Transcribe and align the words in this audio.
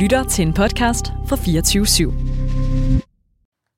lytter 0.00 0.24
til 0.24 0.46
en 0.46 0.52
podcast 0.52 1.06
fra 1.26 1.36
24 1.36 1.84
/7. 1.84 2.12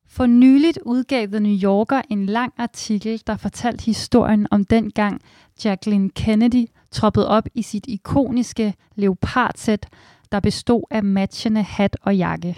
For 0.09 0.27
nyligt 0.27 0.79
udgav 0.85 1.27
The 1.29 1.41
New 1.41 1.59
Yorker 1.63 2.03
en 2.11 2.27
lang 2.27 2.53
artikel, 2.59 3.23
der 3.27 3.37
fortalte 3.37 3.85
historien 3.85 4.47
om 4.51 4.65
den 4.65 4.91
gang 4.91 5.21
Jacqueline 5.65 6.11
Kennedy 6.11 6.67
troppede 6.91 7.29
op 7.29 7.45
i 7.55 7.63
sit 7.63 7.85
ikoniske 7.89 8.75
leopardsæt, 8.95 9.87
der 10.33 10.41
bestod 10.41 10.83
af 10.91 11.05
matchende 11.05 11.63
hat 11.63 11.97
og 12.03 12.17
jakke. 12.17 12.57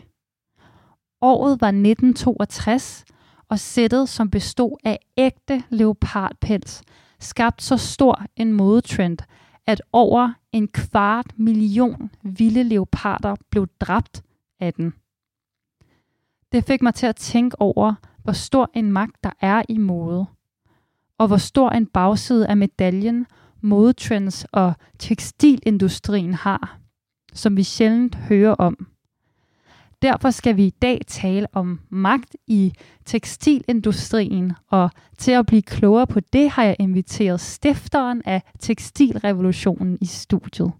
Året 1.20 1.60
var 1.60 1.68
1962, 1.68 3.04
og 3.48 3.58
sættet, 3.58 4.08
som 4.08 4.30
bestod 4.30 4.76
af 4.84 4.98
ægte 5.16 5.62
leopardpels, 5.70 6.82
skabt 7.20 7.62
så 7.62 7.76
stor 7.76 8.22
en 8.36 8.52
modetrend, 8.52 9.18
at 9.66 9.82
over 9.92 10.32
en 10.52 10.68
kvart 10.68 11.38
million 11.38 12.10
vilde 12.22 12.62
leoparder 12.62 13.36
blev 13.50 13.68
dræbt 13.80 14.22
af 14.60 14.74
den. 14.74 14.94
Det 16.52 16.64
fik 16.64 16.82
mig 16.82 16.94
til 16.94 17.06
at 17.06 17.16
tænke 17.16 17.60
over, 17.60 17.94
hvor 18.22 18.32
stor 18.32 18.70
en 18.74 18.92
magt 18.92 19.24
der 19.24 19.30
er 19.40 19.62
i 19.68 19.78
mode, 19.78 20.26
og 21.18 21.26
hvor 21.26 21.36
stor 21.36 21.70
en 21.70 21.86
bagside 21.86 22.48
af 22.48 22.56
medaljen 22.56 23.26
modetrends 23.60 24.46
og 24.52 24.74
tekstilindustrien 24.98 26.34
har, 26.34 26.78
som 27.32 27.56
vi 27.56 27.62
sjældent 27.62 28.14
hører 28.14 28.54
om. 28.54 28.93
Derfor 30.02 30.30
skal 30.30 30.56
vi 30.56 30.64
i 30.64 30.74
dag 30.82 31.00
tale 31.06 31.46
om 31.52 31.80
magt 31.90 32.36
i 32.46 32.72
tekstilindustrien, 33.04 34.52
og 34.70 34.90
til 35.18 35.32
at 35.32 35.46
blive 35.46 35.62
klogere 35.62 36.06
på 36.06 36.20
det 36.20 36.50
har 36.50 36.64
jeg 36.64 36.76
inviteret 36.78 37.40
stifteren 37.40 38.22
af 38.24 38.42
tekstilrevolutionen 38.60 39.98
i 40.00 40.06
studiet. 40.06 40.72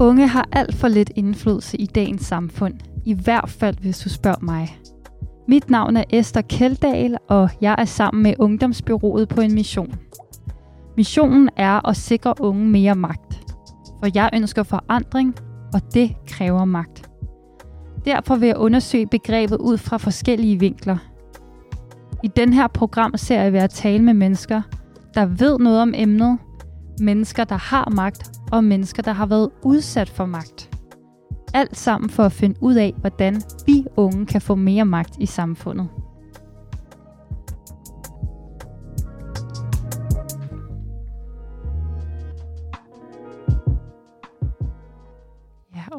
Unge 0.00 0.28
har 0.28 0.48
alt 0.52 0.74
for 0.74 0.88
lidt 0.88 1.12
indflydelse 1.16 1.76
i 1.76 1.86
dagens 1.86 2.22
samfund, 2.22 2.74
i 3.04 3.14
hvert 3.14 3.50
fald 3.50 3.76
hvis 3.80 3.98
du 3.98 4.08
spørger 4.08 4.40
mig. 4.40 4.78
Mit 5.48 5.70
navn 5.70 5.96
er 5.96 6.04
Esther 6.10 6.42
Keldahl, 6.42 7.16
og 7.28 7.50
jeg 7.60 7.74
er 7.78 7.84
sammen 7.84 8.22
med 8.22 8.34
Ungdomsbyrået 8.38 9.28
på 9.28 9.40
en 9.40 9.54
mission. 9.54 9.94
Missionen 10.96 11.50
er 11.56 11.88
at 11.88 11.96
sikre 11.96 12.34
unge 12.40 12.66
mere 12.66 12.94
magt, 12.94 13.40
for 14.00 14.10
jeg 14.14 14.30
ønsker 14.34 14.62
forandring, 14.62 15.34
og 15.74 15.94
det 15.94 16.16
kræver 16.26 16.64
magt. 16.64 17.10
Derfor 18.04 18.36
vil 18.36 18.46
jeg 18.46 18.56
undersøge 18.56 19.06
begrebet 19.06 19.56
ud 19.56 19.78
fra 19.78 19.96
forskellige 19.96 20.58
vinkler. 20.58 20.96
I 22.22 22.28
den 22.36 22.52
her 22.52 22.66
program 22.66 23.16
ser 23.16 23.42
jeg 23.42 23.52
ved 23.52 23.60
at 23.60 23.70
tale 23.70 24.02
med 24.02 24.14
mennesker, 24.14 24.62
der 25.14 25.26
ved 25.26 25.58
noget 25.58 25.82
om 25.82 25.94
emnet, 25.96 26.38
mennesker, 27.00 27.44
der 27.44 27.56
har 27.56 27.90
magt, 27.90 28.30
og 28.52 28.64
mennesker, 28.64 29.02
der 29.02 29.12
har 29.12 29.26
været 29.26 29.50
udsat 29.62 30.08
for 30.08 30.26
magt. 30.26 30.70
Alt 31.54 31.76
sammen 31.76 32.10
for 32.10 32.22
at 32.22 32.32
finde 32.32 32.56
ud 32.60 32.74
af, 32.74 32.94
hvordan 33.00 33.42
vi 33.66 33.86
unge 33.96 34.26
kan 34.26 34.40
få 34.40 34.54
mere 34.54 34.84
magt 34.84 35.16
i 35.18 35.26
samfundet. 35.26 35.88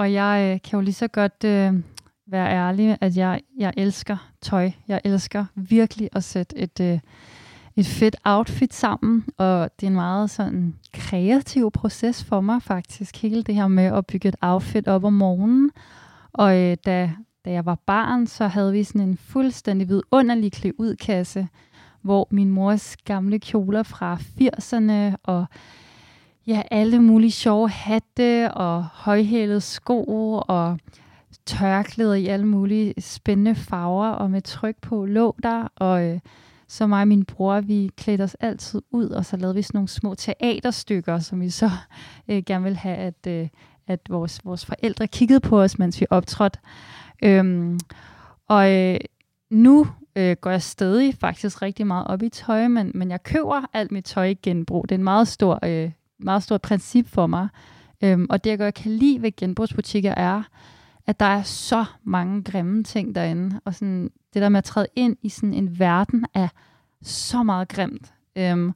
Og 0.04 0.14
jeg 0.14 0.54
øh, 0.54 0.62
kan 0.62 0.78
jo 0.78 0.82
lige 0.82 0.94
så 0.94 1.08
godt 1.08 1.44
øh, 1.46 1.74
være 2.28 2.52
ærlig, 2.52 2.98
at 3.02 3.18
jeg, 3.18 3.42
jeg 3.58 3.74
elsker 3.78 4.32
tøj. 4.42 4.72
Jeg 4.88 5.02
elsker 5.04 5.46
virkelig 5.56 6.10
at 6.14 6.24
sætte 6.24 6.58
et, 6.58 6.80
øh, 6.80 7.00
et 7.76 7.86
fedt 7.86 8.16
outfit 8.24 8.74
sammen, 8.74 9.26
og 9.38 9.70
det 9.80 9.86
er 9.86 9.90
en 9.90 9.96
meget 9.96 10.30
sådan 10.30 10.76
kreativ 10.94 11.72
proces 11.72 12.24
for 12.24 12.42
mig 12.42 12.62
faktisk, 12.62 13.22
hele 13.22 13.44
det 13.44 13.56
her 13.56 13.68
med 13.68 13.84
at 13.84 14.06
bygge 14.06 14.30
et 14.30 14.36
outfit 14.42 14.88
op 14.88 15.04
om 15.04 15.14
morgenen. 15.14 15.72
Og 16.34 16.58
øh, 16.58 16.78
da, 16.86 17.12
da 17.46 17.52
jeg 17.52 17.66
var 17.66 17.78
barn, 17.86 18.28
så 18.28 18.48
havde 18.48 18.72
vi 18.72 18.84
sådan 18.84 19.02
en 19.02 19.18
fuldstændig 19.18 19.90
vidunderlig 19.90 20.80
udkasse, 20.80 21.48
hvor 22.02 22.28
min 22.32 22.50
mors 22.50 22.98
gamle 22.98 23.40
kjoler 23.40 23.84
fra 23.84 24.16
80'erne 24.16 25.16
og 25.24 25.46
ja, 26.48 26.62
alle 26.72 27.00
mulige 27.00 27.32
sjove 27.32 27.70
hatte 27.70 28.54
og 28.54 28.84
højhælede 28.84 29.62
sko 29.62 30.04
og 30.48 30.78
tørklæder 31.46 32.14
i 32.14 32.28
alle 32.28 32.48
mulige 32.48 32.94
spændende 33.02 33.56
farver 33.56 34.08
og 34.08 34.32
med 34.32 34.42
tryk 34.42 34.76
på 34.82 35.06
lå 35.06 35.36
der. 35.44 35.68
Og 35.76 36.04
øh, 36.04 36.20
så 36.68 36.88
mig 36.88 37.02
og 37.02 37.08
min 37.08 37.26
bror, 37.26 37.62
vi 37.62 37.92
klædte 37.98 38.22
os 38.22 38.36
altid 38.36 38.82
ud, 38.92 39.10
og 39.10 39.26
så 39.26 39.38
lavede 39.38 39.56
vi 39.56 39.62
sådan 39.62 39.78
nogle 39.78 39.88
små 39.88 40.16
teaterstykker, 40.16 41.20
som 41.20 41.42
vi 41.42 41.50
så 41.50 41.70
øh, 42.30 42.44
gerne 42.46 42.64
ville 42.64 42.78
have, 42.78 42.98
at, 42.98 43.28
øh, 43.28 43.48
at 43.88 44.00
vores, 44.10 44.46
vores 44.46 44.66
forældre 44.66 45.08
kiggede 45.08 45.40
på 45.40 45.62
os, 45.62 45.80
mens 45.80 46.02
vi 46.02 46.06
optrådte. 46.10 46.60
Øhm, 47.24 47.80
og 48.48 48.72
øh, 48.72 49.00
nu 49.50 49.88
øh, 50.16 50.36
går 50.42 50.50
jeg 50.50 50.62
stadig 50.62 51.16
faktisk 51.16 51.62
rigtig 51.62 51.88
meget 51.88 52.08
op 52.08 52.24
i 52.24 52.30
tøj, 52.30 52.68
men, 52.68 52.92
men 52.96 53.12
jeg 53.12 53.24
køber 53.24 53.62
alt 53.74 53.92
mit 53.92 54.06
tøj 54.06 54.26
i 54.26 54.34
genbrug. 54.34 54.84
Det 54.90 54.96
er 54.96 55.00
en 55.00 55.04
meget 55.04 55.28
stor, 55.28 55.60
øh, 55.64 55.92
meget 56.24 56.44
stort 56.44 56.62
princip 56.62 57.08
for 57.08 57.28
mig. 57.28 57.48
Øhm, 58.04 58.28
og 58.30 58.44
det, 58.44 58.50
jeg 58.50 58.58
godt 58.58 58.76
kan 58.76 58.92
lide 58.92 59.22
ved 59.22 59.36
genbrugsbutikker, 59.36 60.14
er, 60.18 60.44
at 61.08 61.20
der 61.20 61.26
er 61.26 61.44
så 61.44 61.86
mange 62.04 62.44
grimme 62.44 62.84
ting 62.84 63.16
derinde. 63.16 63.60
Og 63.66 63.76
sådan, 63.76 64.12
det 64.34 64.42
der 64.42 64.50
med 64.50 64.58
at 64.58 64.64
træde 64.64 64.88
ind 64.96 65.18
i 65.22 65.30
sådan 65.30 65.54
en 65.54 65.80
verden 65.80 66.26
af 66.34 66.50
så 67.02 67.44
meget 67.44 67.68
grimt. 67.68 68.14
Øhm, 68.36 68.72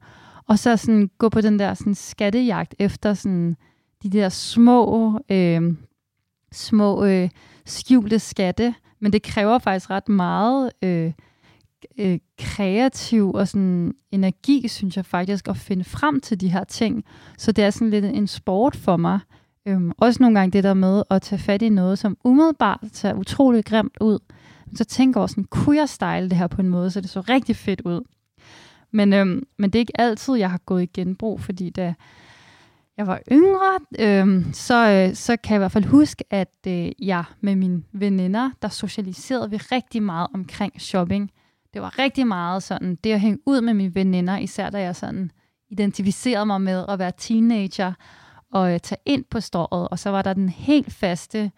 og 0.48 0.60
så 0.60 0.78
sådan 0.78 1.10
gå 1.18 1.30
på 1.30 1.42
den 1.42 1.60
der 1.60 1.74
sådan 1.74 1.96
skattejagt 1.96 2.76
efter 2.80 3.14
sådan 3.14 3.58
de 4.04 4.10
der 4.10 4.30
små, 4.30 5.20
øh, 5.30 5.74
små 6.52 7.06
øh, 7.06 7.30
skjulte 7.66 8.20
skatte. 8.20 8.76
Men 9.00 9.14
det 9.14 9.24
kræver 9.24 9.60
faktisk 9.60 9.90
ret 9.90 10.10
meget 10.10 10.72
øh, 10.82 11.12
øh, 11.98 12.20
kreativ 12.40 13.32
og 13.32 13.48
sådan 13.48 13.94
energi, 14.12 14.68
synes 14.68 14.98
jeg 14.98 15.06
faktisk, 15.06 15.48
at 15.48 15.58
finde 15.58 15.84
frem 15.84 16.20
til 16.20 16.42
de 16.42 16.50
her 16.50 16.64
ting. 16.64 17.04
Så 17.38 17.52
det 17.52 17.64
er 17.64 17.70
sådan 17.70 17.90
lidt 17.90 18.06
en 18.06 18.28
sport 18.28 18.76
for 18.76 18.98
mig. 18.98 19.20
Øhm, 19.66 19.92
også 19.98 20.24
nogle 20.24 20.40
gange 20.40 20.52
det 20.52 20.64
der 20.64 20.74
med 20.74 21.04
at 21.10 21.22
tage 21.22 21.40
fat 21.40 21.62
i 21.62 21.70
noget, 21.70 22.00
som 22.00 22.18
umiddelbart 22.24 22.80
ser 22.94 23.14
utrolig 23.14 23.66
grimt 23.66 23.98
ud. 24.02 24.20
Så 24.76 24.86
tænker 24.86 25.20
jeg 25.20 25.24
også 25.24 25.34
sådan, 25.34 25.44
kunne 25.44 25.78
jeg 25.78 25.90
style 25.90 26.30
det 26.30 26.38
her 26.38 26.48
på 26.48 26.62
en 26.62 26.70
måde, 26.70 26.92
så 26.92 27.02
det 27.02 27.10
så 27.10 27.22
rigtig 27.22 27.56
fedt 27.56 27.82
ud. 27.82 28.02
Men, 28.92 29.14
øhm, 29.14 29.44
men 29.58 29.70
det 29.70 29.80
er 29.80 29.82
ikke 29.82 30.02
altid, 30.02 30.36
jeg 30.36 30.52
har 30.52 30.58
gået 30.66 30.84
i 30.84 30.86
genbrug, 30.86 31.42
fordi 31.42 31.70
da 31.70 31.94
jeg 32.98 33.08
var 33.08 33.20
yngre, 33.32 33.80
øhm, 34.00 34.54
så, 34.54 34.90
øh, 34.90 35.16
så 35.16 35.38
kan 35.38 35.54
jeg 35.54 35.58
i 35.58 35.60
hvert 35.60 35.72
fald 35.72 35.86
huske, 35.86 36.24
at 36.30 36.56
øh, 36.68 36.92
jeg 37.00 37.24
med 37.42 37.56
mine 37.56 37.84
veninder, 37.92 38.52
der 38.62 38.70
socialiserede 38.70 39.50
vi 39.50 39.58
rigtig 39.58 40.04
meget 40.04 40.28
omkring 40.34 40.82
shopping. 40.82 41.32
Det 41.74 41.82
var 41.82 42.00
rigtig 42.00 42.28
meget 42.28 42.64
sådan, 42.64 42.96
det 42.96 43.12
at 43.12 43.20
hænge 43.20 43.40
ud 43.46 43.62
med 43.62 43.74
mine 43.74 43.96
veninder, 43.96 44.38
især 44.38 44.70
da 44.70 44.82
jeg 44.82 44.96
sådan 44.96 45.32
identificerede 45.70 46.46
mig 46.46 46.62
med 46.62 46.86
at 46.90 47.00
være 47.00 47.12
teenager, 47.18 47.94
og 48.52 48.74
øh, 48.74 48.80
tage 48.80 49.02
ind 49.06 49.26
på 49.30 49.40
strået. 49.40 49.88
og 49.88 50.00
så 50.00 50.10
var 50.10 50.22
der 50.22 50.34
den 50.34 50.50
helt 50.50 50.94
faste 50.94 51.52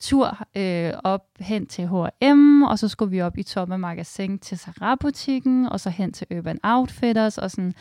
tur 0.00 0.38
øh, 0.56 0.92
op 1.04 1.24
hen 1.40 1.66
til 1.66 1.88
H&M, 1.88 2.62
og 2.62 2.78
så 2.78 2.88
skulle 2.88 3.10
vi 3.10 3.20
op 3.20 3.38
i 3.38 3.42
toppen 3.42 3.72
af 3.72 3.78
magasin 3.78 4.38
til 4.38 4.58
Zara-butikken, 4.58 5.66
og 5.66 5.80
så 5.80 5.90
hen 5.90 6.12
til 6.12 6.26
Urban 6.36 6.58
Outfitters, 6.62 7.38
og 7.38 7.50
sådan 7.50 7.74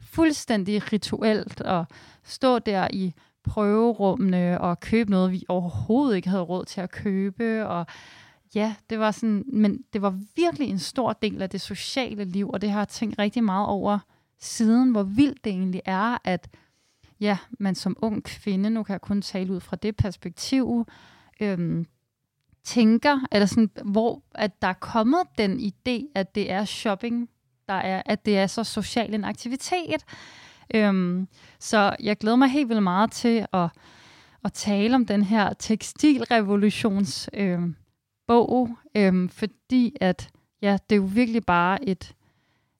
fuldstændig 0.00 0.92
rituelt 0.92 1.60
at 1.60 1.84
stå 2.24 2.58
der 2.58 2.88
i 2.92 3.14
prøverummene 3.44 4.60
og 4.60 4.80
købe 4.80 5.10
noget, 5.10 5.32
vi 5.32 5.44
overhovedet 5.48 6.16
ikke 6.16 6.28
havde 6.28 6.42
råd 6.42 6.64
til 6.64 6.80
at 6.80 6.90
købe, 6.90 7.66
og 7.66 7.86
ja, 8.54 8.74
det 8.90 8.98
var 8.98 9.10
sådan, 9.10 9.44
men 9.52 9.84
det 9.92 10.02
var 10.02 10.20
virkelig 10.36 10.68
en 10.68 10.78
stor 10.78 11.12
del 11.12 11.42
af 11.42 11.50
det 11.50 11.60
sociale 11.60 12.24
liv, 12.24 12.50
og 12.50 12.60
det 12.60 12.70
har 12.70 12.80
jeg 12.80 12.88
tænkt 12.88 13.18
rigtig 13.18 13.44
meget 13.44 13.66
over 13.66 13.98
siden, 14.40 14.90
hvor 14.90 15.02
vildt 15.02 15.44
det 15.44 15.50
egentlig 15.50 15.82
er, 15.84 16.18
at 16.24 16.48
ja, 17.20 17.38
man 17.58 17.74
som 17.74 17.96
ung 18.02 18.24
kvinde, 18.24 18.70
nu 18.70 18.82
kan 18.82 18.92
jeg 18.92 19.00
kun 19.00 19.22
tale 19.22 19.52
ud 19.52 19.60
fra 19.60 19.76
det 19.76 19.96
perspektiv, 19.96 20.86
øhm, 21.40 21.86
tænker, 22.64 23.26
eller 23.32 23.46
sådan, 23.46 23.70
hvor 23.84 24.22
at 24.34 24.62
der 24.62 24.68
er 24.68 24.72
kommet 24.72 25.20
den 25.38 25.60
idé, 25.60 26.12
at 26.14 26.34
det 26.34 26.50
er 26.50 26.64
shopping, 26.64 27.28
der 27.68 27.74
er, 27.74 28.02
at 28.06 28.26
det 28.26 28.38
er 28.38 28.46
så 28.46 28.64
social 28.64 29.14
en 29.14 29.24
aktivitet. 29.24 30.04
Øhm, 30.74 31.28
så 31.58 31.96
jeg 32.00 32.18
glæder 32.18 32.36
mig 32.36 32.48
helt 32.48 32.68
vildt 32.68 32.82
meget 32.82 33.12
til 33.12 33.46
at, 33.52 33.68
at 34.44 34.52
tale 34.52 34.94
om 34.94 35.06
den 35.06 35.22
her 35.22 35.52
tekstilrevolutions 35.52 37.30
øhm, 37.34 37.76
bog, 38.28 38.76
øhm, 38.94 39.28
fordi 39.28 39.96
at 40.00 40.30
ja, 40.62 40.78
det 40.90 40.96
er 40.96 41.00
jo 41.00 41.08
virkelig 41.12 41.44
bare 41.44 41.88
et, 41.88 42.14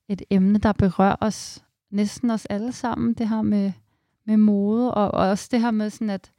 et 0.08 0.22
emne, 0.30 0.58
der 0.58 0.72
berører 0.72 1.16
os, 1.20 1.64
næsten 1.90 2.30
os 2.30 2.46
alle 2.46 2.72
sammen, 2.72 3.14
det 3.14 3.28
her 3.28 3.42
med 3.42 3.72
med 4.28 4.36
mode, 4.36 4.94
og, 4.94 5.14
og 5.14 5.28
også 5.28 5.48
det 5.50 5.60
her 5.60 5.70
med 5.70 5.90
sådan, 5.90 6.10
at 6.10 6.32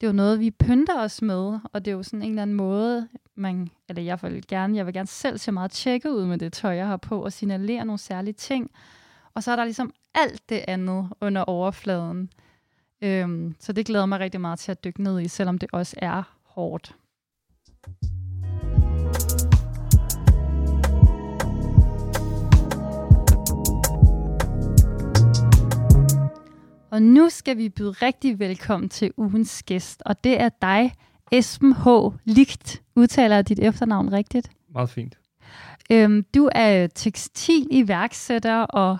det 0.00 0.06
er 0.06 0.10
jo 0.10 0.16
noget, 0.16 0.40
vi 0.40 0.50
pynter 0.50 1.00
os 1.00 1.22
med, 1.22 1.58
og 1.72 1.84
det 1.84 1.90
er 1.90 1.96
jo 1.96 2.02
sådan 2.02 2.22
en 2.22 2.28
eller 2.28 2.42
anden 2.42 2.56
måde, 2.56 3.08
man, 3.34 3.68
eller 3.88 4.02
jeg 4.02 4.18
vil 4.22 4.46
gerne, 4.48 4.76
jeg 4.76 4.86
vil 4.86 4.94
gerne 4.94 5.06
selv 5.06 5.38
se 5.38 5.52
meget 5.52 5.70
tjekke 5.70 6.12
ud 6.12 6.26
med 6.26 6.38
det 6.38 6.52
tøj, 6.52 6.74
jeg 6.74 6.86
har 6.86 6.96
på, 6.96 7.24
og 7.24 7.32
signalere 7.32 7.84
nogle 7.84 7.98
særlige 7.98 8.32
ting. 8.32 8.70
Og 9.34 9.42
så 9.42 9.52
er 9.52 9.56
der 9.56 9.64
ligesom 9.64 9.92
alt 10.14 10.48
det 10.48 10.64
andet 10.68 11.08
under 11.20 11.42
overfladen. 11.42 12.30
Øhm, 13.02 13.54
så 13.58 13.72
det 13.72 13.86
glæder 13.86 14.06
mig 14.06 14.20
rigtig 14.20 14.40
meget 14.40 14.58
til 14.58 14.72
at 14.72 14.84
dykke 14.84 15.02
ned 15.02 15.20
i, 15.20 15.28
selvom 15.28 15.58
det 15.58 15.68
også 15.72 15.96
er 15.98 16.36
hårdt. 16.42 16.96
Og 26.90 27.02
nu 27.02 27.28
skal 27.28 27.56
vi 27.56 27.68
byde 27.68 27.90
rigtig 27.90 28.38
velkommen 28.38 28.88
til 28.88 29.12
ugens 29.16 29.62
gæst, 29.62 30.02
og 30.06 30.24
det 30.24 30.40
er 30.40 30.48
dig, 30.48 30.94
Esben 31.32 31.72
H. 31.72 31.88
Ligt. 32.24 32.82
Udtaler 32.96 33.34
jeg 33.34 33.48
dit 33.48 33.58
efternavn 33.58 34.12
rigtigt? 34.12 34.50
Meget 34.72 34.90
fint. 34.90 35.18
Øhm, 35.92 36.24
du 36.34 36.48
er 36.52 36.86
tekstil 36.86 37.66
iværksætter 37.70 38.56
og 38.56 38.98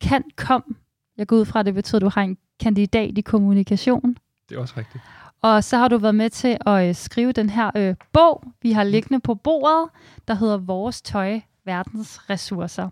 kan 0.00 0.24
kom. 0.36 0.76
Jeg 1.18 1.26
går 1.26 1.36
ud 1.36 1.44
fra, 1.44 1.60
at 1.60 1.66
det 1.66 1.74
betyder, 1.74 1.96
at 1.98 2.02
du 2.02 2.08
har 2.08 2.22
en 2.22 2.38
kandidat 2.60 3.18
i 3.18 3.20
kommunikation. 3.20 4.16
Det 4.48 4.56
er 4.56 4.60
også 4.60 4.74
rigtigt. 4.76 5.04
Og 5.42 5.64
så 5.64 5.76
har 5.76 5.88
du 5.88 5.98
været 5.98 6.14
med 6.14 6.30
til 6.30 6.56
at 6.66 6.88
øh, 6.88 6.94
skrive 6.94 7.32
den 7.32 7.50
her 7.50 7.70
øh, 7.76 7.94
bog, 8.12 8.44
vi 8.62 8.72
har 8.72 8.84
liggende 8.84 9.20
på 9.20 9.34
bordet, 9.34 9.90
der 10.28 10.34
hedder 10.34 10.56
Vores 10.56 11.02
Tøj, 11.02 11.40
Verdens 11.64 12.30
Ressourcer. 12.30 12.88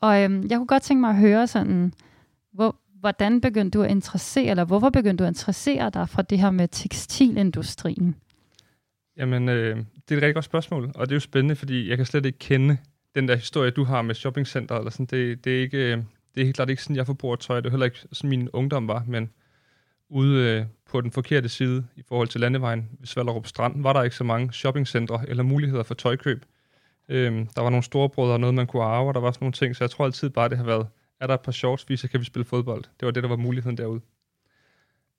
Og 0.00 0.22
øhm, 0.22 0.46
jeg 0.50 0.58
kunne 0.58 0.66
godt 0.66 0.82
tænke 0.82 1.00
mig 1.00 1.10
at 1.10 1.16
høre 1.16 1.46
sådan, 1.46 1.92
hvor, 1.92 2.07
hvordan 3.00 3.40
begyndte 3.40 3.78
du 3.78 3.82
at 3.82 3.90
interessere, 3.90 4.50
eller 4.50 4.64
hvorfor 4.64 4.90
begyndte 4.90 5.24
du 5.24 5.26
at 5.26 5.30
interessere 5.30 5.90
dig 5.90 6.08
for 6.08 6.22
det 6.22 6.38
her 6.38 6.50
med 6.50 6.68
tekstilindustrien? 6.68 8.16
Jamen, 9.16 9.48
øh, 9.48 9.76
det 9.76 10.14
er 10.14 10.16
et 10.16 10.22
rigtig 10.22 10.34
godt 10.34 10.44
spørgsmål, 10.44 10.90
og 10.94 11.06
det 11.06 11.12
er 11.12 11.16
jo 11.16 11.20
spændende, 11.20 11.56
fordi 11.56 11.88
jeg 11.88 11.96
kan 11.96 12.06
slet 12.06 12.26
ikke 12.26 12.38
kende 12.38 12.76
den 13.14 13.28
der 13.28 13.36
historie, 13.36 13.70
du 13.70 13.84
har 13.84 14.02
med 14.02 14.14
shoppingcenter, 14.14 14.76
eller 14.76 14.90
sådan. 14.90 15.06
Det, 15.06 15.44
det, 15.44 15.56
er 15.56 15.60
ikke, 15.60 15.78
øh, 15.78 15.96
det 16.34 16.40
er 16.40 16.44
helt 16.44 16.56
klart 16.56 16.70
ikke 16.70 16.82
sådan, 16.82 16.96
jeg 16.96 17.06
forbruger 17.06 17.36
tøj. 17.36 17.56
Det 17.56 17.66
er 17.66 17.70
heller 17.70 17.86
ikke 17.86 17.98
sådan, 18.12 18.30
min 18.30 18.50
ungdom 18.50 18.88
var, 18.88 19.04
men 19.06 19.30
ude 20.08 20.44
øh, 20.44 20.64
på 20.90 21.00
den 21.00 21.10
forkerte 21.10 21.48
side 21.48 21.86
i 21.96 22.02
forhold 22.08 22.28
til 22.28 22.40
landevejen 22.40 22.88
ved 22.98 23.06
Svallerup 23.06 23.46
Strand, 23.46 23.82
var 23.82 23.92
der 23.92 24.02
ikke 24.02 24.16
så 24.16 24.24
mange 24.24 24.52
shoppingcentre 24.52 25.24
eller 25.28 25.42
muligheder 25.42 25.82
for 25.82 25.94
tøjkøb. 25.94 26.44
Øh, 27.08 27.46
der 27.56 27.62
var 27.62 27.70
nogle 27.70 27.82
storebrødre 27.82 28.32
og 28.32 28.40
noget, 28.40 28.54
man 28.54 28.66
kunne 28.66 28.82
arve, 28.82 29.08
og 29.08 29.14
der 29.14 29.20
var 29.20 29.30
sådan 29.30 29.44
nogle 29.44 29.52
ting, 29.52 29.76
så 29.76 29.84
jeg 29.84 29.90
tror 29.90 30.04
altid 30.04 30.30
bare, 30.30 30.48
det 30.48 30.58
har 30.58 30.64
været, 30.64 30.86
er 31.20 31.26
der 31.26 31.34
et 31.34 31.40
par 31.40 31.52
shorts, 31.52 32.00
så 32.00 32.08
kan 32.08 32.20
vi 32.20 32.24
spille 32.24 32.44
fodbold. 32.44 32.84
Det 33.00 33.06
var 33.06 33.10
det, 33.10 33.22
der 33.22 33.28
var 33.28 33.36
muligheden 33.36 33.76
derude. 33.76 34.00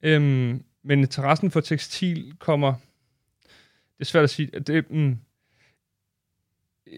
Øhm, 0.04 0.64
men 0.84 1.00
interessen 1.00 1.52
for 1.52 1.60
tekstil 1.60 2.34
kommer, 2.40 2.74
det 3.98 4.02
er 4.02 4.06
svært 4.06 4.24
at 4.24 4.30
sige, 4.30 4.48
det, 4.60 4.92
mm, 4.92 5.18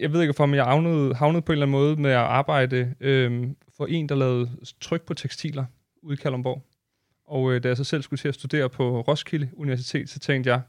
jeg 0.00 0.12
ved 0.12 0.20
ikke, 0.20 0.40
om 0.40 0.54
jeg 0.54 0.64
havnede, 0.64 1.14
havnede 1.14 1.42
på 1.42 1.52
en 1.52 1.54
eller 1.54 1.66
anden 1.66 1.80
måde 1.80 1.96
med 1.96 2.10
at 2.10 2.16
arbejde 2.16 2.94
øhm, 3.00 3.56
for 3.76 3.86
en, 3.86 4.08
der 4.08 4.14
lavede 4.14 4.50
tryk 4.80 5.02
på 5.02 5.14
tekstiler 5.14 5.64
ude 6.02 6.14
i 6.14 6.16
Kalundborg. 6.16 6.62
Og 7.24 7.52
øh, 7.52 7.62
da 7.62 7.68
jeg 7.68 7.76
så 7.76 7.84
selv 7.84 8.02
skulle 8.02 8.18
til 8.18 8.28
at 8.28 8.34
studere 8.34 8.70
på 8.70 9.00
Roskilde 9.00 9.50
Universitet, 9.52 10.10
så 10.10 10.18
tænkte 10.18 10.50
jeg, 10.50 10.60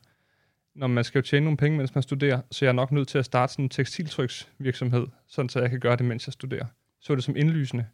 når 0.75 0.88
man 0.88 1.03
skal 1.03 1.19
jo 1.19 1.24
tjene 1.24 1.44
nogle 1.44 1.57
penge, 1.57 1.77
mens 1.77 1.95
man 1.95 2.01
studerer, 2.01 2.41
så 2.51 2.65
jeg 2.65 2.69
er 2.69 2.74
nok 2.74 2.91
nødt 2.91 3.07
til 3.07 3.18
at 3.18 3.25
starte 3.25 3.53
sådan 3.53 3.65
en 3.65 3.69
tekstiltryksvirksomhed, 3.69 5.07
sådan 5.27 5.50
så 5.50 5.59
jeg 5.59 5.69
kan 5.69 5.79
gøre 5.79 5.95
det, 5.95 6.06
mens 6.06 6.27
jeg 6.27 6.33
studerer. 6.33 6.65
Så 7.00 7.13
er 7.13 7.15
det 7.15 7.24
som 7.24 7.36
indlysende. 7.36 7.86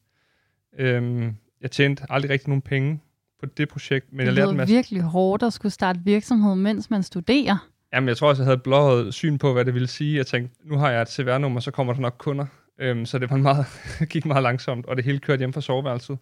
Øhm, 0.77 1.35
jeg 1.61 1.71
tjente 1.71 2.03
aldrig 2.09 2.31
rigtig 2.31 2.49
nogen 2.49 2.61
penge 2.61 3.01
på 3.39 3.45
det 3.45 3.69
projekt, 3.69 4.05
men 4.11 4.19
det 4.19 4.25
jeg 4.25 4.33
lærte 4.33 4.51
en 4.51 4.57
masse. 4.57 4.75
virkelig 4.75 5.01
hårdt 5.01 5.43
at 5.43 5.53
skulle 5.53 5.71
starte 5.71 5.99
virksomhed, 6.03 6.55
mens 6.55 6.89
man 6.89 7.03
studerer. 7.03 7.69
Jamen, 7.93 8.07
jeg 8.07 8.17
tror 8.17 8.29
også, 8.29 8.41
jeg 8.41 8.45
havde 8.47 8.57
blåret 8.57 9.13
syn 9.13 9.37
på, 9.37 9.53
hvad 9.53 9.65
det 9.65 9.73
ville 9.73 9.87
sige. 9.87 10.17
Jeg 10.17 10.27
tænkte, 10.27 10.55
nu 10.63 10.77
har 10.77 10.91
jeg 10.91 11.01
et 11.01 11.09
CVR-nummer, 11.09 11.59
så 11.59 11.71
kommer 11.71 11.93
der 11.93 12.01
nok 12.01 12.15
kunder. 12.17 12.45
Øhm, 12.79 13.05
så 13.05 13.19
det 13.19 13.29
var 13.29 13.37
meget, 13.37 13.65
gik 14.13 14.25
meget 14.25 14.43
langsomt, 14.43 14.85
og 14.85 14.95
det 14.95 15.05
hele 15.05 15.19
kørte 15.19 15.39
hjem 15.39 15.53
fra 15.53 15.61
soveværelset. 15.61 16.17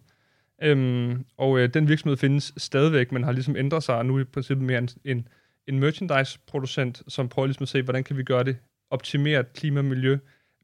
Øhm, 0.62 1.24
og 1.36 1.58
øh, 1.58 1.74
den 1.74 1.88
virksomhed 1.88 2.16
findes 2.16 2.52
stadigvæk, 2.56 3.12
men 3.12 3.24
har 3.24 3.32
ligesom 3.32 3.56
ændret 3.56 3.82
sig, 3.82 3.94
og 3.94 4.06
nu 4.06 4.16
er 4.16 4.20
i 4.20 4.24
princippet 4.24 4.66
mere 4.66 4.78
en, 4.78 4.88
en, 5.04 5.28
en 5.66 5.78
merchandise-producent, 5.78 7.02
som 7.08 7.28
prøver 7.28 7.46
ligesom 7.46 7.62
at 7.62 7.68
se, 7.68 7.82
hvordan 7.82 8.04
kan 8.04 8.16
vi 8.16 8.22
gøre 8.22 8.44
det 8.44 8.56
optimeret 8.90 9.52
klima, 9.52 9.82
miljø, 9.82 10.18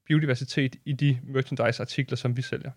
biodiversitet 0.07 0.77
i 0.85 0.93
de 0.93 1.19
merchandise-artikler, 1.25 2.17
som 2.17 2.37
vi 2.37 2.43
sælger. 2.43 2.71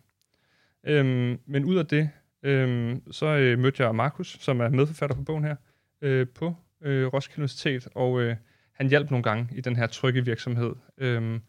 Øhm, 0.84 1.40
men 1.46 1.66
ud 1.66 1.76
af 1.76 1.86
det, 1.86 2.10
øhm, 2.44 3.12
så 3.12 3.26
øh, 3.26 3.60
mødte 3.60 3.84
jeg 3.84 3.96
Markus, 3.96 4.38
som 4.40 4.60
er 4.60 4.70
medforfatter 4.70 5.16
på 5.16 5.24
bogen 5.24 5.44
her, 5.44 5.56
øh, 6.02 6.28
på 6.36 6.56
øh, 6.82 7.08
Roskilde 7.08 7.40
Universitet, 7.40 7.88
og 7.96 8.22
øh, 8.22 8.36
han 8.74 8.90
hjalp 8.90 9.12
nogle 9.12 9.24
gange 9.24 9.50
i 9.56 9.62
den 9.62 9.76
her 9.76 9.88
trygge 9.88 10.26
virksomhed. 10.26 10.74
Øhm, 10.98 11.42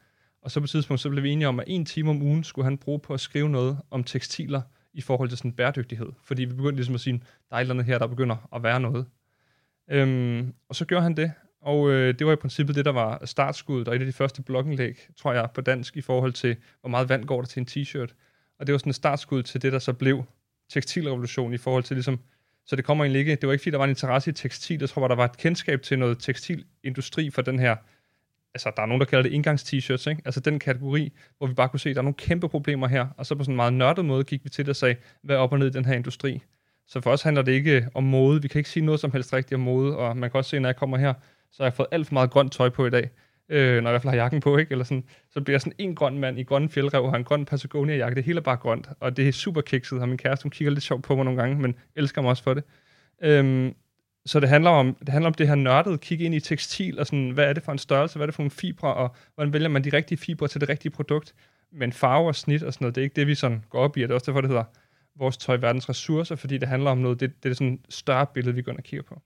og 0.43 0.51
så 0.51 0.61
på 0.61 0.65
et 0.65 0.71
tidspunkt, 0.71 1.01
så 1.01 1.11
blev 1.11 1.23
vi 1.23 1.31
enige 1.31 1.49
om, 1.49 1.61
at 1.61 1.65
en 1.69 1.85
time 1.85 2.11
om 2.11 2.23
ugen 2.23 2.45
skulle 2.45 2.65
han 2.65 2.79
bruge 2.79 2.99
på 2.99 3.15
at 3.15 3.21
skrive 3.21 3.49
noget 3.49 3.79
om 3.91 4.05
tekstiler 4.05 4.63
i 4.93 5.01
forhold 5.01 5.29
til 5.29 5.39
sådan 5.39 5.53
bæredygtighed. 5.53 6.09
Fordi 6.25 6.45
vi 6.45 6.55
begyndte 6.55 6.77
ligesom 6.77 6.95
at 6.95 7.01
sige, 7.01 7.23
der 7.51 7.57
er 7.57 7.57
et 7.57 7.61
eller 7.61 7.75
andet 7.75 7.87
her, 7.87 7.99
der 7.99 8.07
begynder 8.07 8.49
at 8.55 8.63
være 8.63 8.81
noget. 8.81 9.07
Øhm, 9.91 10.55
og 10.69 10.77
så 10.77 10.85
gjorde 10.85 11.03
han 11.03 11.17
det, 11.17 11.33
og 11.61 11.91
øh, 11.91 12.19
det 12.19 12.27
var 12.27 12.33
i 12.33 12.37
princippet 12.37 12.77
det, 12.77 12.85
der 12.85 12.93
var 12.93 13.27
startskuddet, 13.27 13.89
og 13.89 13.97
et 13.97 14.01
af 14.01 14.07
de 14.07 14.13
første 14.13 14.43
blogindlæg, 14.43 15.09
tror 15.17 15.33
jeg, 15.33 15.49
på 15.55 15.61
dansk, 15.61 15.97
i 15.97 16.01
forhold 16.01 16.33
til, 16.33 16.57
hvor 16.81 16.91
meget 16.91 17.09
vand 17.09 17.25
går 17.25 17.41
der 17.41 17.47
til 17.47 17.61
en 17.61 17.67
t-shirt. 17.71 18.15
Og 18.59 18.67
det 18.67 18.73
var 18.73 18.79
sådan 18.79 18.91
et 18.91 18.97
startskud 18.97 19.43
til 19.43 19.63
det, 19.63 19.73
der 19.73 19.79
så 19.79 19.93
blev 19.93 20.25
tekstilrevolution 20.69 21.55
i 21.55 21.59
forhold 21.59 21.85
til 21.85 21.97
ligesom, 21.97 22.21
så 22.67 22.77
det 22.77 22.85
kommer 22.85 23.05
egentlig 23.05 23.21
ikke, 23.21 23.37
det 23.37 23.47
var 23.47 23.53
ikke 23.53 23.63
fordi, 23.63 23.71
der 23.71 23.79
var 23.79 23.85
en 23.85 23.91
interesse 23.91 24.31
i 24.31 24.33
tekstil, 24.33 24.81
jeg 24.81 24.89
tror, 24.89 25.09
der 25.09 25.15
var 25.15 25.25
et 25.25 25.37
kendskab 25.37 25.83
til 25.83 25.99
noget 25.99 26.19
tekstilindustri 26.19 27.31
for 27.31 27.43
den 27.43 27.59
her, 27.59 27.77
altså 28.55 28.73
der 28.77 28.83
er 28.83 28.87
nogen, 28.87 29.01
der 29.01 29.07
kalder 29.07 29.23
det 29.23 29.33
indgangs-t-shirts, 29.33 30.11
ikke? 30.11 30.23
altså 30.25 30.41
den 30.41 30.59
kategori, 30.59 31.13
hvor 31.39 31.47
vi 31.47 31.55
bare 31.55 31.69
kunne 31.69 31.81
se, 31.81 31.91
at 31.91 31.97
der 31.97 32.01
er 32.01 32.05
nogle 32.05 32.15
kæmpe 32.15 32.49
problemer 32.49 32.89
her, 32.89 33.07
og 33.17 33.27
så 33.27 33.35
på 33.35 33.45
sådan 33.45 33.53
en 33.53 33.57
meget 33.57 33.73
nørdet 33.73 34.05
måde 34.05 34.25
gik 34.25 34.45
vi 34.45 34.51
til 34.51 34.65
det 34.65 34.71
og 34.71 34.77
sagde, 34.77 34.97
hvad 35.23 35.37
er 35.37 35.41
op 35.41 35.53
og 35.53 35.59
ned 35.59 35.67
i 35.67 35.71
den 35.71 35.85
her 35.85 35.95
industri? 35.95 36.43
Så 36.87 37.01
for 37.01 37.11
os 37.11 37.23
handler 37.23 37.43
det 37.43 37.53
ikke 37.53 37.89
om 37.95 38.05
mode, 38.05 38.43
vi 38.43 38.49
kan 38.49 38.59
ikke 38.59 38.71
sige 38.71 38.85
noget 38.85 39.01
som 39.01 39.13
helst 39.13 39.33
rigtigt 39.33 39.55
om 39.55 39.61
mode, 39.61 39.97
og 39.97 40.17
man 40.17 40.31
kan 40.31 40.39
også 40.39 40.51
se, 40.51 40.61
når 40.61 40.69
jeg 40.69 40.77
kommer 40.77 40.97
her, 40.97 41.15
så 41.51 41.63
har 41.63 41.67
jeg 41.67 41.75
fået 41.75 41.89
alt 41.91 42.07
for 42.07 42.15
meget 42.15 42.31
grønt 42.31 42.53
tøj 42.53 42.69
på 42.69 42.87
i 42.87 42.91
dag 42.91 43.11
øh, 43.49 43.83
når 43.83 43.91
jeg 43.91 43.91
i 43.91 43.93
hvert 43.93 44.03
fald 44.03 44.11
har 44.11 44.17
jakken 44.17 44.41
på, 44.41 44.57
ikke? 44.57 44.73
Eller 44.73 44.85
sådan, 44.85 45.05
så 45.31 45.41
bliver 45.41 45.55
jeg 45.55 45.61
sådan 45.61 45.73
en 45.79 45.95
grøn 45.95 46.19
mand 46.19 46.39
i 46.39 46.43
grøn 46.43 46.69
fjeldrev 46.69 47.03
og 47.03 47.11
har 47.11 47.17
en 47.17 47.25
grøn 47.25 47.45
Patagonia-jakke. 47.45 48.15
Det 48.15 48.25
hele 48.25 48.39
er 48.39 48.43
bare 48.43 48.57
grønt, 48.57 48.89
og 49.01 49.17
det 49.17 49.29
er 49.29 49.33
super 49.33 49.61
kikset, 49.61 50.01
og 50.01 50.09
min 50.09 50.19
kæreste, 50.19 50.43
hun 50.43 50.51
kigger 50.51 50.73
lidt 50.73 50.85
sjovt 50.85 51.05
på 51.05 51.17
mig 51.17 51.25
nogle 51.25 51.41
gange, 51.41 51.59
men 51.59 51.75
elsker 51.97 52.23
mig 52.23 52.31
også 52.31 52.43
for 52.43 52.55
det. 52.55 52.65
Øhm, 53.23 53.75
så 54.27 54.41
det 54.41 54.49
handler 54.49 54.71
om 54.71 54.95
det 54.95 55.09
handler 55.09 55.27
om 55.27 55.35
det 55.35 55.49
her 55.49 55.55
nørdede, 55.55 55.99
kigge 55.99 56.25
ind 56.25 56.35
i 56.35 56.41
tekstil, 56.41 56.99
og 57.01 57.07
sådan, 57.07 57.31
hvad 57.31 57.45
er 57.45 57.53
det 57.53 57.63
for 57.63 57.73
en 57.73 57.79
størrelse, 57.79 58.17
hvad 58.17 58.25
er 58.25 58.27
det 58.27 58.35
for 58.35 58.43
en 58.43 58.51
fibre, 58.51 58.95
og 58.95 59.15
hvordan 59.35 59.53
vælger 59.53 59.69
man 59.69 59.85
de 59.85 59.91
rigtige 59.93 60.19
fibre 60.19 60.49
til 60.49 60.61
det 60.61 60.69
rigtige 60.69 60.93
produkt. 60.93 61.35
Men 61.73 61.93
farve 61.93 62.29
og 62.29 62.35
snit 62.35 62.63
og 62.63 62.73
sådan 62.73 62.85
noget, 62.85 62.95
det 62.95 63.01
er 63.01 63.05
ikke 63.05 63.17
det, 63.17 63.27
vi 63.27 63.35
sådan 63.35 63.65
går 63.71 63.79
op 63.79 63.97
i, 63.97 64.03
og 64.03 64.09
det 64.09 64.13
er 64.13 64.15
også 64.15 64.27
derfor, 64.27 64.41
det 64.41 64.51
hedder 64.51 64.65
vores 65.17 65.37
tøj 65.37 65.57
verdens 65.57 65.89
ressourcer, 65.89 66.37
fordi 66.37 66.59
det 66.59 66.69
handler 66.69 66.91
om 66.91 66.99
noget, 66.99 67.21
det, 67.21 67.43
det 67.43 67.51
er 67.51 67.55
sådan 67.55 67.73
et 67.73 67.95
større 67.95 68.27
billede, 68.35 68.55
vi 68.55 68.63
går 68.63 68.73
ind 68.73 68.79
og 68.79 68.85
kigger 68.85 69.03
på. 69.03 69.23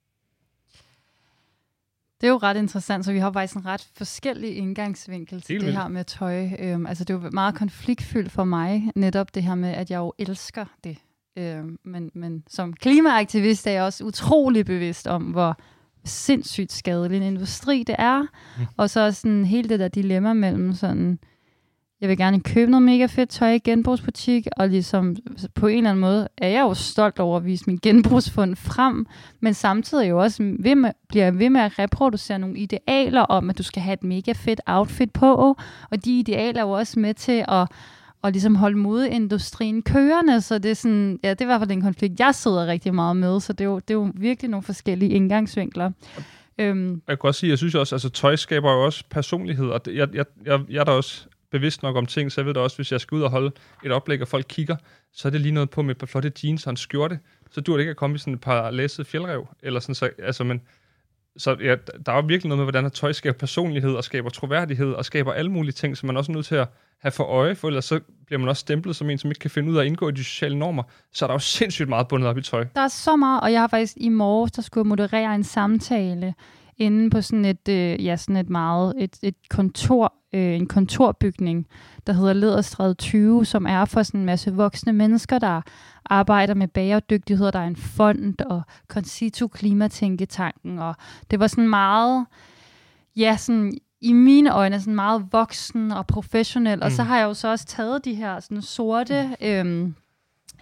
Det 2.23 2.29
er 2.29 2.33
jo 2.33 2.39
ret 2.39 2.57
interessant, 2.57 3.05
så 3.05 3.13
vi 3.13 3.19
har 3.19 3.33
faktisk 3.33 3.57
en 3.57 3.67
ret 3.67 3.89
forskellig 3.97 4.57
indgangsvinkel 4.57 5.41
til 5.41 5.53
Helt 5.53 5.65
det 5.67 5.73
her 5.73 5.89
med 5.89 6.05
tøj. 6.05 6.49
Øhm, 6.59 6.87
altså 6.87 7.05
det 7.05 7.15
er 7.15 7.19
jo 7.19 7.31
meget 7.33 7.55
konfliktfyldt 7.55 8.33
for 8.33 8.45
mig, 8.45 8.91
netop 8.95 9.35
det 9.35 9.43
her 9.43 9.55
med, 9.55 9.69
at 9.69 9.91
jeg 9.91 9.99
jo 9.99 10.13
elsker 10.19 10.65
det. 10.85 10.99
Øhm, 11.39 11.79
men, 11.85 12.11
men 12.15 12.45
som 12.49 12.73
klimaaktivist 12.73 13.67
er 13.67 13.71
jeg 13.71 13.83
også 13.83 14.05
utrolig 14.05 14.67
bevidst 14.67 15.07
om, 15.07 15.23
hvor 15.23 15.61
sindssygt 16.05 16.73
skadelig 16.73 17.17
en 17.17 17.23
industri 17.23 17.85
det 17.87 17.97
er. 17.99 18.21
Mm. 18.21 18.67
Og 18.77 18.91
så 18.91 19.13
sådan 19.13 19.45
hele 19.45 19.69
det 19.69 19.81
der 19.81 19.89
dilemma 19.89 20.33
mellem 20.33 20.75
sådan, 20.75 21.19
jeg 22.03 22.09
vil 22.09 22.17
gerne 22.17 22.41
købe 22.41 22.71
noget 22.71 22.83
mega 22.83 23.07
fedt 23.07 23.31
tøj 23.31 23.53
i 23.53 23.59
genbrugsbutik, 23.59 24.47
og 24.57 24.69
ligesom 24.69 25.17
på 25.55 25.67
en 25.67 25.77
eller 25.77 25.91
anden 25.91 26.01
måde 26.01 26.29
er 26.39 26.49
jeg 26.49 26.61
jo 26.61 26.75
stolt 26.75 27.19
over 27.19 27.37
at 27.37 27.45
vise 27.45 27.65
min 27.67 27.79
genbrugsfund 27.83 28.57
frem, 28.57 29.07
men 29.41 29.55
samtidig 29.55 30.05
er 30.05 30.09
jo 30.09 30.19
også 30.19 30.55
ved 30.59 30.75
med, 30.75 30.91
bliver 31.09 31.25
jeg 31.25 31.39
ved 31.39 31.51
med 31.51 31.61
at 31.61 31.79
reproducere 31.79 32.39
nogle 32.39 32.59
idealer 32.59 33.21
om, 33.21 33.51
at 33.51 33.59
du 33.59 33.63
skal 33.63 33.83
have 33.83 33.95
et 33.95 34.05
mega 34.05 34.33
fedt 34.33 34.61
outfit 34.67 35.11
på, 35.11 35.57
og 35.91 36.05
de 36.05 36.19
idealer 36.19 36.61
er 36.61 36.67
jo 36.67 36.71
også 36.71 37.01
med 37.01 37.15
til 37.15 37.45
at 37.49 37.69
og 38.23 38.33
ligesom 38.33 38.55
holde 38.55 38.79
modeindustrien 38.79 39.83
kørende, 39.83 40.41
så 40.41 40.59
det 40.59 40.71
er 40.71 40.75
sådan, 40.75 41.21
ja, 41.23 41.31
det 41.31 41.41
er 41.41 41.45
i 41.45 41.47
hvert 41.47 41.61
fald 41.61 41.71
en 41.71 41.83
konflikt, 41.83 42.21
jeg 42.21 42.35
sidder 42.35 42.67
rigtig 42.67 42.95
meget 42.95 43.17
med, 43.17 43.41
så 43.41 43.53
det 43.53 43.61
er 43.61 43.69
jo, 43.69 43.79
det 43.79 43.91
er 43.91 43.95
jo 43.95 44.13
virkelig 44.15 44.51
nogle 44.51 44.63
forskellige 44.63 45.11
indgangsvinkler. 45.11 45.91
Øhm. 46.59 47.03
Jeg 47.09 47.21
kan 47.21 47.29
også 47.29 47.41
sige, 47.41 47.51
jeg 47.51 47.59
synes 47.59 47.75
også, 47.75 47.95
altså 47.95 48.09
tøj 48.09 48.37
skaber 48.37 48.73
jo 48.73 48.85
også 48.85 49.05
personlighed, 49.11 49.67
og 49.67 49.85
det, 49.85 49.97
jeg, 49.97 50.09
jeg, 50.15 50.25
jeg, 50.47 50.61
jeg 50.71 50.81
er 50.81 50.85
der 50.85 50.93
også 50.93 51.27
bevidst 51.53 51.83
nok 51.83 51.97
om 51.97 52.07
ting, 52.07 52.33
så 52.33 52.41
jeg 52.41 52.47
ved 52.47 52.55
da 52.55 52.61
også, 52.61 52.77
hvis 52.77 52.93
jeg 52.93 53.01
skal 53.01 53.17
ud 53.17 53.23
og 53.23 53.31
holde 53.31 53.53
et 53.85 53.93
oplæg, 53.93 54.23
og 54.23 54.29
folk 54.29 54.47
kigger, 54.49 54.77
så 55.13 55.29
er 55.29 55.31
det 55.31 55.41
lige 55.41 55.53
noget 55.53 55.71
på 55.71 55.83
med 55.83 55.91
et 55.91 55.99
par 55.99 56.07
flotte 56.07 56.33
jeans 56.45 56.67
og 56.67 56.71
en 56.71 56.77
skjorte. 56.77 57.19
Så 57.51 57.61
dur 57.61 57.75
det 57.75 57.81
ikke 57.81 57.91
at 57.91 57.97
komme 57.97 58.17
i 58.17 58.19
sådan 58.19 58.35
et 58.35 58.41
par 58.41 58.71
læsede 58.71 59.09
fjeldrev. 59.09 59.49
Eller 59.63 59.81
sådan, 59.81 59.95
så, 59.95 60.11
altså, 60.19 60.45
men, 60.45 60.61
så 61.37 61.57
ja, 61.61 61.77
der 62.07 62.13
er 62.13 62.17
jo 62.17 62.23
virkelig 62.27 62.49
noget 62.49 62.59
med, 62.59 62.73
hvordan 62.73 62.91
tøj 62.91 63.13
skaber 63.13 63.39
personlighed 63.39 63.95
og 63.95 64.05
skaber 64.05 64.31
troværdighed 64.31 64.93
og 64.93 65.05
skaber 65.05 65.33
alle 65.33 65.51
mulige 65.51 65.73
ting, 65.73 65.97
som 65.97 66.07
man 66.07 66.17
også 66.17 66.33
er 66.33 66.35
nødt 66.35 66.47
til 66.47 66.55
at 66.55 66.69
have 66.99 67.13
for 67.13 67.25
øje, 67.25 67.55
for 67.55 67.69
ellers 67.69 67.85
så 67.85 68.01
bliver 68.27 68.39
man 68.39 68.49
også 68.49 68.61
stemplet 68.61 68.97
som 68.97 69.11
en, 69.11 69.19
som 69.19 69.31
ikke 69.31 69.39
kan 69.39 69.51
finde 69.51 69.73
ud 69.73 69.77
af 69.77 69.81
at 69.81 69.87
indgå 69.87 70.09
i 70.09 70.13
de 70.13 70.25
sociale 70.25 70.59
normer. 70.59 70.83
Så 71.13 71.25
er 71.25 71.27
der 71.27 71.35
jo 71.35 71.39
sindssygt 71.39 71.89
meget 71.89 72.09
bundet 72.09 72.29
op 72.29 72.39
i 72.39 72.43
tøj. 72.43 72.67
Der 72.75 72.81
er 72.81 72.89
så 72.89 73.17
meget, 73.17 73.41
og 73.41 73.53
jeg 73.53 73.61
har 73.61 73.69
faktisk 73.69 73.95
i 73.97 74.09
morges, 74.09 74.53
der 74.53 74.63
skulle 74.63 74.89
moderere 74.89 75.35
en 75.35 75.45
samtale 75.45 76.35
inde 76.79 77.11
på 77.11 77.21
sådan 77.21 77.45
et, 77.45 77.69
øh, 77.69 78.05
ja, 78.05 78.17
sådan 78.17 78.37
et 78.37 78.51
meget, 78.51 78.95
et, 78.99 79.19
et 79.23 79.35
kontor 79.51 80.15
øh, 80.33 80.55
en 80.55 80.67
kontorbygning, 80.67 81.67
der 82.07 82.13
hedder 82.13 82.33
Lederstræde 82.33 82.95
20, 82.95 83.45
som 83.45 83.67
er 83.67 83.85
for 83.85 84.03
sådan 84.03 84.21
en 84.21 84.27
masse 84.27 84.55
voksne 84.55 84.93
mennesker, 84.93 85.39
der 85.39 85.61
arbejder 86.05 86.55
med 86.55 86.69
bæredygtighed. 86.69 87.53
Der 87.53 87.59
er 87.59 87.67
en 87.67 87.77
fond 87.77 88.41
og 88.41 88.63
Concito 88.89 89.49
Klimatænketanken, 89.49 90.79
og 90.79 90.95
det 91.31 91.41
var 91.41 91.47
sådan 91.47 91.69
meget, 91.69 92.27
ja, 93.17 93.37
sådan 93.37 93.73
i 94.01 94.13
mine 94.13 94.55
øjne 94.55 94.81
sådan 94.81 94.95
meget 94.95 95.29
voksen 95.33 95.93
og 95.93 96.07
professionel. 96.07 96.77
Mm. 96.79 96.83
Og 96.83 96.93
så 96.93 97.03
mm. 97.03 97.09
har 97.09 97.19
jeg 97.19 97.25
jo 97.25 97.35
så 97.35 97.49
også 97.49 97.67
taget 97.67 98.05
de 98.05 98.15
her 98.15 98.41
sådan 98.41 98.63
sorte... 98.63 99.37
Øhm, 99.41 99.95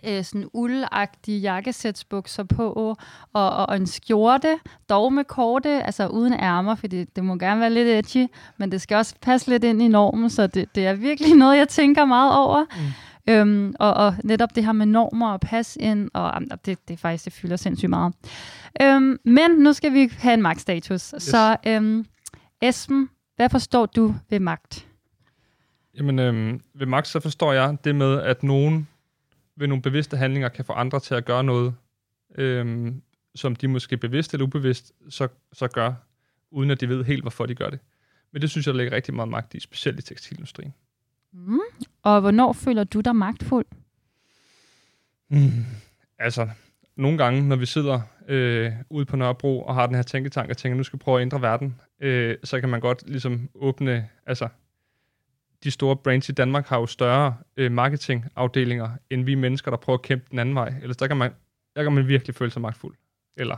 øh, 0.05 0.25
sådan 0.25 0.49
uldagtige 0.53 1.39
jakkesætsbukser 1.39 2.43
på, 2.43 2.73
og, 2.73 2.97
og, 3.33 3.67
og 3.67 3.77
en 3.77 3.87
skjorte, 3.87 4.59
dog 4.89 5.13
med 5.13 5.25
korte, 5.25 5.83
altså 5.83 6.07
uden 6.07 6.33
ærmer, 6.33 6.75
for 6.75 6.87
det, 6.87 7.17
det 7.17 7.25
må 7.25 7.37
gerne 7.37 7.61
være 7.61 7.71
lidt 7.71 7.89
edgy, 7.89 8.27
men 8.59 8.73
det 8.73 8.81
skal 8.81 8.97
også 8.97 9.15
passe 9.23 9.49
lidt 9.49 9.65
ind 9.65 9.83
i 9.83 9.89
normen, 9.89 10.31
så 10.31 10.47
det, 10.47 10.75
det 10.75 10.87
er 10.87 10.95
virkelig 10.95 11.37
noget, 11.45 11.59
jeg 11.59 11.69
tænker 11.69 12.05
meget 12.05 12.37
over. 12.37 12.65
Mm. 12.77 13.33
Øhm, 13.33 13.75
og, 13.79 13.95
og 13.95 14.15
netop 14.25 14.55
det 14.55 14.65
her 14.65 14.73
med 14.73 14.87
normer 14.87 15.33
og 15.33 15.41
pas 15.41 15.77
ind, 15.81 16.11
og 16.15 16.33
um, 16.37 16.59
det, 16.67 16.89
det 16.89 16.99
faktisk, 16.99 17.25
det 17.25 17.33
fylder 17.33 17.57
sindssygt 17.57 17.91
meget. 17.91 18.15
Øhm, 18.83 19.19
men 19.25 19.51
nu 19.51 19.73
skal 19.73 19.93
vi 19.93 20.13
have 20.19 20.35
en 20.35 20.43
magtstatus. 20.43 21.11
Yes. 21.15 21.23
Så 21.23 21.57
øhm, 21.67 22.05
Esben, 22.63 23.09
hvad 23.37 23.49
forstår 23.51 23.87
du 23.87 24.15
ved 24.31 24.41
magt? 24.41 24.87
Jamen, 25.97 26.19
øhm, 26.19 26.61
ved 26.75 26.87
magt, 26.87 27.09
så 27.09 27.21
forstår 27.21 27.53
jeg 27.53 27.77
det 27.85 27.95
med, 27.95 28.21
at 28.21 28.43
nogen 28.43 28.89
ved 29.61 29.69
nogle 29.69 29.83
bevidste 29.83 30.17
handlinger 30.17 30.49
kan 30.49 30.65
få 30.65 30.73
andre 30.73 31.01
til 31.01 31.15
at 31.15 31.25
gøre 31.25 31.45
noget, 31.45 31.75
øhm, 32.39 33.03
som 33.35 33.57
de 33.57 33.69
måske 33.69 33.97
bevidst 33.97 34.35
eller 34.35 34.47
ubevidst 34.47 34.93
så, 35.09 35.29
så 35.53 35.69
gør, 35.69 35.93
uden 36.51 36.71
at 36.71 36.81
de 36.81 36.89
ved 36.89 37.05
helt, 37.05 37.23
hvorfor 37.23 37.47
de 37.47 37.55
gør 37.55 37.71
det. 37.71 37.79
Men 38.33 38.43
det 38.43 38.51
synes 38.51 38.67
jeg, 38.67 38.75
ligger 38.75 38.93
rigtig 38.93 39.15
meget 39.15 39.29
magt 39.29 39.55
i, 39.55 39.61
specielt 39.61 39.99
i 39.99 40.03
tekstilindustrien. 40.03 40.75
Mm. 41.33 41.61
Og 42.03 42.21
hvornår 42.21 42.53
føler 42.53 42.85
du 42.85 43.01
dig 43.01 43.17
magtfuld? 43.17 43.67
Mm. 45.29 45.65
Altså, 46.19 46.49
nogle 46.97 47.19
gange, 47.19 47.49
når 47.49 47.57
vi 47.57 47.67
sidder 47.67 48.01
øh, 48.29 48.73
ude 48.91 49.05
på 49.05 49.17
Nørrebro 49.17 49.63
og 49.63 49.75
har 49.75 49.87
den 49.87 49.95
her 49.95 50.03
tænketank 50.03 50.51
og 50.51 50.57
tænker, 50.57 50.77
nu 50.77 50.83
skal 50.83 50.99
vi 50.99 51.03
prøve 51.03 51.19
at 51.19 51.23
ændre 51.23 51.43
verden, 51.43 51.81
øh, 52.01 52.37
så 52.45 52.61
kan 52.61 52.69
man 52.69 52.81
godt 52.81 53.03
ligesom 53.07 53.51
åbne, 53.55 54.09
altså 54.27 54.49
de 55.65 55.71
store 55.71 55.97
brands 55.97 56.29
i 56.29 56.33
Danmark 56.33 56.67
har 56.67 56.79
jo 56.79 56.87
større 56.87 57.37
øh, 57.57 57.73
marketingafdelinger, 57.73 58.91
end 59.11 59.25
vi 59.25 59.35
mennesker, 59.35 59.71
der 59.71 59.79
prøver 59.79 59.99
at 59.99 60.03
kæmpe 60.03 60.27
den 60.31 60.39
anden 60.39 60.55
vej. 60.55 60.75
Ellers 60.83 60.97
der 60.97 61.07
kan 61.07 61.17
man, 61.17 61.31
der 61.77 61.83
kan 61.83 61.93
man 61.93 62.09
virkelig 62.09 62.35
føle 62.35 62.51
sig 62.51 62.63
magtfuld. 62.63 62.95
Eller 63.37 63.57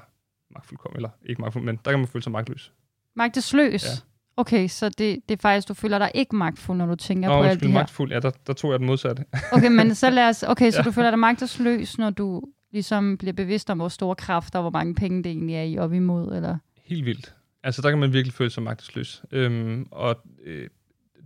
magtfuldkommen, 0.50 0.96
eller 0.96 1.10
ikke 1.24 1.40
magtfuld, 1.40 1.64
men 1.64 1.78
der 1.84 1.90
kan 1.90 1.98
man 1.98 2.08
føle 2.08 2.22
sig 2.22 2.32
magtløs. 2.32 2.72
Magtesløs? 3.16 3.84
Ja. 3.84 3.88
Okay, 4.36 4.68
så 4.68 4.88
det, 4.88 4.98
det 5.28 5.34
er 5.34 5.40
faktisk, 5.40 5.68
du 5.68 5.74
føler 5.74 5.98
dig 5.98 6.10
ikke 6.14 6.36
magtfuld, 6.36 6.78
når 6.78 6.86
du 6.86 6.94
tænker 6.94 7.28
Nå, 7.28 7.42
på 7.42 7.42
alt 7.42 7.60
det 7.60 7.68
her? 7.68 7.74
magtfuld, 7.74 8.12
ja, 8.12 8.20
der, 8.20 8.30
der 8.46 8.52
tog 8.52 8.70
jeg 8.70 8.78
den 8.78 8.86
modsatte. 8.86 9.24
okay, 9.52 9.68
men 9.68 9.94
så 9.94 10.10
lad 10.10 10.28
os, 10.28 10.42
okay, 10.42 10.70
så 10.70 10.78
ja. 10.78 10.82
du 10.82 10.90
føler 10.90 11.10
dig 11.10 11.18
magtesløs, 11.18 11.98
når 11.98 12.10
du 12.10 12.42
ligesom 12.72 13.18
bliver 13.18 13.32
bevidst 13.32 13.70
om, 13.70 13.78
hvor 13.78 13.88
store 13.88 14.14
kræfter, 14.14 14.60
hvor 14.60 14.70
mange 14.70 14.94
penge 14.94 15.22
det 15.22 15.30
egentlig 15.30 15.56
er 15.56 15.62
i 15.62 15.78
op 15.78 15.92
imod, 15.92 16.36
eller? 16.36 16.58
Helt 16.84 17.06
vildt. 17.06 17.34
Altså, 17.62 17.82
der 17.82 17.90
kan 17.90 17.98
man 17.98 18.12
virkelig 18.12 18.34
føle 18.34 18.50
sig 18.50 18.62
magtesløs. 18.62 19.22
Øhm, 19.32 19.86
og 19.90 20.22
øh, 20.44 20.68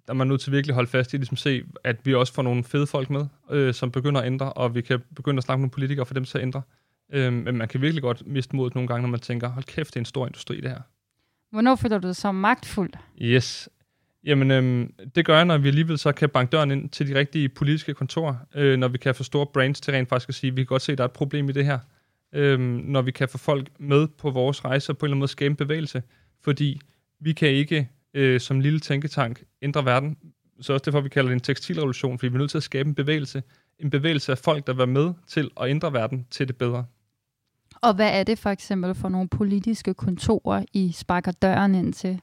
der 0.06 0.12
er 0.12 0.16
man 0.16 0.26
nødt 0.26 0.40
til 0.40 0.52
virkelig 0.52 0.72
at 0.72 0.74
holde 0.74 0.90
fast 0.90 1.14
i, 1.14 1.16
ligesom 1.16 1.36
se, 1.36 1.62
at 1.84 1.96
vi 2.04 2.14
også 2.14 2.32
får 2.32 2.42
nogle 2.42 2.64
fede 2.64 2.86
folk 2.86 3.10
med, 3.10 3.26
øh, 3.50 3.74
som 3.74 3.90
begynder 3.90 4.20
at 4.20 4.26
ændre, 4.26 4.52
og 4.52 4.74
vi 4.74 4.80
kan 4.80 5.00
begynde 5.16 5.38
at 5.38 5.44
snakke 5.44 5.58
med 5.58 5.62
nogle 5.62 5.70
politikere 5.70 6.06
for 6.06 6.14
dem 6.14 6.24
til 6.24 6.38
at 6.38 6.42
ændre. 6.42 6.62
Øh, 7.12 7.32
men 7.32 7.56
man 7.56 7.68
kan 7.68 7.80
virkelig 7.80 8.02
godt 8.02 8.26
miste 8.26 8.56
modet 8.56 8.74
nogle 8.74 8.88
gange, 8.88 9.02
når 9.02 9.08
man 9.08 9.20
tænker, 9.20 9.48
hold 9.48 9.64
kæft, 9.64 9.88
det 9.88 9.96
er 9.96 10.00
en 10.00 10.04
stor 10.04 10.26
industri, 10.26 10.60
det 10.60 10.70
her. 10.70 10.80
Hvornår 11.50 11.76
føler 11.76 11.98
du 11.98 12.06
dig 12.08 12.16
så 12.16 12.32
magtfuld? 12.32 12.90
Yes. 13.22 13.68
Jamen, 14.24 14.50
øh, 14.50 14.88
det 15.14 15.24
gør 15.24 15.36
jeg, 15.36 15.44
når 15.44 15.58
vi 15.58 15.68
alligevel 15.68 15.98
så 15.98 16.12
kan 16.12 16.28
banke 16.28 16.50
døren 16.50 16.70
ind 16.70 16.90
til 16.90 17.08
de 17.08 17.18
rigtige 17.18 17.48
politiske 17.48 17.94
kontorer, 17.94 18.34
øh, 18.54 18.78
når 18.78 18.88
vi 18.88 18.98
kan 18.98 19.14
få 19.14 19.22
store 19.22 19.46
brands 19.46 19.80
til 19.80 19.92
rent 19.92 20.08
faktisk 20.08 20.28
at 20.28 20.34
sige, 20.34 20.54
vi 20.54 20.60
kan 20.60 20.66
godt 20.66 20.82
se, 20.82 20.92
at 20.92 20.98
der 20.98 21.04
er 21.04 21.08
et 21.08 21.12
problem 21.12 21.48
i 21.48 21.52
det 21.52 21.64
her. 21.64 21.78
Øh, 22.34 22.60
når 22.60 23.02
vi 23.02 23.10
kan 23.10 23.28
få 23.28 23.38
folk 23.38 23.68
med 23.78 24.08
på 24.08 24.30
vores 24.30 24.64
rejse 24.64 24.92
og 24.92 24.98
på 24.98 25.06
en 25.06 25.08
eller 25.08 25.12
anden 25.12 25.18
måde 25.18 25.30
skabe 25.30 25.50
en 25.50 25.56
bevægelse. 25.56 26.02
Fordi 26.44 26.80
vi 27.20 27.32
kan 27.32 27.48
ikke 27.48 27.88
øh, 28.16 28.40
som 28.40 28.60
lille 28.60 28.80
tænketank 28.80 29.42
ændre 29.62 29.84
verden. 29.84 30.16
Så 30.60 30.72
også 30.72 30.82
derfor, 30.84 31.00
vi 31.00 31.08
kalder 31.08 31.28
det 31.28 31.34
en 31.34 31.40
tekstilrevolution, 31.40 32.18
fordi 32.18 32.28
vi 32.28 32.34
er 32.34 32.38
nødt 32.38 32.50
til 32.50 32.58
at 32.58 32.62
skabe 32.62 32.88
en 32.88 32.94
bevægelse. 32.94 33.42
En 33.78 33.90
bevægelse 33.90 34.32
af 34.32 34.38
folk, 34.38 34.66
der 34.66 34.72
vil 34.72 34.78
være 34.78 34.86
med 34.86 35.12
til 35.26 35.50
at 35.60 35.68
ændre 35.70 35.92
verden 35.92 36.26
til 36.30 36.48
det 36.48 36.56
bedre. 36.56 36.84
Og 37.82 37.94
hvad 37.94 38.20
er 38.20 38.24
det 38.24 38.38
for 38.38 38.50
eksempel 38.50 38.94
for 38.94 39.08
nogle 39.08 39.28
politiske 39.28 39.94
kontorer, 39.94 40.64
I 40.72 40.92
sparker 40.92 41.32
døren 41.32 41.74
ind 41.74 41.92
til? 41.92 42.20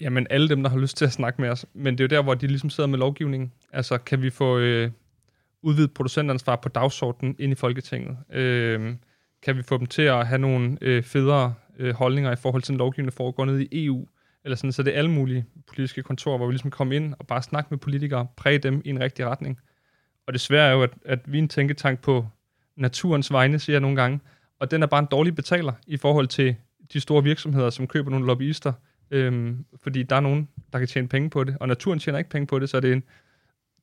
Jamen 0.00 0.26
alle 0.30 0.48
dem, 0.48 0.62
der 0.62 0.70
har 0.70 0.78
lyst 0.78 0.96
til 0.96 1.04
at 1.04 1.12
snakke 1.12 1.40
med 1.40 1.48
os. 1.48 1.66
Men 1.74 1.98
det 1.98 2.00
er 2.00 2.04
jo 2.04 2.16
der, 2.18 2.22
hvor 2.22 2.34
de 2.34 2.46
ligesom 2.46 2.70
sidder 2.70 2.88
med 2.88 2.98
lovgivningen. 2.98 3.52
Altså 3.72 3.98
kan 3.98 4.22
vi 4.22 4.30
få 4.30 4.58
øh, 4.58 4.90
udvidet 5.62 5.94
producentansvar 5.94 6.56
på 6.56 6.68
dagsordenen 6.68 7.36
ind 7.38 7.52
i 7.52 7.54
Folketinget? 7.54 8.16
Øh, 8.32 8.94
kan 9.42 9.56
vi 9.56 9.62
få 9.62 9.78
dem 9.78 9.86
til 9.86 10.02
at 10.02 10.26
have 10.26 10.38
nogle 10.38 10.78
øh, 10.80 11.02
federe 11.02 11.54
øh, 11.78 11.94
holdninger 11.94 12.32
i 12.32 12.36
forhold 12.36 12.62
til 12.62 12.72
den 12.72 12.78
lovgivning, 12.78 13.12
der 13.12 13.16
foregår 13.16 13.44
nede 13.44 13.64
i 13.64 13.84
EU? 13.84 14.06
Eller 14.44 14.56
sådan, 14.56 14.72
så 14.72 14.82
det 14.82 14.94
er 14.94 14.98
alle 14.98 15.10
mulige 15.10 15.46
politiske 15.66 16.02
kontorer, 16.02 16.36
hvor 16.36 16.46
vi 16.46 16.52
ligesom 16.52 16.70
kom 16.70 16.92
ind 16.92 17.14
og 17.18 17.26
bare 17.26 17.42
snakke 17.42 17.68
med 17.70 17.78
politikere, 17.78 18.26
præge 18.36 18.58
dem 18.58 18.82
i 18.84 18.88
en 18.88 19.00
rigtig 19.00 19.26
retning. 19.26 19.60
Og 20.26 20.32
det 20.32 20.50
er 20.50 20.70
jo, 20.70 20.82
at, 20.82 20.90
at 21.04 21.32
vi 21.32 21.38
er 21.38 21.42
en 21.42 21.48
tænketank 21.48 22.00
på 22.00 22.26
naturens 22.76 23.32
vegne, 23.32 23.58
siger 23.58 23.74
jeg 23.74 23.80
nogle 23.80 23.96
gange, 23.96 24.20
og 24.58 24.70
den 24.70 24.82
er 24.82 24.86
bare 24.86 25.00
en 25.00 25.08
dårlig 25.10 25.34
betaler 25.34 25.72
i 25.86 25.96
forhold 25.96 26.28
til 26.28 26.56
de 26.92 27.00
store 27.00 27.22
virksomheder, 27.22 27.70
som 27.70 27.86
køber 27.86 28.10
nogle 28.10 28.26
lobbyister, 28.26 28.72
øhm, 29.10 29.64
fordi 29.82 30.02
der 30.02 30.16
er 30.16 30.20
nogen, 30.20 30.48
der 30.72 30.78
kan 30.78 30.88
tjene 30.88 31.08
penge 31.08 31.30
på 31.30 31.44
det, 31.44 31.56
og 31.60 31.68
naturen 31.68 31.98
tjener 31.98 32.18
ikke 32.18 32.30
penge 32.30 32.46
på 32.46 32.58
det, 32.58 32.70
så 32.70 32.80
det 32.80 32.90
er 32.90 32.94
en, 32.94 33.02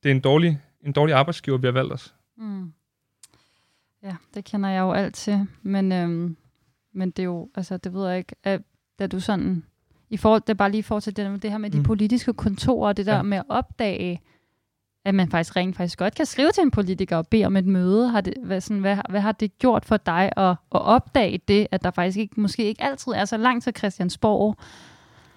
det 0.02 0.10
er 0.10 0.14
en, 0.14 0.20
dårlig, 0.20 0.60
en 0.80 0.92
dårlig 0.92 1.14
arbejdsgiver, 1.14 1.58
vi 1.58 1.66
har 1.66 1.72
valgt 1.72 1.92
os. 1.92 2.14
Mm. 2.36 2.72
Ja, 4.02 4.16
det 4.34 4.44
kender 4.44 4.68
jeg 4.68 4.80
jo 4.80 4.92
alt 4.92 5.14
til, 5.14 5.46
men, 5.62 5.92
øhm, 5.92 6.36
men 6.92 7.10
det 7.10 7.22
er 7.22 7.24
jo, 7.24 7.50
altså 7.54 7.76
det 7.76 7.94
ved 7.94 8.08
jeg 8.08 8.18
ikke, 8.18 8.34
at, 8.42 8.62
da 8.98 9.06
du 9.06 9.20
sådan 9.20 9.64
i 10.10 10.16
forhold, 10.16 10.42
er 10.48 10.54
bare 10.54 10.70
lige 10.70 10.82
for 10.82 11.00
til 11.00 11.16
det, 11.16 11.42
det 11.42 11.50
her 11.50 11.58
med 11.58 11.70
de 11.70 11.78
mm. 11.78 11.84
politiske 11.84 12.32
kontorer, 12.32 12.92
det 12.92 13.06
der 13.06 13.16
ja. 13.16 13.22
med 13.22 13.38
at 13.38 13.44
opdage, 13.48 14.20
at 15.04 15.14
man 15.14 15.30
faktisk 15.30 15.56
rent 15.56 15.76
faktisk 15.76 15.98
godt 15.98 16.14
kan 16.14 16.26
skrive 16.26 16.50
til 16.50 16.62
en 16.62 16.70
politiker 16.70 17.16
og 17.16 17.26
bede 17.26 17.44
om 17.44 17.56
et 17.56 17.66
møde. 17.66 18.08
Har 18.08 18.20
det, 18.20 18.34
hvad, 18.44 18.60
sådan, 18.60 18.80
hvad, 18.80 18.96
hvad 19.08 19.20
har 19.20 19.32
det 19.32 19.58
gjort 19.58 19.84
for 19.84 19.96
dig 19.96 20.32
at, 20.36 20.50
at 20.50 20.56
opdage 20.70 21.40
det, 21.48 21.66
at 21.70 21.84
der 21.84 21.90
faktisk 21.90 22.18
ikke, 22.18 22.40
måske 22.40 22.64
ikke 22.64 22.82
altid 22.82 23.12
er 23.12 23.24
så 23.24 23.36
langt 23.36 23.64
til 23.64 23.72
Christiansborg? 23.78 24.56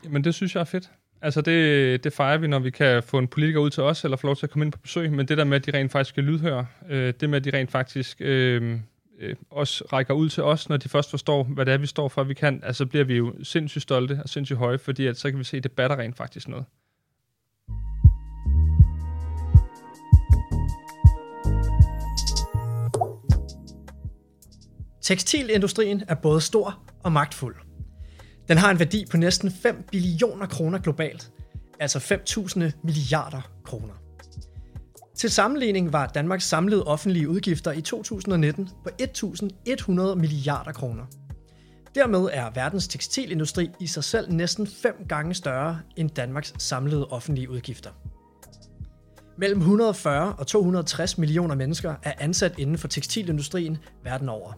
Jamen 0.04 0.24
det 0.24 0.36
synes 0.36 0.56
jeg 0.56 0.62
er 0.62 0.66
fedt. 0.66 0.92
Altså 1.22 1.42
det, 1.42 2.04
det 2.04 2.14
fejrer 2.14 2.38
vi, 2.38 2.48
når 2.48 2.60
vi 2.60 2.70
kan 2.70 3.04
få 3.04 3.18
en 3.18 3.28
politiker 3.28 3.60
ud 3.60 3.70
til 3.70 3.84
os, 3.84 4.04
eller 4.04 4.18
få 4.18 4.28
lov 4.28 4.36
til 4.36 4.46
at 4.46 4.50
komme 4.50 4.66
ind 4.66 4.72
på 4.72 4.80
besøg, 4.80 5.12
men 5.12 5.28
det 5.28 5.38
der 5.38 5.44
med, 5.44 5.56
at 5.56 5.66
de 5.66 5.78
rent 5.78 5.92
faktisk 5.92 6.10
skal 6.10 6.24
lydhøre, 6.24 6.66
øh, 6.90 7.14
det 7.20 7.30
med, 7.30 7.38
at 7.38 7.46
de 7.46 7.58
rent 7.58 7.72
faktisk 7.72 8.22
øh, 8.22 8.80
øh, 9.22 9.36
også 9.50 9.84
rækker 9.94 10.14
ud 10.14 10.30
til 10.30 10.44
os, 10.44 10.70
når 10.70 10.78
de 10.78 10.90
først 10.90 11.10
forstår, 11.10 11.44
hvad 11.44 11.66
det 11.66 11.74
er, 11.74 11.78
vi 11.78 11.88
står 11.88 12.08
for, 12.08 12.24
vi 12.24 12.34
kan, 12.34 12.62
altså 12.64 12.86
bliver 12.86 13.06
vi 13.06 13.16
jo 13.16 13.34
sindssygt 13.44 13.84
stolte 13.84 14.20
og 14.24 14.30
sindssygt 14.30 14.60
høje, 14.60 14.78
fordi 14.78 15.08
at 15.08 15.18
så 15.18 15.30
kan 15.30 15.40
vi 15.40 15.44
se, 15.44 15.58
at 15.58 15.64
det 15.64 15.72
batter 15.72 16.00
rent 16.00 16.18
faktisk 16.18 16.48
noget. 16.48 16.66
Tekstilindustrien 25.02 26.04
er 26.08 26.16
både 26.16 26.42
stor 26.42 26.84
og 27.04 27.12
magtfuld. 27.12 27.56
Den 28.48 28.58
har 28.58 28.72
en 28.72 28.80
værdi 28.80 29.06
på 29.12 29.18
næsten 29.18 29.52
5 29.52 29.84
billioner 29.92 30.46
kroner 30.46 30.80
globalt, 30.80 31.32
altså 31.80 32.00
5.000 32.00 32.72
milliarder 32.84 33.52
kroner. 33.64 34.01
Til 35.22 35.32
sammenligning 35.32 35.94
var 35.94 36.08
Danmarks 36.08 36.46
samlede 36.46 36.84
offentlige 36.84 37.30
udgifter 37.30 37.72
i 37.72 37.82
2019 37.82 38.70
på 38.84 38.90
1.100 39.02 40.16
milliarder 40.16 40.72
kroner. 40.72 41.04
Dermed 41.96 42.30
er 42.34 42.50
verdens 42.56 42.88
tekstilindustri 42.88 43.70
i 43.80 43.88
sig 43.88 44.04
selv 44.04 44.32
næsten 44.32 44.68
fem 44.68 45.06
gange 45.10 45.34
større 45.34 45.80
end 45.98 46.10
Danmarks 46.10 46.54
samlede 46.58 47.08
offentlige 47.08 47.50
udgifter. 47.50 47.90
Mellem 49.38 49.60
140 49.60 50.36
og 50.36 50.48
260 50.48 51.18
millioner 51.18 51.56
mennesker 51.56 51.96
er 52.04 52.14
ansat 52.20 52.54
inden 52.58 52.78
for 52.78 52.88
tekstilindustrien 52.88 53.78
verden 54.04 54.30
over. 54.30 54.54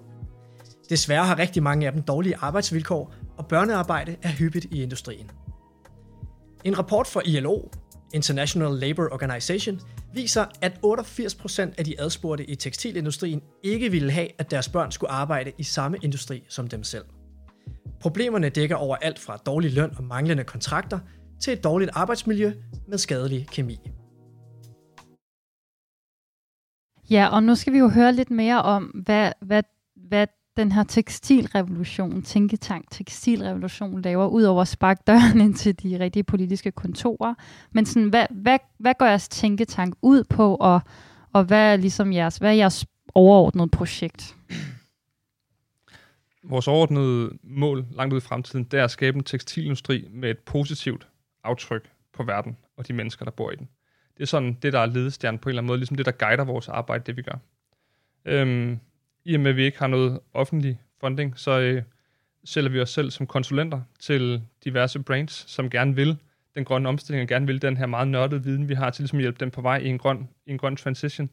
Desværre 0.90 1.26
har 1.26 1.40
rigtig 1.40 1.64
mange 1.64 1.88
af 1.88 1.94
dem 1.94 2.02
dårlige 2.02 2.38
arbejdsvilkår, 2.38 3.14
og 3.38 3.48
børnearbejde 3.48 4.16
er 4.22 4.30
hyppigt 4.30 4.66
i 4.72 4.84
industrien. 4.84 5.32
En 6.64 6.78
rapport 6.78 7.08
fra 7.08 7.22
ILO, 7.26 7.62
International 8.14 8.72
Labour 8.72 9.08
Organization, 9.12 9.82
viser, 10.14 10.46
at 10.62 10.80
88% 10.86 11.74
af 11.78 11.86
de 11.86 12.02
adspurgte 12.02 12.46
i 12.46 12.56
tekstilindustrien 12.56 13.42
ikke 13.64 13.92
ville 13.92 14.12
have, 14.12 14.28
at 14.38 14.52
deres 14.52 14.70
børn 14.70 14.92
skulle 14.92 15.12
arbejde 15.12 15.52
i 15.58 15.64
samme 15.64 15.98
industri 16.02 16.44
som 16.50 16.68
dem 16.68 16.84
selv. 16.84 17.06
Problemerne 18.00 18.50
dækker 18.50 18.76
over 18.76 18.96
alt 18.96 19.20
fra 19.20 19.38
dårlig 19.38 19.74
løn 19.74 19.92
og 19.98 20.04
manglende 20.04 20.44
kontrakter 20.44 21.00
til 21.40 21.54
et 21.54 21.64
dårligt 21.64 21.92
arbejdsmiljø 21.94 22.54
med 22.88 22.98
skadelig 22.98 23.48
kemi. 23.48 23.80
Ja, 27.10 27.28
og 27.28 27.44
nu 27.44 27.56
skal 27.56 27.74
vi 27.74 27.78
jo 27.78 27.90
høre 27.90 28.14
lidt 28.14 28.32
mere 28.32 28.62
om, 28.62 28.84
hvad, 28.84 29.32
hvad, 29.42 29.64
hvad 29.96 30.28
den 30.58 30.72
her 30.72 30.84
tekstilrevolution, 30.84 32.22
tænketank 32.22 32.86
tekstilrevolution 32.92 34.02
laver, 34.02 34.28
ud 34.28 34.44
over 34.44 34.62
at 34.62 34.68
sparke 34.68 35.04
døren 35.08 35.42
ind 35.46 35.56
til 35.56 35.84
de 35.84 36.00
rigtige 36.00 36.24
politiske 36.24 36.72
kontorer. 36.72 37.34
Men 37.72 37.86
sådan, 37.86 38.10
hvad, 38.10 38.26
hvad, 38.32 38.60
hvad 38.78 38.94
går 39.00 39.06
jeres 39.06 39.30
tænketank 39.30 39.96
ud 40.02 40.24
på, 40.24 40.56
og, 40.56 40.82
og 41.34 41.44
hvad 41.44 41.74
er 41.74 41.76
ligesom 41.76 42.14
jeres, 42.14 42.38
hvad 42.38 42.50
er 42.50 42.54
jeres 42.54 42.86
overordnede 43.16 43.68
projekt? 43.70 44.36
Vores 46.44 46.68
overordnede 46.68 47.32
mål 47.44 47.86
langt 47.92 48.14
ud 48.14 48.18
i 48.18 48.22
fremtiden, 48.22 48.64
det 48.64 48.80
er 48.80 48.84
at 48.84 48.92
skabe 48.92 49.18
en 49.18 49.24
tekstilindustri 49.24 50.08
med 50.12 50.30
et 50.30 50.40
positivt 50.40 51.08
aftryk 51.44 51.90
på 52.14 52.24
verden 52.24 52.58
og 52.78 52.88
de 52.88 52.94
mennesker, 52.94 53.26
der 53.26 53.32
bor 53.32 53.52
i 53.52 53.56
den. 53.56 53.70
Det 54.18 54.24
er 54.24 54.28
sådan 54.28 54.58
det, 54.62 54.74
der 54.74 54.80
er 54.80 54.86
ledestjernen 54.86 55.40
på 55.40 55.50
en 55.50 55.52
eller 55.52 55.62
anden 55.62 55.68
måde, 55.68 55.78
ligesom 55.78 55.98
det, 55.98 56.06
der 56.06 56.12
guider 56.12 56.44
vores 56.44 56.70
arbejde, 56.70 57.04
det 57.06 57.18
vi 57.18 57.22
gør. 57.22 57.38
Øhm, 58.26 58.80
i 59.26 59.36
og 59.36 59.42
med, 59.42 59.52
at 59.52 59.58
vi 59.58 59.64
ikke 59.64 59.80
har 59.80 59.88
noget 59.88 60.20
offentlig 60.34 60.82
funding, 61.00 61.40
så 61.40 61.60
øh, 61.60 61.84
sælger 62.44 62.70
vi 62.70 62.80
os 62.80 62.90
selv 62.90 63.12
som 63.12 63.28
konsulenter 63.28 63.82
til 64.00 64.42
diverse 64.64 65.00
brands, 65.00 65.52
som 65.52 65.70
gerne 65.70 65.96
vil 65.96 66.18
den 66.56 66.66
grønne 66.66 66.90
omstilling, 66.90 67.22
og 67.22 67.28
gerne 67.28 67.48
vil 67.48 67.62
den 67.62 67.78
her 67.78 67.86
meget 67.86 68.08
nørdede 68.08 68.44
viden, 68.44 68.70
vi 68.70 68.74
har 68.74 68.90
til 68.90 69.02
ligesom 69.04 69.20
at 69.20 69.22
hjælpe 69.22 69.40
dem 69.40 69.52
på 69.52 69.62
vej 69.62 69.78
i 69.78 69.88
en 69.88 69.98
grøn, 69.98 70.30
i 70.46 70.52
en 70.52 70.58
grøn 70.58 70.76
transition. 70.76 71.30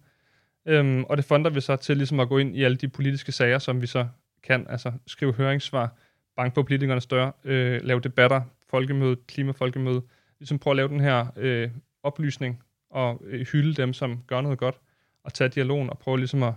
Øhm, 0.67 1.05
og 1.05 1.17
det 1.17 1.25
fonder 1.25 1.51
vi 1.51 1.61
så 1.61 1.77
til 1.77 1.97
ligesom 1.97 2.21
at 2.21 2.29
gå 2.29 2.39
ind 2.39 2.57
i 2.57 2.65
alle 2.65 2.77
de 2.77 2.89
politiske 2.89 3.33
sager, 3.33 3.59
som 3.59 3.83
vi 3.83 3.87
så 3.87 4.07
kan, 4.43 4.67
altså 4.69 4.93
skrive 5.07 5.33
høringssvar, 5.33 5.97
banke 6.37 6.55
på 6.55 6.63
politikernes 6.63 7.07
dør, 7.07 7.31
øh, 7.45 7.83
lave 7.85 8.01
debatter, 8.01 8.43
folkemøde, 8.71 9.17
klimafolkemøde, 9.29 10.03
ligesom 10.39 10.59
prøve 10.59 10.73
at 10.73 10.77
lave 10.77 10.89
den 10.89 11.01
her 11.01 11.27
øh, 11.37 11.71
oplysning 12.03 12.63
og 12.91 13.23
øh, 13.27 13.47
hylde 13.47 13.75
dem, 13.75 13.93
som 13.93 14.23
gør 14.27 14.41
noget 14.41 14.59
godt, 14.59 14.81
og 15.25 15.35
tage 15.35 15.49
dialogen 15.49 15.91
og 15.91 15.99
prøve 15.99 16.19
ligesom 16.19 16.43
at 16.43 16.55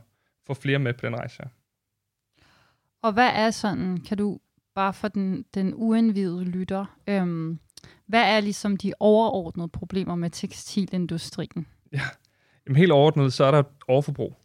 få 0.47 0.53
flere 0.53 0.79
med 0.79 0.93
på 0.93 1.05
den 1.05 1.15
rejse 1.15 1.37
her. 1.43 1.49
Og 3.01 3.13
hvad 3.13 3.29
er 3.33 3.51
sådan, 3.51 3.97
kan 3.97 4.17
du 4.17 4.39
bare 4.75 4.93
for 4.93 5.07
den, 5.07 5.45
den 5.53 5.73
uindvidede 5.73 6.43
lytter, 6.43 6.85
øhm, 7.07 7.59
hvad 8.05 8.21
er 8.21 8.39
ligesom 8.39 8.77
de 8.77 8.93
overordnede 8.99 9.67
problemer 9.67 10.15
med 10.15 10.29
tekstilindustrien? 10.29 11.67
Ja, 11.91 12.01
Jamen, 12.65 12.77
helt 12.77 12.91
overordnet, 12.91 13.33
så 13.33 13.43
er 13.43 13.51
der 13.51 13.63
overforbrug. 13.87 14.35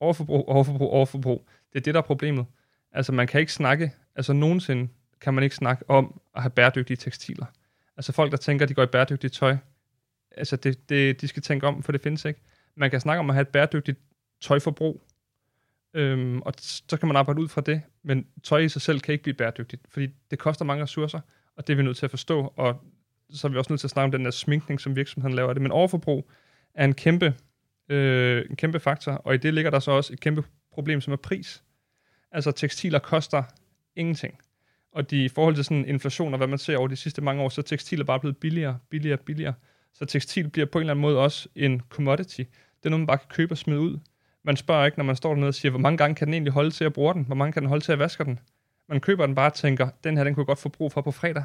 Overforbrug, 0.00 0.48
overforbrug, 0.48 0.90
overforbrug. 0.90 1.48
Det 1.72 1.78
er 1.78 1.82
det, 1.82 1.94
der 1.94 2.00
er 2.00 2.04
problemet. 2.04 2.46
Altså, 2.92 3.12
man 3.12 3.26
kan 3.26 3.40
ikke 3.40 3.52
snakke, 3.52 3.92
altså 4.16 4.32
nogensinde 4.32 4.88
kan 5.20 5.34
man 5.34 5.44
ikke 5.44 5.56
snakke 5.56 5.90
om 5.90 6.20
at 6.34 6.42
have 6.42 6.50
bæredygtige 6.50 6.96
tekstiler. 6.96 7.46
Altså 7.96 8.12
folk, 8.12 8.30
der 8.30 8.36
tænker, 8.36 8.64
at 8.64 8.68
de 8.68 8.74
går 8.74 8.82
i 8.82 8.86
bæredygtigt 8.86 9.34
tøj, 9.34 9.56
altså 10.36 10.56
det, 10.56 10.88
det, 10.88 11.20
de 11.20 11.28
skal 11.28 11.42
tænke 11.42 11.66
om, 11.66 11.82
for 11.82 11.92
det 11.92 12.00
findes 12.00 12.24
ikke. 12.24 12.40
Man 12.76 12.90
kan 12.90 13.00
snakke 13.00 13.20
om 13.20 13.30
at 13.30 13.34
have 13.34 13.42
et 13.42 13.48
bæredygtigt 13.48 13.98
tøjforbrug, 14.40 15.02
øhm, 15.94 16.42
og 16.42 16.54
så 16.58 16.96
kan 16.96 17.06
man 17.06 17.16
arbejde 17.16 17.40
ud 17.40 17.48
fra 17.48 17.60
det, 17.60 17.82
men 18.02 18.26
tøj 18.42 18.58
i 18.58 18.68
sig 18.68 18.82
selv 18.82 19.00
kan 19.00 19.12
ikke 19.12 19.22
blive 19.22 19.34
bæredygtigt, 19.34 19.82
fordi 19.88 20.08
det 20.30 20.38
koster 20.38 20.64
mange 20.64 20.82
ressourcer, 20.82 21.20
og 21.56 21.66
det 21.66 21.72
er 21.72 21.76
vi 21.76 21.82
nødt 21.82 21.96
til 21.96 22.06
at 22.06 22.10
forstå, 22.10 22.52
og 22.56 22.80
så 23.30 23.46
er 23.46 23.52
vi 23.52 23.58
også 23.58 23.72
nødt 23.72 23.80
til 23.80 23.86
at 23.86 23.90
snakke 23.90 24.04
om 24.04 24.10
den 24.10 24.24
der 24.24 24.30
sminkning, 24.30 24.80
som 24.80 24.96
virksomheden 24.96 25.36
laver 25.36 25.48
af 25.48 25.54
det. 25.54 25.62
Men 25.62 25.72
overforbrug 25.72 26.30
er 26.74 26.84
en 26.84 26.94
kæmpe, 26.94 27.34
øh, 27.88 28.44
en 28.50 28.56
kæmpe 28.56 28.80
faktor, 28.80 29.12
og 29.12 29.34
i 29.34 29.36
det 29.36 29.54
ligger 29.54 29.70
der 29.70 29.78
så 29.78 29.90
også 29.90 30.12
et 30.12 30.20
kæmpe 30.20 30.44
problem, 30.72 31.00
som 31.00 31.12
er 31.12 31.16
pris. 31.16 31.62
Altså 32.32 32.52
tekstiler 32.52 32.98
koster 32.98 33.42
ingenting. 33.96 34.38
Og 34.92 35.10
de, 35.10 35.24
i 35.24 35.28
forhold 35.28 35.54
til 35.54 35.64
sådan 35.64 35.88
inflation 35.88 36.34
og 36.34 36.38
hvad 36.38 36.46
man 36.46 36.58
ser 36.58 36.76
over 36.76 36.88
de 36.88 36.96
sidste 36.96 37.22
mange 37.22 37.42
år, 37.42 37.48
så 37.48 37.60
er 37.60 37.62
tekstiler 37.62 38.04
bare 38.04 38.20
blevet 38.20 38.36
billigere, 38.36 38.78
billigere, 38.90 39.16
billigere. 39.16 39.54
Så 39.92 40.04
tekstil 40.04 40.48
bliver 40.48 40.66
på 40.66 40.78
en 40.78 40.82
eller 40.82 40.92
anden 40.92 41.00
måde 41.02 41.18
også 41.18 41.48
en 41.54 41.82
commodity. 41.88 42.40
Det 42.40 42.86
er 42.86 42.90
noget, 42.90 43.00
man 43.00 43.06
bare 43.06 43.18
kan 43.18 43.28
købe 43.28 43.52
og 43.52 43.58
smide 43.58 43.80
ud. 43.80 43.98
Man 44.44 44.56
spørger 44.56 44.84
ikke, 44.86 44.98
når 44.98 45.04
man 45.04 45.16
står 45.16 45.30
dernede 45.34 45.48
og 45.48 45.54
siger, 45.54 45.70
hvor 45.70 45.80
mange 45.80 45.96
gange 45.96 46.14
kan 46.14 46.26
den 46.26 46.34
egentlig 46.34 46.52
holde 46.52 46.70
til 46.70 46.84
at 46.84 46.92
bruge 46.92 47.14
den? 47.14 47.24
Hvor 47.24 47.34
mange 47.34 47.52
kan 47.52 47.62
den 47.62 47.68
holde 47.68 47.84
til 47.84 47.92
at 47.92 47.98
vaske 47.98 48.24
den? 48.24 48.38
Man 48.88 49.00
køber 49.00 49.26
den 49.26 49.34
bare 49.34 49.50
og 49.50 49.54
tænker, 49.54 49.88
den 50.04 50.16
her, 50.16 50.24
den 50.24 50.34
kunne 50.34 50.46
godt 50.46 50.58
få 50.58 50.68
brug 50.68 50.92
for 50.92 51.00
på 51.00 51.10
fredag. 51.10 51.44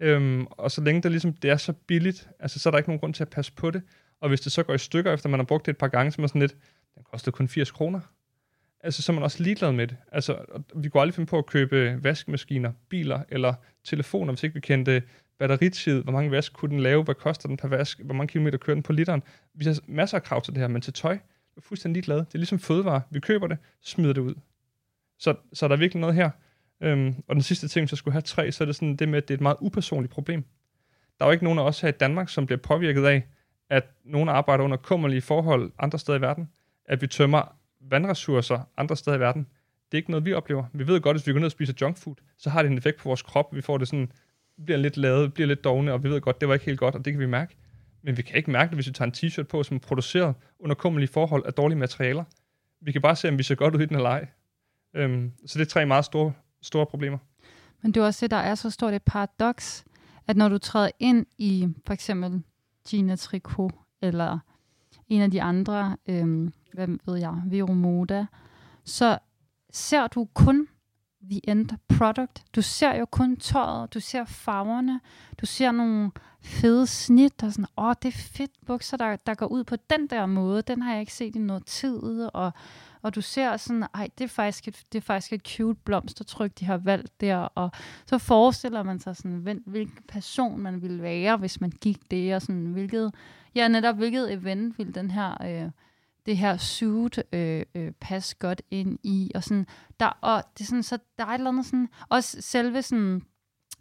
Øhm, 0.00 0.46
og 0.50 0.70
så 0.70 0.80
længe 0.80 1.02
det, 1.02 1.10
ligesom, 1.10 1.32
det 1.32 1.50
er 1.50 1.56
så 1.56 1.72
billigt, 1.72 2.28
altså, 2.40 2.58
så 2.58 2.68
er 2.68 2.70
der 2.70 2.78
ikke 2.78 2.90
nogen 2.90 3.00
grund 3.00 3.14
til 3.14 3.22
at 3.22 3.30
passe 3.30 3.52
på 3.52 3.70
det. 3.70 3.82
Og 4.20 4.28
hvis 4.28 4.40
det 4.40 4.52
så 4.52 4.62
går 4.62 4.74
i 4.74 4.78
stykker, 4.78 5.12
efter 5.12 5.28
man 5.28 5.40
har 5.40 5.44
brugt 5.44 5.66
det 5.66 5.72
et 5.72 5.78
par 5.78 5.88
gange, 5.88 6.12
så 6.12 6.18
er 6.18 6.20
man 6.20 6.28
sådan 6.28 6.40
lidt, 6.40 6.56
den 6.94 7.02
koster 7.12 7.30
kun 7.30 7.48
80 7.48 7.70
kroner 7.70 8.00
altså, 8.82 9.02
så 9.02 9.12
er 9.12 9.14
man 9.14 9.22
også 9.22 9.42
ligeglad 9.42 9.72
med 9.72 9.86
det. 9.86 9.96
Altså, 10.12 10.38
vi 10.74 10.88
kunne 10.88 11.00
aldrig 11.00 11.14
finde 11.14 11.26
på 11.26 11.38
at 11.38 11.46
købe 11.46 11.98
vaskemaskiner, 12.04 12.72
biler 12.88 13.20
eller 13.28 13.54
telefoner, 13.84 14.32
hvis 14.32 14.42
ikke 14.42 14.54
vi 14.54 14.60
kendte 14.60 15.02
batteritid, 15.38 16.02
hvor 16.02 16.12
mange 16.12 16.30
vask 16.30 16.52
kunne 16.52 16.70
den 16.70 16.80
lave, 16.80 17.02
hvad 17.02 17.14
koster 17.14 17.48
den 17.48 17.56
per 17.56 17.68
vask, 17.68 18.00
hvor 18.00 18.14
mange 18.14 18.28
kilometer 18.28 18.58
kører 18.58 18.74
den 18.74 18.82
på 18.82 18.92
literen. 18.92 19.22
Vi 19.54 19.64
har 19.64 19.78
masser 19.86 20.16
af 20.16 20.22
krav 20.22 20.42
til 20.42 20.54
det 20.54 20.60
her, 20.60 20.68
men 20.68 20.82
til 20.82 20.92
tøj, 20.92 21.18
fuldstændig 21.60 21.94
ligeglade. 21.94 22.20
Det 22.20 22.34
er 22.34 22.38
ligesom 22.38 22.58
fødevare. 22.58 23.02
Vi 23.10 23.20
køber 23.20 23.46
det, 23.46 23.58
smider 23.82 24.12
det 24.12 24.20
ud. 24.20 24.34
Så, 25.18 25.34
så 25.52 25.68
der 25.68 25.74
er 25.74 25.78
virkelig 25.78 26.00
noget 26.00 26.16
her. 26.16 26.30
Øhm, 26.82 27.14
og 27.28 27.34
den 27.34 27.42
sidste 27.42 27.68
ting, 27.68 27.88
så 27.88 27.96
skulle 27.96 28.12
have 28.12 28.22
tre, 28.22 28.52
så 28.52 28.64
er 28.64 28.66
det 28.66 28.76
sådan 28.76 28.96
det 28.96 29.08
med, 29.08 29.18
at 29.18 29.28
det 29.28 29.34
er 29.34 29.38
et 29.38 29.42
meget 29.42 29.56
upersonligt 29.60 30.12
problem. 30.12 30.44
Der 31.18 31.24
er 31.24 31.28
jo 31.28 31.32
ikke 31.32 31.44
nogen 31.44 31.58
af 31.58 31.62
os 31.62 31.80
her 31.80 31.88
i 31.88 31.92
Danmark, 31.92 32.28
som 32.28 32.46
bliver 32.46 32.58
påvirket 32.58 33.04
af, 33.04 33.26
at 33.70 33.84
nogen 34.04 34.28
arbejder 34.28 34.64
under 34.64 34.76
kummerlige 34.76 35.20
forhold 35.20 35.72
andre 35.78 35.98
steder 35.98 36.18
i 36.18 36.20
verden. 36.20 36.48
At 36.84 37.02
vi 37.02 37.06
tømmer 37.06 37.56
vandressourcer 37.80 38.60
andre 38.76 38.96
steder 38.96 39.16
i 39.16 39.20
verden, 39.20 39.46
det 39.92 39.98
er 39.98 40.00
ikke 40.00 40.10
noget, 40.10 40.24
vi 40.24 40.32
oplever. 40.32 40.64
Vi 40.72 40.86
ved 40.86 41.00
godt, 41.00 41.14
at 41.14 41.20
hvis 41.20 41.26
vi 41.26 41.32
går 41.32 41.38
ned 41.38 41.46
og 41.46 41.52
spiser 41.52 41.72
junkfood, 41.80 42.14
så 42.38 42.50
har 42.50 42.62
det 42.62 42.70
en 42.70 42.78
effekt 42.78 42.98
på 42.98 43.08
vores 43.08 43.22
krop. 43.22 43.54
Vi 43.54 43.60
får 43.60 43.78
det 43.78 43.88
sådan, 43.88 44.12
bliver 44.64 44.78
lidt 44.78 44.96
lavet, 44.96 45.34
bliver 45.34 45.46
lidt 45.46 45.64
dogne, 45.64 45.92
og 45.92 46.02
vi 46.02 46.10
ved 46.10 46.20
godt, 46.20 46.40
det 46.40 46.48
var 46.48 46.54
ikke 46.54 46.66
helt 46.66 46.78
godt, 46.78 46.94
og 46.94 47.04
det 47.04 47.12
kan 47.12 47.20
vi 47.20 47.26
mærke. 47.26 47.56
Men 48.02 48.16
vi 48.16 48.22
kan 48.22 48.36
ikke 48.36 48.50
mærke 48.50 48.68
det, 48.70 48.76
hvis 48.76 48.86
vi 48.86 48.92
tager 48.92 49.06
en 49.06 49.14
t-shirt 49.16 49.46
på, 49.46 49.62
som 49.62 49.74
er 49.76 49.80
produceret 49.80 50.34
under 50.58 50.74
kummelige 50.74 51.08
forhold 51.08 51.46
af 51.46 51.52
dårlige 51.52 51.78
materialer. 51.78 52.24
Vi 52.80 52.92
kan 52.92 53.02
bare 53.02 53.16
se, 53.16 53.28
om 53.28 53.38
vi 53.38 53.42
ser 53.42 53.54
godt 53.54 53.74
ud 53.74 53.80
i 53.80 53.86
den 53.86 53.96
eller 53.96 54.10
ej. 54.10 54.26
Øhm, 54.94 55.32
så 55.46 55.58
det 55.58 55.64
er 55.64 55.68
tre 55.68 55.86
meget 55.86 56.04
store, 56.04 56.32
store 56.62 56.86
problemer. 56.86 57.18
Men 57.82 57.92
det 57.92 58.00
er 58.00 58.04
også 58.04 58.26
det, 58.26 58.30
der 58.30 58.36
er 58.36 58.54
så 58.54 58.70
stort 58.70 58.94
et 58.94 59.02
paradoks, 59.02 59.84
at 60.26 60.36
når 60.36 60.48
du 60.48 60.58
træder 60.58 60.90
ind 60.98 61.26
i 61.38 61.68
for 61.86 61.92
eksempel 61.92 62.42
Gina 62.88 63.16
Tricot, 63.16 63.72
eller 64.02 64.38
en 65.08 65.22
af 65.22 65.30
de 65.30 65.42
andre 65.42 65.96
øhm, 66.08 66.52
hvad 66.72 66.88
ved 67.06 67.18
jeg, 67.18 67.42
Vero 67.46 67.72
Moda, 67.72 68.26
så 68.84 69.18
ser 69.72 70.06
du 70.06 70.28
kun 70.34 70.68
the 71.22 71.50
end 71.50 71.68
product. 71.98 72.44
Du 72.54 72.62
ser 72.62 72.94
jo 72.94 73.04
kun 73.04 73.36
tøjet, 73.36 73.94
du 73.94 74.00
ser 74.00 74.24
farverne, 74.24 75.00
du 75.40 75.46
ser 75.46 75.72
nogle 75.72 76.10
fede 76.42 76.86
snit, 76.86 77.42
og 77.42 77.52
sådan, 77.52 77.66
åh, 77.76 77.84
oh, 77.84 77.94
det 78.02 78.08
er 78.08 78.18
fedt 78.18 78.50
bukser, 78.66 78.96
der, 78.96 79.16
der 79.16 79.34
går 79.34 79.46
ud 79.46 79.64
på 79.64 79.76
den 79.90 80.06
der 80.06 80.26
måde, 80.26 80.62
den 80.62 80.82
har 80.82 80.92
jeg 80.92 81.00
ikke 81.00 81.12
set 81.12 81.36
i 81.36 81.38
noget 81.38 81.66
tid, 81.66 82.28
og, 82.34 82.52
og 83.02 83.14
du 83.14 83.20
ser 83.20 83.56
sådan, 83.56 83.86
ej, 83.94 84.08
det 84.18 84.24
er 84.24 84.28
faktisk 84.28 84.68
et, 84.68 84.82
det 84.92 84.98
er 84.98 85.02
faktisk 85.02 85.32
et 85.32 85.48
cute 85.48 85.80
blomstertryk, 85.84 86.52
de 86.60 86.64
har 86.64 86.76
valgt 86.76 87.20
der, 87.20 87.36
og 87.36 87.70
så 88.06 88.18
forestiller 88.18 88.82
man 88.82 88.98
sig 88.98 89.16
sådan, 89.16 89.60
hvilken 89.66 90.02
person 90.08 90.60
man 90.60 90.82
ville 90.82 91.02
være, 91.02 91.36
hvis 91.36 91.60
man 91.60 91.70
gik 91.70 92.10
det, 92.10 92.34
og 92.34 92.42
sådan, 92.42 92.72
hvilket, 92.72 93.14
ja, 93.54 93.68
netop 93.68 93.96
hvilket 93.96 94.32
event 94.32 94.78
ville 94.78 94.92
den 94.92 95.10
her 95.10 95.62
øh, 95.64 95.70
det 96.26 96.36
her 96.36 96.56
suit 96.56 97.22
øh, 97.32 97.62
øh, 97.74 97.92
passe 98.00 98.36
godt 98.38 98.62
ind 98.70 98.98
i, 99.02 99.30
og 99.34 99.44
sådan, 99.44 99.66
der, 100.00 100.06
og 100.20 100.44
det 100.58 100.64
er 100.64 100.66
sådan, 100.66 100.82
så 100.82 100.98
der 101.18 101.24
er 101.24 101.28
et 101.28 101.34
eller 101.34 101.50
andet 101.50 101.66
sådan, 101.66 101.88
også 102.08 102.36
selve 102.40 102.82
sådan 102.82 103.22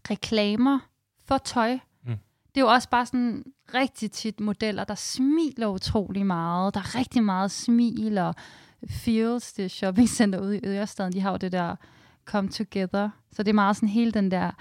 reklamer 0.09 0.79
for 1.25 1.37
tøj, 1.37 1.73
mm. 2.03 2.17
det 2.55 2.61
er 2.61 2.61
jo 2.61 2.67
også 2.67 2.89
bare 2.89 3.05
sådan 3.05 3.43
rigtig 3.73 4.11
tit 4.11 4.39
modeller, 4.39 4.83
der 4.83 4.95
smiler 4.95 5.67
utrolig 5.67 6.25
meget, 6.25 6.73
der 6.73 6.79
er 6.79 6.95
rigtig 6.95 7.23
meget 7.23 7.51
smil, 7.51 8.17
og 8.17 8.35
Feels, 8.87 9.53
det 9.53 9.71
shoppingcenter 9.71 10.39
ude 10.39 10.57
i 10.57 10.61
Ørestaden, 10.65 11.13
de 11.13 11.21
har 11.21 11.31
jo 11.31 11.37
det 11.37 11.51
der 11.51 11.75
come 12.25 12.49
together, 12.49 13.09
så 13.31 13.43
det 13.43 13.49
er 13.49 13.53
meget 13.53 13.75
sådan 13.75 13.89
hele 13.89 14.11
den 14.11 14.31
der, 14.31 14.51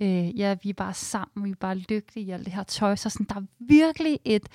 øh, 0.00 0.38
ja, 0.38 0.56
vi 0.62 0.68
er 0.68 0.74
bare 0.74 0.94
sammen, 0.94 1.44
vi 1.44 1.50
er 1.50 1.54
bare 1.54 1.74
lykkelige 1.74 2.26
i 2.26 2.30
alt 2.30 2.44
det 2.44 2.52
her 2.52 2.62
tøj, 2.62 2.96
så 2.96 3.10
sådan, 3.10 3.26
der 3.28 3.34
er 3.34 3.44
virkelig 3.58 4.18
et, 4.24 4.48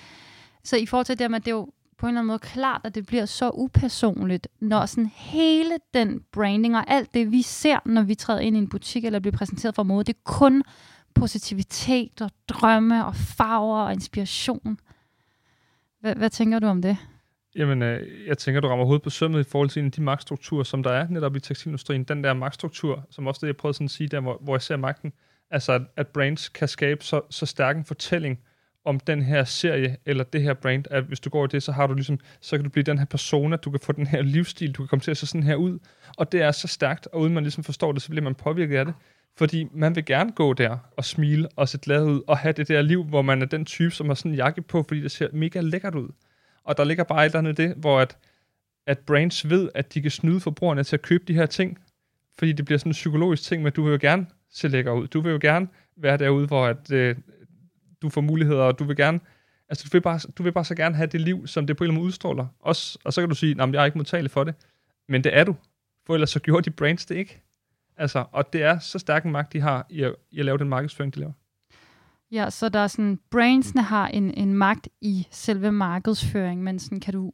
så 0.64 0.78
i 0.78 0.86
forhold 0.86 1.06
til 1.06 1.20
det 1.20 1.32
med, 1.32 1.40
det 1.40 1.48
er 1.48 1.56
jo 1.56 1.72
på 2.02 2.08
en 2.08 2.10
eller 2.10 2.20
anden 2.20 2.28
måde 2.28 2.40
klart, 2.40 2.82
at 2.84 2.96
det 2.96 3.06
bliver 3.06 3.26
så 3.26 3.52
upersonligt, 3.54 4.48
når 4.60 4.86
sådan 4.86 5.12
hele 5.16 5.78
den 5.94 6.24
branding 6.32 6.78
og 6.78 6.84
alt 6.88 7.14
det, 7.14 7.32
vi 7.32 7.42
ser, 7.42 7.80
når 7.86 8.02
vi 8.02 8.16
træder 8.16 8.40
ind 8.40 8.56
i 8.56 8.60
en 8.60 8.70
butik 8.70 9.06
eller 9.06 9.20
bliver 9.20 9.38
præsenteret 9.38 9.76
for 9.76 9.84
mode, 9.84 10.04
det 10.04 10.14
er 10.14 10.20
kun 10.24 10.64
positivitet 11.16 12.22
og 12.22 12.32
drømme 12.48 13.06
og 13.06 13.16
farver 13.16 13.80
og 13.80 13.94
inspiration. 13.94 14.78
Hvad, 16.00 16.16
hvad 16.16 16.30
tænker 16.30 16.60
du 16.60 16.68
om 16.68 16.82
det? 16.82 16.98
Jamen, 17.56 17.82
øh, 17.82 18.28
jeg 18.28 18.38
tænker, 18.38 18.62
du 18.62 18.68
rammer 18.68 18.86
hovedet 18.86 19.04
på 19.04 19.10
sømmet 19.10 19.40
i 19.40 19.50
forhold 19.50 19.70
til 19.70 19.80
en 19.80 19.86
af 19.86 19.92
de 19.92 20.02
magtstrukturer, 20.02 20.64
som 20.64 20.84
der 20.84 20.92
er 20.92 21.08
netop 21.08 21.36
i 21.36 21.40
tekstilindustrien. 21.40 22.04
Den 22.04 22.24
der 22.24 22.34
magtstruktur, 22.34 23.08
som 23.10 23.28
også 23.28 23.40
det, 23.42 23.48
jeg 23.48 23.58
prøvede 23.58 23.74
sådan 23.74 23.86
at 23.86 23.92
sige 23.92 24.08
der, 24.08 24.20
hvor, 24.20 24.38
hvor 24.42 24.56
jeg 24.56 24.62
ser 24.62 24.78
magten, 24.78 25.14
altså 25.52 25.72
at, 25.72 25.82
at 25.98 26.08
brands 26.08 26.50
kan 26.50 26.68
skabe 26.68 27.04
så, 27.04 27.22
så 27.30 27.46
stærk 27.46 27.78
en 27.78 27.86
fortælling, 27.86 28.40
om 28.86 29.00
den 29.00 29.22
her 29.22 29.44
serie 29.44 29.98
eller 30.06 30.24
det 30.24 30.42
her 30.42 30.54
brand, 30.54 30.86
at 30.90 31.04
hvis 31.04 31.20
du 31.20 31.30
går 31.30 31.46
i 31.46 31.48
det, 31.48 31.64
så 31.64 31.72
har 31.72 31.88
du 31.88 31.94
ligesom, 31.94 32.20
så 32.42 32.58
kan 32.58 32.64
du 32.64 32.70
blive 32.70 32.84
den 32.84 32.98
her 32.98 33.06
persona, 33.06 33.56
du 33.56 33.72
kan 33.72 33.80
få 33.80 33.92
den 33.92 34.08
her 34.08 34.22
livsstil, 34.22 34.72
du 34.72 34.84
kan 34.84 34.88
komme 34.88 35.02
til 35.02 35.12
at 35.12 35.18
se 35.18 35.28
sådan 35.28 35.44
her 35.44 35.56
ud, 35.56 35.80
og 36.18 36.32
det 36.32 36.42
er 36.42 36.52
så 36.52 36.68
stærkt, 36.68 37.08
og 37.08 37.22
uden 37.22 37.34
man 37.34 37.44
ligesom 37.44 37.64
forstår 37.64 37.92
det, 37.92 38.02
så 38.02 38.10
bliver 38.10 38.24
man 38.24 38.36
påvirket 38.36 38.78
af 38.78 38.86
det, 38.86 38.94
fordi 39.38 39.68
man 39.74 39.96
vil 39.96 40.06
gerne 40.06 40.32
gå 40.32 40.54
der 40.54 40.78
og 40.98 41.06
smile 41.06 41.48
og 41.56 41.70
se 41.70 41.78
glad 41.78 42.04
ud, 42.04 42.22
og 42.28 42.38
have 42.38 42.54
det 42.54 42.68
der 42.68 42.82
liv, 42.82 43.04
hvor 43.04 43.22
man 43.22 43.42
er 43.42 43.46
den 43.46 43.66
type, 43.66 43.92
som 43.92 44.08
har 44.08 44.14
sådan 44.14 44.32
en 44.32 44.38
jakke 44.38 44.62
på, 44.62 44.84
fordi 44.88 45.02
det 45.02 45.12
ser 45.12 45.28
mega 45.34 45.60
lækkert 45.62 45.96
ud. 45.96 46.10
Og 46.64 46.78
der 46.78 46.84
ligger 46.84 47.04
bare 47.04 47.26
et 47.26 47.30
eller 47.30 47.40
andet 47.40 47.58
det, 47.58 47.74
hvor 47.78 48.00
at 48.00 48.18
at 48.88 49.00
brands 49.00 49.50
ved, 49.50 49.70
at 49.76 49.94
de 49.94 50.02
kan 50.02 50.12
snyde 50.12 50.40
forbrugerne 50.40 50.84
til 50.84 50.96
at 50.96 51.02
købe 51.02 51.24
de 51.28 51.34
her 51.34 51.46
ting, 51.46 51.78
fordi 52.38 52.52
det 52.52 52.66
bliver 52.66 52.80
sådan 52.80 52.90
en 52.90 52.94
psykologisk 52.94 53.44
ting, 53.44 53.64
men 53.64 53.72
du 53.72 53.84
vil 53.84 53.92
jo 53.92 53.98
gerne 54.02 54.26
se 54.50 54.68
lækker 54.68 54.92
ud. 54.92 55.08
Du 55.08 55.22
vil 55.22 55.32
jo 55.32 55.40
gerne 55.42 55.68
være 55.98 56.18
derude, 56.18 56.48
hvor 56.48 56.66
at, 56.66 56.92
øh, 56.92 57.16
du 58.02 58.10
får 58.10 58.22
muligheder, 58.22 58.64
og 58.64 58.80
du 58.80 58.84
vil 58.84 58.96
gerne, 58.96 59.20
altså 59.70 59.84
du 59.84 59.90
vil, 59.92 60.02
bare, 60.02 60.20
du 60.38 60.44
vil 60.44 60.52
bare 60.52 60.66
så 60.66 60.76
gerne 60.76 60.96
have 60.96 61.08
det 61.08 61.22
liv, 61.22 61.48
som 61.48 61.68
det 61.68 61.78
på 61.78 61.84
en 61.84 61.86
eller 61.86 61.92
anden 61.92 62.02
måde 62.02 62.08
udstråler. 62.08 62.48
Også, 62.60 63.00
og 63.04 63.14
så 63.14 63.22
kan 63.22 63.30
du 63.30 63.36
sige, 63.36 63.62
at 63.62 63.74
jeg 63.74 63.82
er 63.82 63.86
ikke 63.86 63.98
modtagelig 63.98 64.32
for 64.32 64.44
det. 64.44 64.56
Men 65.08 65.24
det 65.24 65.38
er 65.38 65.44
du. 65.44 65.56
For 66.06 66.14
ellers 66.14 66.30
så 66.30 66.40
gjorde 66.40 66.64
de 66.64 66.70
brands 66.70 67.06
det 67.06 67.16
ikke. 67.16 67.42
Altså, 67.98 68.26
og 68.32 68.54
det 68.54 68.64
er 68.64 68.80
så 68.80 69.00
stærk 69.00 69.26
en 69.26 69.32
magt, 69.32 69.54
de 69.54 69.62
har 69.62 69.86
i 69.90 70.02
at, 70.02 70.16
i 70.32 70.40
at 70.40 70.46
lave 70.46 70.58
den 70.58 70.70
markedsføring, 70.70 71.16
de 71.16 71.20
laver. 71.20 71.34
Ja, 72.32 72.50
så 72.50 72.70
der 72.70 72.80
er 72.80 72.88
sådan, 72.88 73.20
brandsene 73.32 73.82
har 73.82 74.08
en, 74.08 74.34
en 74.34 74.54
magt 74.54 74.88
i 75.02 75.28
selve 75.32 75.72
markedsføring, 75.72 76.64
men 76.64 76.80
sådan, 76.80 77.00
kan 77.00 77.14
du 77.14 77.34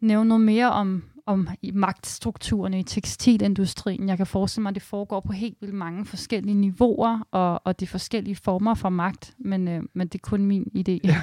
nævne 0.00 0.28
noget 0.28 0.44
mere 0.44 0.72
om, 0.72 1.04
om 1.28 1.48
i 1.62 1.70
magtstrukturerne 1.70 2.80
i 2.80 2.82
tekstilindustrien. 2.82 4.08
Jeg 4.08 4.16
kan 4.16 4.26
forestille 4.26 4.62
mig, 4.62 4.70
at 4.70 4.74
det 4.74 4.82
foregår 4.82 5.20
på 5.20 5.32
helt 5.32 5.56
vildt 5.60 5.74
mange 5.74 6.04
forskellige 6.04 6.54
niveauer, 6.54 7.26
og, 7.30 7.66
og 7.66 7.80
de 7.80 7.86
forskellige 7.86 8.36
former 8.36 8.74
for 8.74 8.88
magt, 8.88 9.34
men, 9.38 9.68
øh, 9.68 9.82
men 9.94 10.08
det 10.08 10.14
er 10.14 10.22
kun 10.22 10.44
min 10.44 10.66
idé. 10.76 10.98
Ja, 11.04 11.22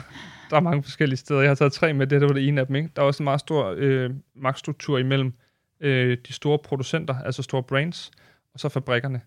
der 0.49 0.55
er 0.55 0.59
mange 0.59 0.83
forskellige 0.83 1.17
steder. 1.17 1.41
Jeg 1.41 1.49
har 1.49 1.55
taget 1.55 1.73
tre 1.73 1.93
med, 1.93 2.07
det 2.07 2.19
her 2.19 2.27
var 2.27 2.33
det 2.33 2.47
ene 2.47 2.61
af 2.61 2.67
dem. 2.67 2.75
Ikke? 2.75 2.89
Der 2.95 3.01
er 3.01 3.05
også 3.05 3.23
en 3.23 3.25
meget 3.25 3.39
stor 3.39 3.73
øh, 3.77 4.09
magtstruktur 4.35 4.97
imellem 4.97 5.33
øh, 5.79 6.17
de 6.27 6.33
store 6.33 6.59
producenter, 6.59 7.15
altså 7.19 7.43
store 7.43 7.63
brands, 7.63 8.11
og 8.53 8.59
så 8.59 8.69
fabrikkerne. 8.69 9.21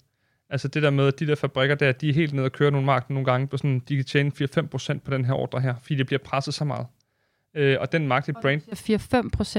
Altså 0.51 0.69
det 0.69 0.83
der 0.83 0.91
med, 0.91 1.07
at 1.07 1.21
de 1.21 1.27
der 1.27 1.35
fabrikker 1.35 1.75
der, 1.75 1.93
de 1.93 2.09
er 2.09 2.15
helt 2.15 2.35
nede 2.35 2.45
og 2.45 2.53
kører 2.53 2.71
nogle 2.71 2.87
markeder 2.87 3.15
nogle 3.15 3.25
gange, 3.25 3.47
på 3.47 3.57
sådan, 3.57 3.83
de 3.89 3.97
kan 3.97 4.05
tjene 4.05 4.33
4-5% 4.43 4.99
på 4.99 5.11
den 5.11 5.25
her 5.25 5.33
ordre 5.33 5.61
her, 5.61 5.75
fordi 5.83 5.95
det 5.95 6.07
bliver 6.07 6.21
presset 6.25 6.55
så 6.55 6.65
meget. 6.65 6.87
Øh, 7.55 7.77
og 7.81 7.93
den 7.93 8.09
magt, 8.09 8.29
et 8.29 8.37
brand... 8.43 8.63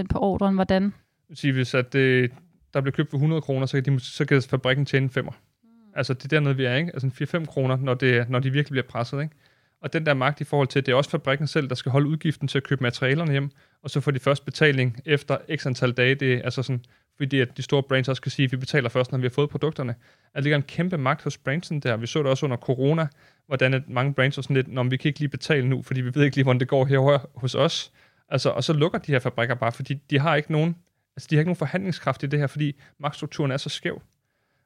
4-5% 0.03 0.08
på 0.10 0.19
ordren, 0.19 0.55
hvordan? 0.55 0.93
Sige, 1.33 1.53
hvis 1.53 1.73
at, 1.73 1.95
øh, 1.95 2.29
der 2.73 2.81
bliver 2.81 2.95
købt 2.95 3.09
for 3.09 3.17
100 3.17 3.41
kroner, 3.41 3.65
så 3.65 3.81
kan, 3.81 3.93
de, 3.93 3.99
så 3.99 4.25
kan 4.25 4.41
fabrikken 4.41 4.85
tjene 4.85 5.09
5'er. 5.17 5.21
Mm. 5.21 5.69
Altså, 5.95 6.13
det 6.13 6.23
er 6.23 6.27
dernede, 6.27 6.55
vi 6.55 6.65
er, 6.65 6.75
ikke? 6.75 6.91
Altså 6.93 7.37
4-5 7.37 7.45
kroner, 7.45 7.77
når, 7.77 7.93
det, 7.93 8.29
når 8.29 8.39
de 8.39 8.51
virkelig 8.51 8.71
bliver 8.71 8.87
presset, 8.87 9.21
ikke? 9.21 9.35
Og 9.81 9.93
den 9.93 10.05
der 10.05 10.13
magt 10.13 10.41
i 10.41 10.43
forhold 10.43 10.67
til, 10.67 10.79
at 10.79 10.85
det 10.85 10.91
er 10.91 10.95
også 10.95 11.09
fabrikken 11.09 11.47
selv, 11.47 11.69
der 11.69 11.75
skal 11.75 11.91
holde 11.91 12.07
udgiften 12.07 12.47
til 12.47 12.57
at 12.57 12.63
købe 12.63 12.83
materialerne 12.83 13.31
hjem, 13.31 13.51
og 13.83 13.89
så 13.89 14.01
får 14.01 14.11
de 14.11 14.19
først 14.19 14.45
betaling 14.45 15.01
efter 15.05 15.37
x 15.55 15.65
antal 15.65 15.91
dage. 15.91 16.15
Det 16.15 16.33
er 16.33 16.41
altså 16.43 16.63
sådan, 16.63 16.85
fordi 17.17 17.39
at 17.39 17.57
de 17.57 17.61
store 17.61 17.83
brands 17.83 18.07
også 18.07 18.21
kan 18.21 18.31
sige, 18.31 18.45
at 18.45 18.51
vi 18.51 18.57
betaler 18.57 18.89
først, 18.89 19.11
når 19.11 19.19
vi 19.19 19.25
har 19.25 19.29
fået 19.29 19.49
produkterne. 19.49 19.91
At 19.91 20.35
det 20.35 20.43
ligger 20.43 20.57
en 20.57 20.63
kæmpe 20.63 20.97
magt 20.97 21.23
hos 21.23 21.37
brandsen 21.37 21.79
der. 21.79 21.97
Vi 21.97 22.07
så 22.07 22.19
det 22.19 22.27
også 22.27 22.45
under 22.45 22.57
corona, 22.57 23.07
hvordan 23.47 23.73
at 23.73 23.89
mange 23.89 24.13
brands 24.13 24.37
var 24.37 24.41
sådan 24.41 24.55
lidt, 24.55 24.67
når 24.67 24.83
vi 24.83 24.97
kan 24.97 25.09
ikke 25.09 25.19
lige 25.19 25.29
betale 25.29 25.69
nu, 25.69 25.81
fordi 25.81 26.01
vi 26.01 26.15
ved 26.15 26.23
ikke 26.23 26.37
lige, 26.37 26.43
hvordan 26.43 26.59
det 26.59 26.67
går 26.67 26.85
her 26.85 27.27
hos 27.39 27.55
os. 27.55 27.91
Altså, 28.29 28.49
og 28.49 28.63
så 28.63 28.73
lukker 28.73 28.99
de 28.99 29.11
her 29.11 29.19
fabrikker 29.19 29.55
bare, 29.55 29.71
fordi 29.71 29.93
de 30.09 30.19
har 30.19 30.35
ikke 30.35 30.51
nogen 30.51 30.75
Altså, 31.19 31.27
de 31.29 31.36
har 31.36 31.39
ikke 31.39 31.49
nogen 31.49 31.55
forhandlingskraft 31.55 32.23
i 32.23 32.27
det 32.27 32.39
her, 32.39 32.47
fordi 32.47 32.79
magtstrukturen 32.97 33.51
er 33.51 33.58
så 33.58 33.69
skæv. 33.69 34.01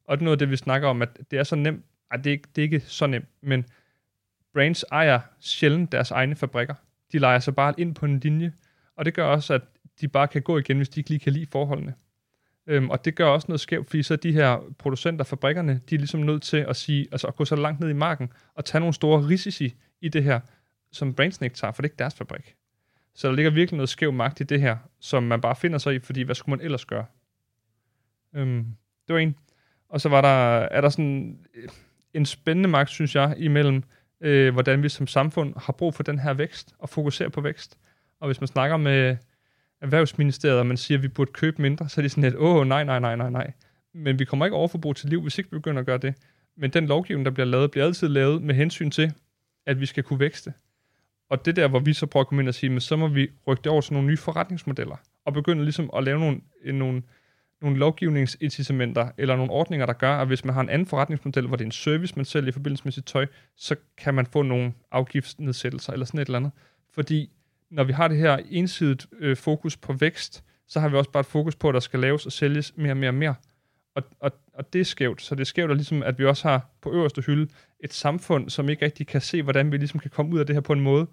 Og 0.06 0.18
det 0.18 0.22
er 0.22 0.24
noget 0.24 0.36
af 0.36 0.40
det, 0.40 0.50
vi 0.50 0.56
snakker 0.56 0.88
om, 0.88 1.02
at 1.02 1.10
det 1.32 1.40
er 1.40 1.44
så 1.44 1.56
nemt. 1.56 1.86
Ej, 2.12 2.18
det 2.18 2.28
er, 2.28 2.32
ikke, 2.32 2.48
det 2.56 2.62
er 2.62 2.64
ikke 2.64 2.80
så 2.80 3.08
nemt, 3.08 3.28
men 3.42 3.66
brands 4.54 4.86
ejer 4.92 5.20
sjældent 5.40 5.92
deres 5.92 6.12
egne 6.12 6.36
fabrikker. 6.36 6.74
De 7.12 7.20
leger 7.20 7.40
sig 7.40 7.56
bare 7.56 7.74
ind 7.78 7.96
på 7.96 8.06
en 8.06 8.20
linje, 8.20 8.54
og 8.96 9.06
det 9.06 9.14
gør 9.14 9.26
også, 9.26 9.54
at 9.54 9.62
de 10.02 10.08
bare 10.08 10.28
kan 10.28 10.42
gå 10.42 10.58
igen, 10.58 10.78
hvis 10.78 10.90
de 10.90 11.00
ikke 11.00 11.10
lige 11.10 11.20
kan 11.20 11.34
lide 11.34 11.46
forholdene. 11.52 11.94
Øhm, 12.68 12.90
og 12.90 13.06
det 13.06 13.16
gør 13.16 13.26
også 13.26 13.46
noget 13.48 13.60
skævt, 13.60 13.90
fordi 13.90 14.04
så 14.04 14.16
de 14.16 14.34
her 14.34 14.74
producenter, 14.80 15.26
fabrikkerne, 15.26 15.82
de 15.90 15.96
er 15.96 16.00
ligesom 16.00 16.20
nødt 16.20 16.44
til 16.44 16.58
at 16.58 16.76
sige, 16.76 17.08
altså 17.12 17.28
at 17.28 17.36
gå 17.36 17.46
så 17.46 17.56
langt 17.56 17.80
ned 17.80 17.90
i 17.90 17.94
marken 17.94 18.30
og 18.56 18.66
tage 18.66 18.80
nogle 18.80 18.94
store 18.94 19.28
risici 19.28 19.76
i 20.02 20.10
det 20.10 20.24
her, 20.24 20.40
som 20.92 21.14
brands 21.14 21.42
ikke 21.42 21.56
tager, 21.56 21.72
for 21.72 21.82
det 21.82 21.88
er 21.88 21.92
ikke 21.92 22.00
deres 22.00 22.16
fabrik. 22.16 22.56
Så 23.16 23.28
der 23.28 23.34
ligger 23.34 23.52
virkelig 23.52 23.78
noget 23.78 23.90
skæv 23.90 24.14
magt 24.14 24.40
i 24.40 24.44
det 24.44 24.62
her, 24.62 24.78
som 25.00 25.24
man 25.24 25.42
bare 25.42 25.56
finder 25.56 25.78
sig 25.78 25.96
i, 25.96 26.00
fordi 26.00 26.22
hvad 26.22 26.36
skulle 26.36 26.58
man 26.58 26.66
ellers 26.66 26.86
gøre? 26.86 27.06
Øhm, 28.36 28.66
det 29.08 29.14
var 29.14 29.20
en. 29.20 29.36
Og 29.90 30.02
så 30.02 30.10
var 30.10 30.22
der, 30.22 30.60
er 30.60 30.82
der 30.82 30.90
sådan 30.90 31.40
øh, 31.56 31.70
en 32.14 32.26
spændende 32.26 32.70
magt, 32.70 32.90
synes 32.90 33.16
jeg, 33.16 33.36
imellem, 33.38 33.84
øh, 34.22 34.54
hvordan 34.54 34.84
vi 34.84 34.90
som 34.90 35.08
samfund 35.08 35.54
har 35.58 35.74
brug 35.74 35.94
for 35.94 36.04
den 36.04 36.20
her 36.20 36.34
vækst, 36.34 36.76
og 36.80 36.90
fokuserer 36.90 37.30
på 37.30 37.42
vækst. 37.42 37.78
Og 38.20 38.28
hvis 38.28 38.42
man 38.42 38.48
snakker 38.48 38.78
med 38.78 39.18
Erhvervsministeriet, 39.82 40.60
og 40.60 40.66
man 40.66 40.78
siger, 40.78 40.98
at 40.98 41.04
vi 41.04 41.08
burde 41.08 41.32
købe 41.32 41.62
mindre, 41.62 41.90
så 41.90 42.02
er 42.02 42.04
det 42.04 42.12
sådan 42.12 42.24
lidt, 42.24 42.36
åh, 42.36 42.68
nej, 42.68 42.84
nej, 42.84 43.00
nej, 43.00 43.16
nej, 43.16 43.30
nej. 43.30 43.52
Men 43.94 44.20
vi 44.20 44.26
kommer 44.26 44.46
ikke 44.46 44.56
overforbrug 44.56 44.96
til 44.96 45.10
liv, 45.10 45.22
hvis 45.22 45.38
ikke 45.38 45.52
vi 45.52 45.58
begynder 45.58 45.80
at 45.80 45.86
gøre 45.86 45.98
det. 45.98 46.16
Men 46.58 46.70
den 46.70 46.88
lovgivning, 46.88 47.26
der 47.26 47.32
bliver 47.32 47.46
lavet, 47.46 47.72
bliver 47.72 47.86
altid 47.86 48.08
lavet 48.08 48.42
med 48.42 48.56
hensyn 48.56 48.92
til, 48.92 49.14
at 49.66 49.80
vi 49.80 49.86
skal 49.86 50.04
kunne 50.04 50.20
vækste. 50.20 50.54
Og 51.34 51.46
det 51.46 51.56
der, 51.56 51.68
hvor 51.68 51.80
vi 51.80 51.94
så 51.94 52.06
prøver 52.06 52.22
at 52.22 52.28
komme 52.28 52.42
ind 52.42 52.48
og 52.48 52.54
sige, 52.54 52.70
men 52.70 52.82
så 52.82 52.96
må 52.96 53.08
vi 53.08 53.28
rykke 53.48 53.62
det 53.64 53.72
over 53.72 53.82
til 53.82 53.94
nogle 53.94 54.08
nye 54.08 54.18
forretningsmodeller, 54.18 54.96
og 55.26 55.34
begynde 55.34 55.64
ligesom 55.64 55.90
at 55.96 56.04
lave 56.04 56.20
nogle, 56.20 56.42
nogle, 56.66 57.04
nogle 57.62 57.78
lovgivningsincitamenter, 57.78 59.10
eller 59.18 59.36
nogle 59.36 59.52
ordninger, 59.52 59.86
der 59.86 59.94
gør, 59.94 60.18
at 60.18 60.28
hvis 60.28 60.46
man 60.46 60.54
har 60.54 60.62
en 60.62 60.70
anden 60.70 60.88
forretningsmodel, 60.88 61.48
hvor 61.48 61.56
det 61.56 61.64
er 61.64 61.66
en 61.66 61.72
service, 61.72 62.14
man 62.16 62.26
sælger 62.26 62.50
i 62.50 62.52
forbindelse 62.52 62.84
med 62.84 62.92
sit 62.92 63.06
tøj, 63.06 63.26
så 63.56 63.76
kan 63.98 64.14
man 64.14 64.26
få 64.26 64.42
nogle 64.42 64.74
afgiftsnedsættelser, 64.92 65.94
eller 65.94 66.06
sådan 66.06 66.20
et 66.20 66.26
eller 66.26 66.40
andet. 66.40 66.52
Fordi 66.94 67.30
når 67.72 67.84
vi 67.84 67.94
har 67.94 68.08
det 68.08 68.18
her 68.18 68.38
ensidigt 68.50 69.08
øh, 69.20 69.38
fokus 69.38 69.78
på 69.78 69.94
vækst, 69.94 70.44
så 70.68 70.80
har 70.80 70.90
vi 70.90 70.98
også 70.98 71.12
bare 71.12 71.22
et 71.22 71.28
fokus 71.28 71.56
på, 71.56 71.70
at 71.70 71.74
der 71.74 71.80
skal 71.80 72.00
laves 72.00 72.26
og 72.26 72.32
sælges 72.32 72.74
mere 72.76 72.92
og 72.92 72.98
mere 72.98 73.10
og 73.10 73.16
mere. 73.16 73.36
Og, 73.96 74.04
og, 74.20 74.32
og 74.54 74.74
det 74.74 74.82
er 74.82 74.86
skævt. 74.86 75.22
Så 75.22 75.36
det 75.36 75.42
er 75.42 75.46
skævt, 75.46 75.72
at, 75.72 75.78
ligesom, 75.78 76.04
at 76.04 76.20
vi 76.20 76.26
også 76.26 76.48
har 76.48 76.70
på 76.82 76.92
øverste 76.92 77.22
hylde 77.22 77.48
et 77.84 77.94
samfund, 77.94 78.50
som 78.50 78.70
ikke 78.70 78.86
rigtig 78.86 79.08
kan 79.08 79.22
se, 79.22 79.44
hvordan 79.44 79.72
vi 79.72 79.78
ligesom 79.78 80.00
kan 80.00 80.12
komme 80.12 80.34
ud 80.34 80.40
af 80.40 80.46
det 80.46 80.56
her 80.56 80.62
på 80.62 80.74
en 80.74 80.80
måde, 80.80 81.08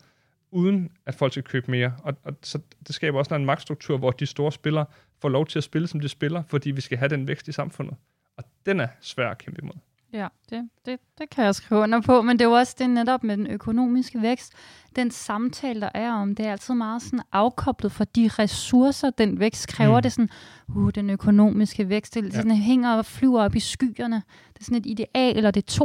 uden 0.50 0.90
at 1.06 1.14
folk 1.14 1.32
skal 1.32 1.42
købe 1.42 1.70
mere. 1.70 1.94
Og, 2.02 2.14
og 2.24 2.36
så 2.42 2.58
det 2.86 2.94
skaber 2.94 3.18
også 3.18 3.34
en 3.34 3.44
magtstruktur, 3.44 3.98
hvor 3.98 4.10
de 4.10 4.26
store 4.26 4.52
spillere 4.52 4.86
får 5.22 5.28
lov 5.28 5.46
til 5.46 5.58
at 5.58 5.64
spille, 5.64 5.88
som 5.88 6.00
de 6.00 6.08
spiller, 6.08 6.42
fordi 6.46 6.70
vi 6.70 6.80
skal 6.80 6.98
have 6.98 7.08
den 7.08 7.28
vækst 7.28 7.48
i 7.48 7.52
samfundet. 7.52 7.96
Og 8.36 8.44
den 8.66 8.80
er 8.80 8.88
svær 9.00 9.30
at 9.30 9.38
kæmpe 9.38 9.60
imod. 9.62 9.74
Ja, 10.12 10.28
det, 10.50 10.68
det, 10.86 11.00
det 11.18 11.30
kan 11.30 11.44
jeg 11.44 11.54
skrive 11.54 11.80
under 11.80 12.00
på, 12.00 12.22
men 12.22 12.38
det 12.38 12.44
er 12.44 12.48
jo 12.48 12.54
også 12.54 12.76
det 12.78 12.90
netop 12.90 13.24
med 13.24 13.36
den 13.36 13.46
økonomiske 13.46 14.22
vækst. 14.22 14.52
Den 14.96 15.10
samtale, 15.10 15.80
der 15.80 15.88
er 15.94 16.12
om, 16.12 16.34
det 16.34 16.46
er 16.46 16.52
altid 16.52 16.74
meget 16.74 17.02
sådan 17.02 17.20
afkoblet 17.32 17.92
for 17.92 18.04
de 18.04 18.30
ressourcer, 18.38 19.10
den 19.10 19.40
vækst 19.40 19.68
kræver. 19.68 19.96
Mm. 19.96 20.02
Det 20.02 20.06
er 20.06 20.10
sådan, 20.10 20.28
uh, 20.68 20.90
den 20.94 21.10
økonomiske 21.10 21.88
vækst, 21.88 22.14
det, 22.14 22.24
ja. 22.24 22.30
sådan, 22.30 22.56
hænger 22.56 22.94
og 22.94 23.06
flyver 23.06 23.42
op 23.42 23.54
i 23.54 23.60
skyerne. 23.60 24.22
Det 24.54 24.60
er 24.60 24.64
sådan 24.64 24.78
et 24.78 24.86
ideal, 24.86 25.36
eller 25.36 25.50
det 25.50 25.80
er 25.80 25.84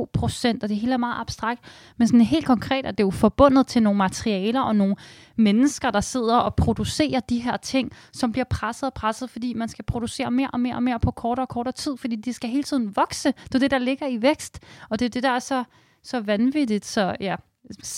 2%, 0.53 0.59
og 0.63 0.69
det 0.69 0.77
hele 0.77 0.93
er 0.93 0.97
meget 0.97 1.21
abstrakt. 1.21 1.61
Men 1.97 2.07
sådan 2.07 2.21
helt 2.21 2.45
konkret 2.45 2.85
er 2.85 2.91
det 2.91 3.03
jo 3.03 3.11
forbundet 3.11 3.67
til 3.67 3.83
nogle 3.83 3.97
materialer 3.97 4.61
og 4.61 4.75
nogle 4.75 4.95
mennesker, 5.35 5.91
der 5.91 6.01
sidder 6.01 6.37
og 6.37 6.55
producerer 6.55 7.19
de 7.19 7.39
her 7.39 7.57
ting, 7.57 7.91
som 8.13 8.31
bliver 8.31 8.45
presset 8.45 8.87
og 8.87 8.93
presset, 8.93 9.29
fordi 9.29 9.53
man 9.53 9.69
skal 9.69 9.85
producere 9.85 10.31
mere 10.31 10.49
og 10.53 10.59
mere 10.59 10.75
og 10.75 10.83
mere 10.83 10.99
på 10.99 11.11
kortere 11.11 11.43
og 11.43 11.49
kortere 11.49 11.73
tid, 11.73 11.97
fordi 11.97 12.15
de 12.15 12.33
skal 12.33 12.49
hele 12.49 12.63
tiden 12.63 12.95
vokse. 12.95 13.33
Det 13.43 13.55
er 13.55 13.59
det, 13.59 13.71
der 13.71 13.77
ligger 13.77 14.07
i 14.07 14.21
vækst, 14.21 14.59
og 14.89 14.99
det 14.99 15.05
er 15.05 15.09
det, 15.09 15.23
der 15.23 15.31
er 15.31 15.39
så, 15.39 15.63
så 16.03 16.19
vanvittigt. 16.19 16.85
Så 16.85 17.15
ja, 17.19 17.35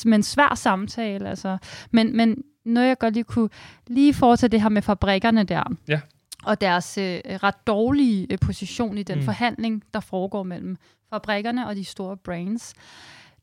men 0.06 0.24
svær 0.24 0.56
samtale. 0.56 1.30
Altså. 1.30 1.58
Men, 1.92 2.18
men 2.18 2.44
noget, 2.66 2.88
jeg 2.88 2.98
godt 2.98 3.14
lige 3.14 3.24
kunne 3.24 3.50
lige 3.88 4.14
foretage 4.14 4.50
det 4.50 4.62
her 4.62 4.70
med 4.70 4.82
fabrikkerne 4.82 5.44
der. 5.44 5.64
Ja 5.88 6.00
og 6.44 6.62
deres 6.62 6.98
øh, 6.98 7.20
ret 7.26 7.68
dårlige 7.68 8.28
øh, 8.32 8.40
position 8.40 8.98
i 8.98 9.04
den 9.04 9.18
mm. 9.18 9.24
forhandling, 9.24 9.84
der 9.94 10.00
foregår 10.00 10.44
mellem 10.44 10.78
fabrikkerne 11.10 11.68
og 11.68 11.76
de 11.76 11.86
store 11.86 12.18
brands. 12.18 12.74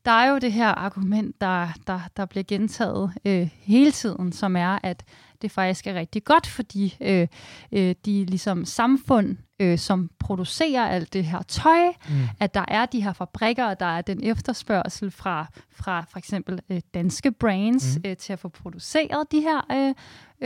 Der 0.05 0.11
er 0.11 0.29
jo 0.29 0.37
det 0.37 0.51
her 0.51 0.67
argument, 0.67 1.41
der, 1.41 1.67
der, 1.87 1.99
der 2.17 2.25
bliver 2.25 2.43
gentaget 2.43 3.11
øh, 3.25 3.49
hele 3.61 3.91
tiden, 3.91 4.31
som 4.31 4.55
er, 4.55 4.79
at 4.83 5.03
det 5.41 5.51
faktisk 5.51 5.87
er 5.87 5.93
rigtig 5.93 6.23
godt, 6.23 6.47
fordi 6.47 6.97
øh, 7.01 7.27
øh, 7.71 7.95
de 8.05 8.25
ligesom 8.25 8.65
samfund, 8.65 9.37
øh, 9.59 9.77
som 9.77 10.09
producerer 10.19 10.87
alt 10.87 11.13
det 11.13 11.25
her 11.25 11.41
tøj, 11.41 11.87
mm. 12.09 12.15
at 12.39 12.53
der 12.53 12.65
er 12.67 12.85
de 12.85 13.01
her 13.01 13.13
fabrikker, 13.13 13.65
og 13.65 13.79
der 13.79 13.85
er 13.85 14.01
den 14.01 14.23
efterspørgsel 14.23 15.11
fra, 15.11 15.47
fra 15.71 16.05
for 16.11 16.17
eksempel 16.17 16.59
øh, 16.69 16.81
danske 16.93 17.31
brands 17.31 17.97
mm. 17.97 18.09
øh, 18.09 18.17
til 18.17 18.33
at 18.33 18.39
få 18.39 18.49
produceret 18.49 19.31
de 19.31 19.41
her, 19.41 19.61
øh, 19.71 19.93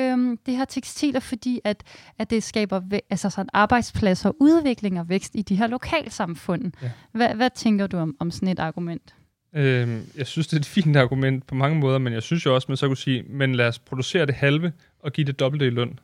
øh, 0.03 0.37
det 0.45 0.57
her 0.57 0.65
tekstiler, 0.65 1.19
fordi 1.19 1.61
at, 1.63 1.83
at 2.19 2.29
det 2.29 2.43
skaber 2.43 2.81
altså 3.09 3.29
sådan 3.29 3.49
arbejdspladser, 3.53 4.31
udvikling 4.39 4.99
og 4.99 5.09
vækst 5.09 5.35
i 5.35 5.41
de 5.41 5.55
her 5.55 5.67
lokalsamfund. 5.67 6.71
Ja. 6.81 6.91
Hvad, 7.11 7.35
hvad 7.35 7.49
tænker 7.55 7.87
du 7.87 7.97
om, 7.97 8.15
om 8.19 8.31
sådan 8.31 8.47
et 8.47 8.59
argument? 8.59 9.15
Øhm, 9.55 10.01
jeg 10.17 10.27
synes, 10.27 10.47
det 10.47 10.55
er 10.55 10.59
et 10.59 10.65
fint 10.83 10.95
argument 10.95 11.47
på 11.47 11.55
mange 11.55 11.79
måder, 11.79 11.97
men 11.97 12.13
jeg 12.13 12.23
synes 12.23 12.45
jo 12.45 12.55
også, 12.55 12.65
man 12.69 12.77
så 12.77 12.87
kunne 12.87 12.97
sige, 12.97 13.23
men 13.23 13.55
lad 13.55 13.67
os 13.67 13.79
producere 13.79 14.25
det 14.25 14.35
halve 14.35 14.71
og 14.99 15.13
give 15.13 15.27
det 15.27 15.39
dobbelte 15.39 15.67
i 15.67 15.69
løn. 15.69 15.99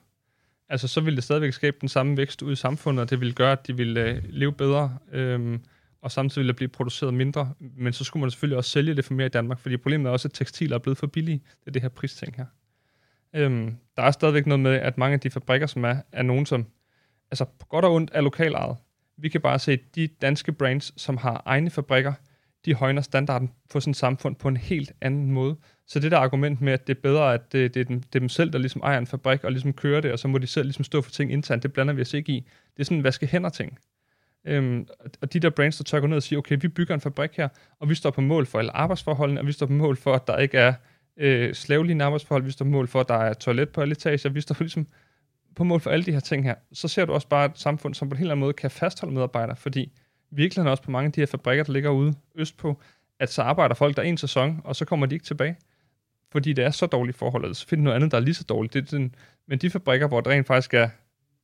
Altså, 0.70 0.88
så 0.88 1.02
vil 1.02 1.16
det 1.16 1.24
stadigvæk 1.24 1.54
skabe 1.54 1.78
den 1.82 1.90
samme 1.90 2.18
vækst 2.18 2.42
ud 2.42 2.52
i 2.52 2.56
samfundet, 2.56 3.02
og 3.02 3.10
det 3.10 3.22
vil 3.22 3.36
gøre, 3.36 3.52
at 3.52 3.68
de 3.68 3.78
vil 3.78 3.98
øh, 3.98 4.24
leve 4.30 4.54
bedre, 4.54 4.98
øh, 5.12 5.60
og 6.02 6.12
samtidig 6.12 6.42
vil 6.42 6.48
der 6.48 6.54
blive 6.54 6.70
produceret 6.70 7.14
mindre. 7.14 7.54
Men 7.60 7.94
så 7.94 8.04
skulle 8.04 8.22
man 8.22 8.32
selvfølgelig 8.32 8.58
også 8.58 8.70
sælge 8.70 8.96
det 8.96 9.06
for 9.06 9.14
mere 9.14 9.26
i 9.26 9.30
Danmark, 9.30 9.60
fordi 9.60 9.78
problemet 9.78 10.08
er 10.08 10.12
også, 10.12 10.28
at 10.28 10.34
tekstiler 10.34 10.76
er 10.76 10.80
blevet 10.80 10.98
for 10.98 11.08
billige. 11.08 11.42
Det 11.60 11.68
er 11.68 11.72
det 11.72 11.82
her 11.82 11.90
pristing 11.90 12.36
her. 12.36 12.46
Øh, 13.36 13.72
der 13.98 14.04
er 14.04 14.12
stadigvæk 14.12 14.48
noget 14.48 14.60
med, 14.60 14.72
at 14.72 14.98
mange 14.98 15.14
af 15.14 15.20
de 15.20 15.30
fabrikker, 15.30 15.68
som 15.68 15.84
er, 15.84 15.96
er 16.12 16.24
nogen, 16.24 16.46
som 16.46 16.66
altså 17.32 17.46
på 17.60 17.66
godt 17.66 17.86
og 17.86 17.94
ondt 17.94 18.12
er 18.14 18.22
lokalejet. 18.22 18.78
Vi 19.18 19.30
kan 19.30 19.42
bare 19.42 19.60
se, 19.60 19.72
at 19.72 19.80
de 19.96 20.08
danske 20.08 20.52
brands, 20.52 21.02
som 21.02 21.18
har 21.18 21.42
egne 21.46 21.70
fabrikker, 21.70 22.14
de 22.66 22.74
højner 22.74 23.02
standarden 23.02 23.52
for 23.72 23.80
sådan 23.80 23.92
et 23.92 23.98
samfund 23.98 24.36
på 24.36 24.48
en 24.48 24.58
helt 24.58 24.94
anden 25.02 25.32
måde. 25.32 25.56
Så 25.88 26.00
det 26.00 26.12
der 26.12 26.18
argument 26.18 26.62
med, 26.62 26.74
at 26.74 26.88
det 26.88 26.98
er 26.98 27.02
bedre, 27.02 27.34
at 27.34 27.52
det, 27.52 27.74
det, 27.74 27.80
er, 27.80 27.84
dem, 27.84 28.02
det 28.02 28.16
er 28.16 28.20
dem 28.20 28.30
selv, 28.30 28.52
der 28.52 28.60
ligesom 28.60 28.82
ejer 28.82 28.98
en 28.98 29.08
fabrik 29.08 29.44
og 29.44 29.52
ligesom 29.52 29.74
kører 29.74 30.02
det, 30.02 30.12
og 30.12 30.20
så 30.20 30.28
må 30.28 30.38
de 30.38 30.48
selv 30.48 30.66
ligesom 30.66 30.84
stå 30.84 31.02
for 31.02 31.12
ting 31.12 31.32
internt, 31.32 31.64
det 31.64 31.74
blander 31.74 31.94
vi 31.94 32.02
os 32.02 32.14
ikke 32.14 32.32
i. 32.32 32.40
Det 32.74 32.80
er 32.80 32.84
sådan 32.84 32.98
en 32.98 33.04
vaske 33.04 33.28
hænder 33.28 33.50
ting. 33.50 33.80
Øhm, 34.46 34.88
og 35.22 35.34
de 35.34 35.40
der 35.40 35.50
brands, 35.50 35.78
der 35.78 35.84
tør 35.84 36.00
gå 36.00 36.08
ned 36.08 36.18
og 36.18 36.24
sige, 36.24 36.38
okay, 36.38 36.58
vi 36.62 36.68
bygger 36.68 36.94
en 36.96 37.02
fabrik 37.02 37.32
her, 37.34 37.48
og 37.80 37.90
vi 37.90 37.96
står 37.96 38.10
på 38.10 38.22
mål 38.22 38.46
for 38.46 38.60
alle 38.60 38.72
arbejdsforholdene, 38.72 39.40
og 39.40 39.48
vi 39.48 39.52
står 39.52 39.66
på 39.66 39.74
mål 39.74 39.98
for, 39.98 40.14
at 40.14 40.28
der 40.28 40.38
ikke 40.38 40.58
er 40.58 40.74
øh, 41.18 41.54
slavelignende 41.54 42.06
arbejdsforhold, 42.06 42.44
vi 42.44 42.52
står 42.52 42.66
på 42.66 42.72
mål 42.72 42.88
for, 42.88 43.00
at 43.00 43.08
der 43.08 43.16
er 43.16 43.34
toilet 43.34 43.70
på 43.70 43.82
alle 43.82 43.92
etager, 43.92 44.30
vi 44.30 44.42
står 44.42 44.56
ligesom 44.60 44.88
på 45.56 45.64
mål 45.64 45.80
for 45.80 45.90
alle 45.90 46.06
de 46.06 46.12
her 46.12 46.20
ting 46.20 46.44
her. 46.44 46.56
Så 46.74 46.88
ser 46.88 47.06
du 47.06 47.14
også 47.14 47.28
bare 47.28 47.46
et 47.46 47.52
samfund, 47.56 47.94
som 47.94 48.10
på 48.10 48.14
en 48.14 48.20
helt 48.20 48.32
anden 48.32 48.40
måde 48.40 48.54
kan 48.54 48.72
fastholde 48.72 49.14
medarbejdere, 49.14 49.56
fordi 49.56 49.92
virkelig 50.36 50.70
også 50.70 50.84
på 50.84 50.92
mange 50.92 51.06
af 51.06 51.12
de 51.12 51.22
her 51.22 51.26
fabrikker, 51.26 51.64
der 51.64 51.74
ligger 51.74 51.90
ude 51.90 52.14
østpå, 52.36 52.82
at 53.20 53.32
så 53.32 53.42
arbejder 53.42 53.76
folk 53.76 53.98
der 53.98 54.02
en 54.02 54.18
sæson, 54.18 54.62
og 54.64 54.76
så 54.76 54.86
kommer 54.86 55.06
de 55.06 55.16
ikke 55.16 55.26
tilbage. 55.26 55.58
Fordi 56.32 56.54
det 56.54 56.66
er 56.66 56.72
så 56.72 56.86
dårligt 56.86 57.18
forhold, 57.18 57.54
så 57.54 57.68
finder 57.68 57.84
noget 57.84 57.96
andet, 57.96 58.12
der 58.12 58.18
er 58.18 58.22
lige 58.22 58.34
så 58.34 58.44
dårligt. 58.44 58.74
Det 58.74 58.82
er 58.82 58.98
den, 58.98 59.16
men 59.48 59.60
de 59.60 59.70
fabrikker, 59.70 60.08
hvor 60.08 60.22
der 60.22 60.32
rent 60.32 60.48
faktisk 60.48 60.74
er 60.74 60.90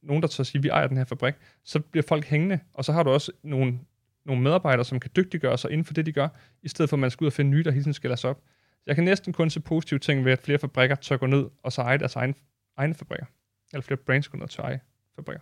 nogen, 0.02 0.22
der 0.22 0.28
tør 0.28 0.44
sige, 0.44 0.62
vi 0.62 0.68
ejer 0.68 0.88
den 0.88 0.98
her 0.98 1.06
fabrik, 1.06 1.36
så 1.64 1.80
bliver 1.80 2.04
folk 2.08 2.26
hængende, 2.26 2.60
og 2.74 2.86
så 2.86 2.92
har 2.92 3.04
du 3.04 3.10
også 3.10 3.32
nogle, 3.44 3.80
nogle 4.26 4.42
medarbejdere, 4.42 4.86
som 4.86 5.00
kan 5.00 5.12
dygtiggøre 5.16 5.58
sig 5.58 5.72
inden 5.72 5.86
for 5.86 5.94
det, 5.94 6.06
de 6.06 6.12
gør, 6.12 6.28
i 6.64 6.70
stedet 6.70 6.90
for 6.90 6.96
at 6.98 7.00
man 7.00 7.12
skal 7.12 7.24
ud 7.24 7.28
og 7.28 7.34
finde 7.34 7.52
nye, 7.52 7.64
der 7.64 7.72
hele 7.72 7.84
tiden 7.84 7.94
skal 7.94 8.10
lade 8.10 8.20
sig 8.20 8.30
op. 8.30 8.42
Jeg 8.86 8.96
kan 8.96 9.04
næsten 9.04 9.34
kun 9.34 9.50
se 9.50 9.60
positive 9.60 10.00
ting 10.00 10.26
ved, 10.26 10.32
at 10.32 10.40
flere 10.40 10.60
fabrikker 10.60 10.96
tør 10.96 11.18
gå 11.18 11.26
ned 11.26 11.46
og 11.64 11.72
så 11.72 11.82
eje 11.82 11.98
deres 11.98 12.16
egen, 12.16 12.36
egne 12.78 12.94
fabrikker. 12.94 13.26
Eller 13.74 13.82
flere 13.82 13.98
brands 13.98 14.28
går 14.28 14.38
ned 14.38 14.44
og 14.44 14.50
tør 14.50 14.64
eje 14.64 14.80
fabrikker. 15.16 15.42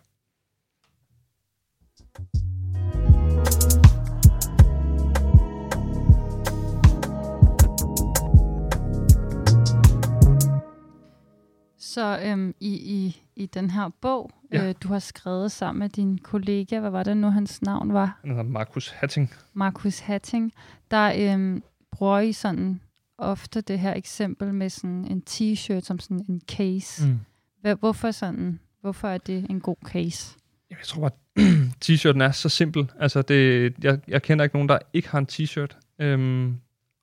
Så 11.90 12.20
øhm, 12.26 12.56
i, 12.60 12.70
i, 12.70 13.24
i 13.36 13.46
den 13.46 13.70
her 13.70 13.90
bog, 14.02 14.32
ja. 14.54 14.70
øh, 14.70 14.76
du 14.84 14.88
har 14.88 15.00
skrevet 15.00 15.52
sammen 15.52 15.80
med 15.80 15.90
din 15.90 16.18
kollega, 16.18 16.80
hvad 16.80 16.90
var 16.90 17.04
det 17.04 17.18
nu, 17.18 17.30
hans 17.30 17.62
navn 17.62 17.94
var? 17.94 18.20
Han 18.22 18.30
hedder 18.30 18.44
Markus 18.44 18.90
Hatting. 18.90 19.34
Markus 19.54 20.00
Hatting. 20.00 20.54
Der 20.92 21.14
øhm, 21.18 21.64
bruger 21.92 22.20
I 22.20 22.34
sådan 22.34 22.82
ofte 23.18 23.62
det 23.62 23.80
her 23.80 23.94
eksempel 23.94 24.54
med 24.54 24.70
sådan 24.70 25.06
en 25.06 25.24
t-shirt 25.30 25.82
som 25.82 26.00
sådan 26.00 26.26
en 26.30 26.42
case. 26.52 27.08
Mm. 27.08 27.20
Hvad, 27.62 27.76
hvorfor 27.76 28.12
sådan? 28.12 28.60
Hvorfor 28.82 29.08
er 29.08 29.18
det 29.18 29.46
en 29.50 29.60
god 29.60 29.78
case? 29.86 30.38
Jeg 30.70 30.78
tror 30.84 31.02
bare, 31.02 31.46
t-shirten 31.86 32.22
er 32.22 32.32
så 32.32 32.50
simpel. 32.50 32.92
Altså, 33.00 33.22
det, 33.22 33.74
jeg, 33.84 34.00
jeg 34.08 34.22
kender 34.22 34.44
ikke 34.44 34.56
nogen, 34.56 34.70
der 34.70 34.80
ikke 34.94 35.10
har 35.10 35.20
en 35.20 35.28
t-shirt. 35.32 35.80
Øhm, 36.00 36.60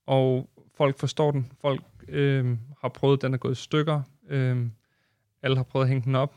og 0.07 0.49
folk 0.77 0.99
forstår 0.99 1.31
den. 1.31 1.53
Folk 1.61 1.83
øhm, 2.09 2.59
har 2.81 2.89
prøvet, 2.89 3.23
den 3.23 3.35
er 3.35 3.39
gået 3.39 3.53
i 3.53 3.63
stykker. 3.63 4.03
Øhm, 4.29 4.73
alle 5.43 5.57
har 5.57 5.65
prøvet 5.65 5.85
at 5.85 5.89
hænge 5.89 6.05
den 6.05 6.15
op. 6.15 6.35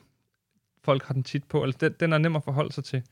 Folk 0.83 1.03
har 1.03 1.13
den 1.13 1.23
tit 1.23 1.43
på. 1.43 1.63
Altså, 1.63 1.77
den, 1.81 1.95
den 1.99 2.13
er 2.13 2.17
nem 2.17 2.35
at 2.35 2.43
forholde 2.43 2.73
sig 2.73 2.83
til. 2.83 3.03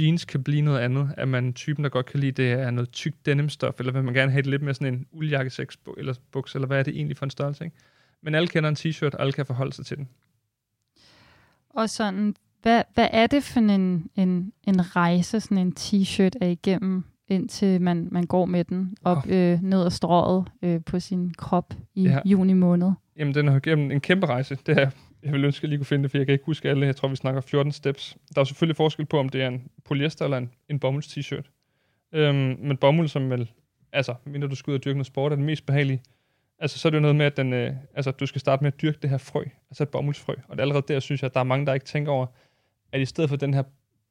Jeans 0.00 0.24
kan 0.24 0.42
blive 0.42 0.62
noget 0.62 0.78
andet. 0.78 1.14
Er 1.16 1.24
man 1.24 1.54
typen, 1.54 1.84
der 1.84 1.90
godt 1.90 2.06
kan 2.06 2.20
lide, 2.20 2.32
det 2.32 2.52
er 2.52 2.70
noget 2.70 2.90
tykt 2.90 3.26
denimstof, 3.26 3.80
eller 3.80 3.92
vil 3.92 4.04
man 4.04 4.14
gerne 4.14 4.32
have 4.32 4.42
det 4.42 4.50
lidt 4.50 4.62
mere 4.62 4.74
sådan 4.74 4.94
en 4.94 5.06
uldjakkeseks 5.10 5.78
eller 5.96 6.14
buks, 6.32 6.54
eller 6.54 6.66
hvad 6.66 6.78
er 6.78 6.82
det 6.82 6.96
egentlig 6.96 7.16
for 7.16 7.26
en 7.26 7.30
størrelse, 7.30 7.64
ikke? 7.64 7.76
Men 8.22 8.34
alle 8.34 8.48
kender 8.48 8.68
en 8.68 8.76
t-shirt, 8.76 9.10
alle 9.18 9.32
kan 9.32 9.46
forholde 9.46 9.72
sig 9.72 9.86
til 9.86 9.96
den. 9.96 10.08
Og 11.70 11.90
sådan, 11.90 12.36
hvad, 12.62 12.82
hvad 12.94 13.08
er 13.12 13.26
det 13.26 13.44
for 13.44 13.60
en, 13.60 14.10
en, 14.16 14.52
en 14.64 14.96
rejse, 14.96 15.40
sådan 15.40 15.58
en 15.58 15.74
t-shirt 15.78 16.38
er 16.40 16.48
igennem, 16.48 17.04
indtil 17.28 17.80
man, 17.80 18.08
man 18.10 18.24
går 18.24 18.44
med 18.44 18.64
den 18.64 18.96
op 19.04 19.16
oh. 19.16 19.32
øh, 19.32 19.62
ned 19.62 19.84
ad 19.84 19.90
strået 19.90 20.48
øh, 20.62 20.80
på 20.86 21.00
sin 21.00 21.34
krop 21.34 21.74
i 21.94 22.02
ja. 22.02 22.20
juni 22.24 22.52
måned? 22.52 22.92
Jamen, 23.16 23.34
den 23.34 23.48
har 23.48 23.56
igennem 23.56 23.90
en 23.90 24.00
kæmpe 24.00 24.26
rejse. 24.26 24.58
Det 24.66 24.78
er, 24.78 24.90
jeg 25.22 25.32
vil 25.32 25.44
ønske, 25.44 25.58
at 25.58 25.62
jeg 25.62 25.68
lige 25.68 25.78
kunne 25.78 25.86
finde 25.86 26.02
det, 26.02 26.10
for 26.10 26.18
jeg 26.18 26.26
kan 26.26 26.32
ikke 26.32 26.44
huske 26.44 26.70
alle. 26.70 26.86
Jeg 26.86 26.96
tror, 26.96 27.08
vi 27.08 27.16
snakker 27.16 27.40
14 27.40 27.72
steps. 27.72 28.16
Der 28.34 28.40
er 28.40 28.44
selvfølgelig 28.44 28.76
forskel 28.76 29.06
på, 29.06 29.18
om 29.18 29.28
det 29.28 29.42
er 29.42 29.48
en 29.48 29.62
polyester 29.84 30.24
eller 30.24 30.38
en, 30.38 30.50
en 30.68 30.78
bomulds 30.78 31.18
t-shirt. 31.18 31.50
Øhm, 32.12 32.56
men 32.60 32.76
bomuld, 32.76 33.08
som 33.08 33.30
vel, 33.30 33.50
altså, 33.92 34.14
mindre 34.24 34.48
du 34.48 34.54
skal 34.54 34.70
ud 34.70 34.76
og 34.76 34.84
dyrke 34.84 34.96
noget 34.96 35.06
sport, 35.06 35.32
er 35.32 35.36
den 35.36 35.44
mest 35.44 35.66
behagelige. 35.66 36.02
Altså, 36.58 36.78
så 36.78 36.88
er 36.88 36.90
det 36.90 36.96
jo 36.96 37.02
noget 37.02 37.16
med, 37.16 37.26
at 37.26 37.36
den, 37.36 37.52
øh, 37.52 37.72
altså, 37.94 38.10
du 38.10 38.26
skal 38.26 38.40
starte 38.40 38.64
med 38.64 38.72
at 38.72 38.82
dyrke 38.82 38.98
det 39.02 39.10
her 39.10 39.18
frø, 39.18 39.44
altså 39.70 39.82
et 39.82 39.88
bomuldsfrø. 39.88 40.34
Og 40.48 40.56
det 40.56 40.58
er 40.58 40.62
allerede 40.62 40.84
der, 40.88 41.00
synes 41.00 41.22
jeg, 41.22 41.28
at 41.28 41.34
der 41.34 41.40
er 41.40 41.44
mange, 41.44 41.66
der 41.66 41.74
ikke 41.74 41.86
tænker 41.86 42.12
over, 42.12 42.26
at 42.92 43.00
i 43.00 43.04
stedet 43.04 43.30
for 43.30 43.36
den 43.36 43.54
her 43.54 43.62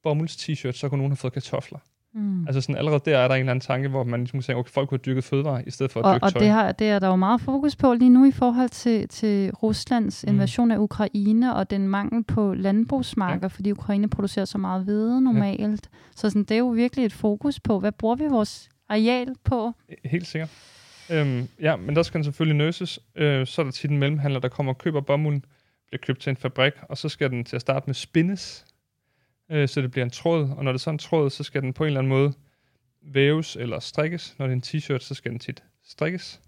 bomulds 0.04 0.36
t-shirt, 0.36 0.72
så 0.72 0.90
kunne 0.90 0.98
nogen 0.98 1.12
have 1.12 1.18
fået 1.18 1.34
kartofler. 1.34 1.80
Mm. 2.18 2.48
Altså 2.48 2.62
sådan 2.62 2.76
allerede 2.76 3.02
der 3.06 3.18
er 3.18 3.28
der 3.28 3.36
en 3.36 3.40
eller 3.40 3.52
anden 3.52 3.62
tanke, 3.62 3.90
hvor 3.90 4.04
man 4.04 4.20
ligesom 4.20 4.42
siger, 4.42 4.58
okay, 4.58 4.72
folk 4.72 4.90
kunne 4.90 5.00
have 5.06 5.14
dyrket 5.14 5.24
fødevarer 5.24 5.62
i 5.68 5.72
stedet 5.72 5.92
for 5.92 6.00
at 6.00 6.06
og, 6.06 6.14
dyrke 6.14 6.24
og 6.24 6.34
tøj. 6.34 6.40
Og 6.40 6.44
det, 6.44 6.50
har, 6.50 6.72
det 6.72 6.90
er 6.90 7.00
der 7.00 7.08
jo 7.08 7.16
meget 7.16 7.42
fokus 7.42 7.76
på 7.76 7.94
lige 7.94 8.10
nu 8.10 8.26
i 8.26 8.32
forhold 8.32 8.70
til, 8.70 9.08
til 9.08 9.52
Ruslands 9.52 10.26
mm. 10.28 10.34
invasion 10.34 10.72
af 10.72 10.78
Ukraine 10.78 11.56
og 11.56 11.70
den 11.70 11.88
mangel 11.88 12.24
på 12.24 12.54
landbrugsmarker, 12.54 13.40
ja. 13.42 13.48
fordi 13.48 13.72
Ukraine 13.72 14.10
producerer 14.10 14.46
så 14.46 14.58
meget 14.58 14.84
hvede 14.84 15.22
normalt. 15.22 15.90
Ja. 15.94 15.98
Så 16.16 16.30
sådan, 16.30 16.44
det 16.44 16.52
er 16.52 16.60
jo 16.60 16.68
virkelig 16.68 17.06
et 17.06 17.14
fokus 17.14 17.60
på, 17.60 17.80
hvad 17.80 17.92
bruger 17.92 18.16
vi 18.16 18.26
vores 18.26 18.70
areal 18.90 19.36
på? 19.44 19.74
Helt 20.06 20.28
sikkert. 20.28 20.50
Øhm, 21.10 21.48
ja, 21.62 21.76
men 21.76 21.96
der 21.96 22.04
skal 22.04 22.18
den 22.18 22.24
selvfølgelig 22.24 22.58
nøses. 22.58 23.00
Øh, 23.16 23.48
så 23.48 23.62
er 23.62 23.64
der 23.64 23.72
tit 23.72 23.92
en 23.92 23.98
mellemhandler, 23.98 24.40
der 24.40 24.50
kommer 24.50 24.74
og 24.74 24.78
køber 24.78 25.02
bomulden, 25.02 25.46
bliver 25.88 26.02
købt 26.02 26.22
til 26.22 26.30
en 26.30 26.38
fabrik, 26.38 26.74
og 26.90 26.98
så 26.98 27.10
skal 27.10 27.30
den 27.30 27.44
til 27.44 27.56
at 27.56 27.62
starte 27.62 27.84
med 27.88 27.94
spindes, 27.94 28.66
øh, 29.50 29.68
så 29.68 29.82
det 29.82 29.92
bliver 29.92 30.06
en 30.06 30.12
tråd, 30.12 30.50
og 30.50 30.64
når 30.64 30.72
det 30.72 30.80
er 30.80 30.82
sådan 30.82 30.96
en 30.96 31.00
tråd, 31.00 31.30
så 31.30 31.44
skal 31.44 31.62
den 31.62 31.74
på 31.74 31.84
en 31.84 31.88
eller 31.88 32.00
anden 32.00 32.10
måde 32.10 32.34
væves 33.02 33.56
eller 33.56 33.80
strikkes. 33.80 34.36
Når 34.40 34.48
det 34.48 34.52
er 34.52 34.56
en 34.56 34.64
t-shirt, 34.66 35.00
så 35.00 35.14
skal 35.14 35.32
den 35.32 35.40
tit 35.40 35.64
strikkes. 35.84 36.42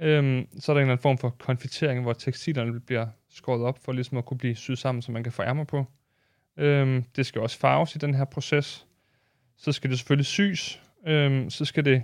Øhm, 0.00 0.46
så 0.60 0.72
er 0.72 0.74
der 0.74 0.80
en 0.80 0.82
eller 0.82 0.92
anden 0.92 1.02
form 1.02 1.18
for 1.18 1.30
konfitering, 1.30 2.02
hvor 2.02 2.12
tekstilerne 2.12 2.80
bliver 2.80 3.06
skåret 3.30 3.62
op 3.62 3.78
for 3.84 3.92
ligesom 3.92 4.18
at 4.18 4.24
kunne 4.24 4.38
blive 4.38 4.54
syet 4.54 4.78
sammen, 4.78 5.02
så 5.02 5.12
man 5.12 5.22
kan 5.22 5.32
få 5.32 5.42
ærmer 5.42 5.64
på. 5.64 5.86
Øhm, 6.56 7.04
det 7.16 7.26
skal 7.26 7.40
også 7.40 7.58
farves 7.58 7.94
i 7.94 7.98
den 7.98 8.14
her 8.14 8.24
proces. 8.24 8.86
Så 9.56 9.72
skal 9.72 9.90
det 9.90 9.98
selvfølgelig 9.98 10.26
sys. 10.26 10.80
Øhm, 11.06 11.50
så 11.50 11.64
skal 11.64 11.84
det, 11.84 12.02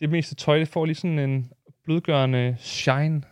det 0.00 0.10
meste 0.10 0.34
tøj, 0.34 0.58
det 0.58 0.68
får 0.68 0.84
lige 0.84 0.96
sådan 0.96 1.18
en 1.18 1.52
blødgørende 1.84 2.56
shine, 2.58 3.22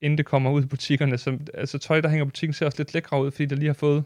inden 0.00 0.18
det 0.18 0.26
kommer 0.26 0.50
ud 0.50 0.64
i 0.64 0.66
butikkerne. 0.66 1.18
Så, 1.18 1.38
altså 1.54 1.78
tøj, 1.78 2.00
der 2.00 2.08
hænger 2.08 2.24
i 2.24 2.28
butikken, 2.28 2.54
ser 2.54 2.66
også 2.66 2.78
lidt 2.78 2.94
lækre 2.94 3.22
ud, 3.22 3.30
fordi 3.30 3.46
det 3.46 3.58
lige 3.58 3.68
har 3.68 3.74
fået 3.74 4.04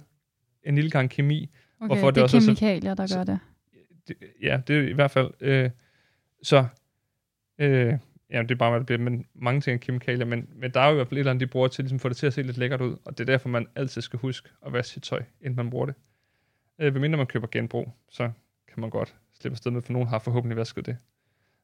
en 0.64 0.75
lille 0.75 0.90
gang 0.90 1.11
kemi. 1.11 1.51
Okay, 1.81 1.87
hvorfor 1.87 2.07
det, 2.07 2.14
det 2.14 2.20
er 2.20 2.25
også 2.25 2.40
kemikalier, 2.40 2.94
der 2.94 3.07
så, 3.07 3.16
gør 3.16 3.25
det. 3.25 3.38
det. 4.09 4.16
Ja, 4.42 4.61
det 4.66 4.77
er 4.77 4.88
i 4.88 4.92
hvert 4.92 5.11
fald. 5.11 5.31
Øh, 5.40 5.70
så, 6.42 6.66
øh, 7.59 7.98
ja, 8.31 8.42
det 8.42 8.51
er 8.51 8.55
bare, 8.55 8.70
hvad 8.70 8.81
det 8.81 8.87
bliver, 8.87 8.98
men 8.98 9.27
mange 9.35 9.61
ting 9.61 9.75
er 9.75 9.79
kemikalier, 9.79 10.25
men, 10.25 10.48
men 10.55 10.70
der 10.70 10.81
er 10.81 10.87
jo 10.87 10.92
i 10.92 10.94
hvert 10.94 11.09
fald 11.09 11.18
et 11.18 11.20
eller 11.20 11.31
andet, 11.31 11.40
de 11.40 11.51
bruger 11.51 11.68
til 11.68 11.85
ligesom, 11.85 11.96
at 11.96 12.01
få 12.01 12.09
det 12.09 12.16
til 12.16 12.27
at 12.27 12.33
se 12.33 12.42
lidt 12.42 12.59
lækkert 12.59 12.81
ud, 12.81 12.96
og 13.05 13.18
det 13.18 13.29
er 13.29 13.33
derfor, 13.33 13.48
man 13.48 13.66
altid 13.77 14.03
skal 14.03 14.18
huske 14.18 14.48
at 14.66 14.72
vaske 14.72 14.92
sit 14.92 15.03
tøj, 15.03 15.22
inden 15.40 15.57
man 15.57 15.70
bruger 15.70 15.87
det. 15.87 15.94
Øh, 16.79 16.94
mindre 16.94 17.16
man 17.16 17.27
køber 17.27 17.46
genbrug, 17.53 17.92
så 18.11 18.31
kan 18.68 18.81
man 18.81 18.90
godt 18.90 19.14
slippe 19.40 19.55
afsted 19.55 19.70
med, 19.70 19.83
for 19.83 19.92
nogen 19.92 20.09
har 20.09 20.18
forhåbentlig 20.18 20.57
vasket 20.57 20.87
det. 20.87 20.96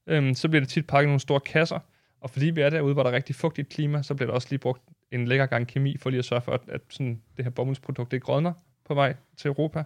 Øh, 0.06 0.34
så 0.34 0.48
bliver 0.48 0.60
det 0.60 0.68
tit 0.68 0.86
pakket 0.86 1.04
i 1.04 1.06
nogle 1.06 1.20
store 1.20 1.40
kasser, 1.40 1.78
og 2.20 2.30
fordi 2.30 2.46
vi 2.46 2.60
er 2.60 2.70
derude, 2.70 2.94
hvor 2.94 3.02
der 3.02 3.10
er 3.10 3.14
rigtig 3.14 3.34
fugtigt 3.34 3.68
klima, 3.68 4.02
så 4.02 4.14
bliver 4.14 4.26
der 4.26 4.34
også 4.34 4.48
lige 4.50 4.58
brugt 4.58 4.82
en 5.10 5.28
lækker 5.28 5.46
gang 5.46 5.68
kemi, 5.68 5.96
for 5.96 6.10
lige 6.10 6.18
at 6.18 6.24
sørge 6.24 6.42
for, 6.42 6.52
at, 6.52 6.60
at 6.68 6.80
sådan, 6.88 7.22
det 7.36 7.44
her 7.44 7.50
bomuldsprodukt 7.50 8.10
det 8.10 8.22
grønner, 8.22 8.52
på 8.88 8.94
vej 8.94 9.16
til 9.36 9.48
Europa, 9.48 9.84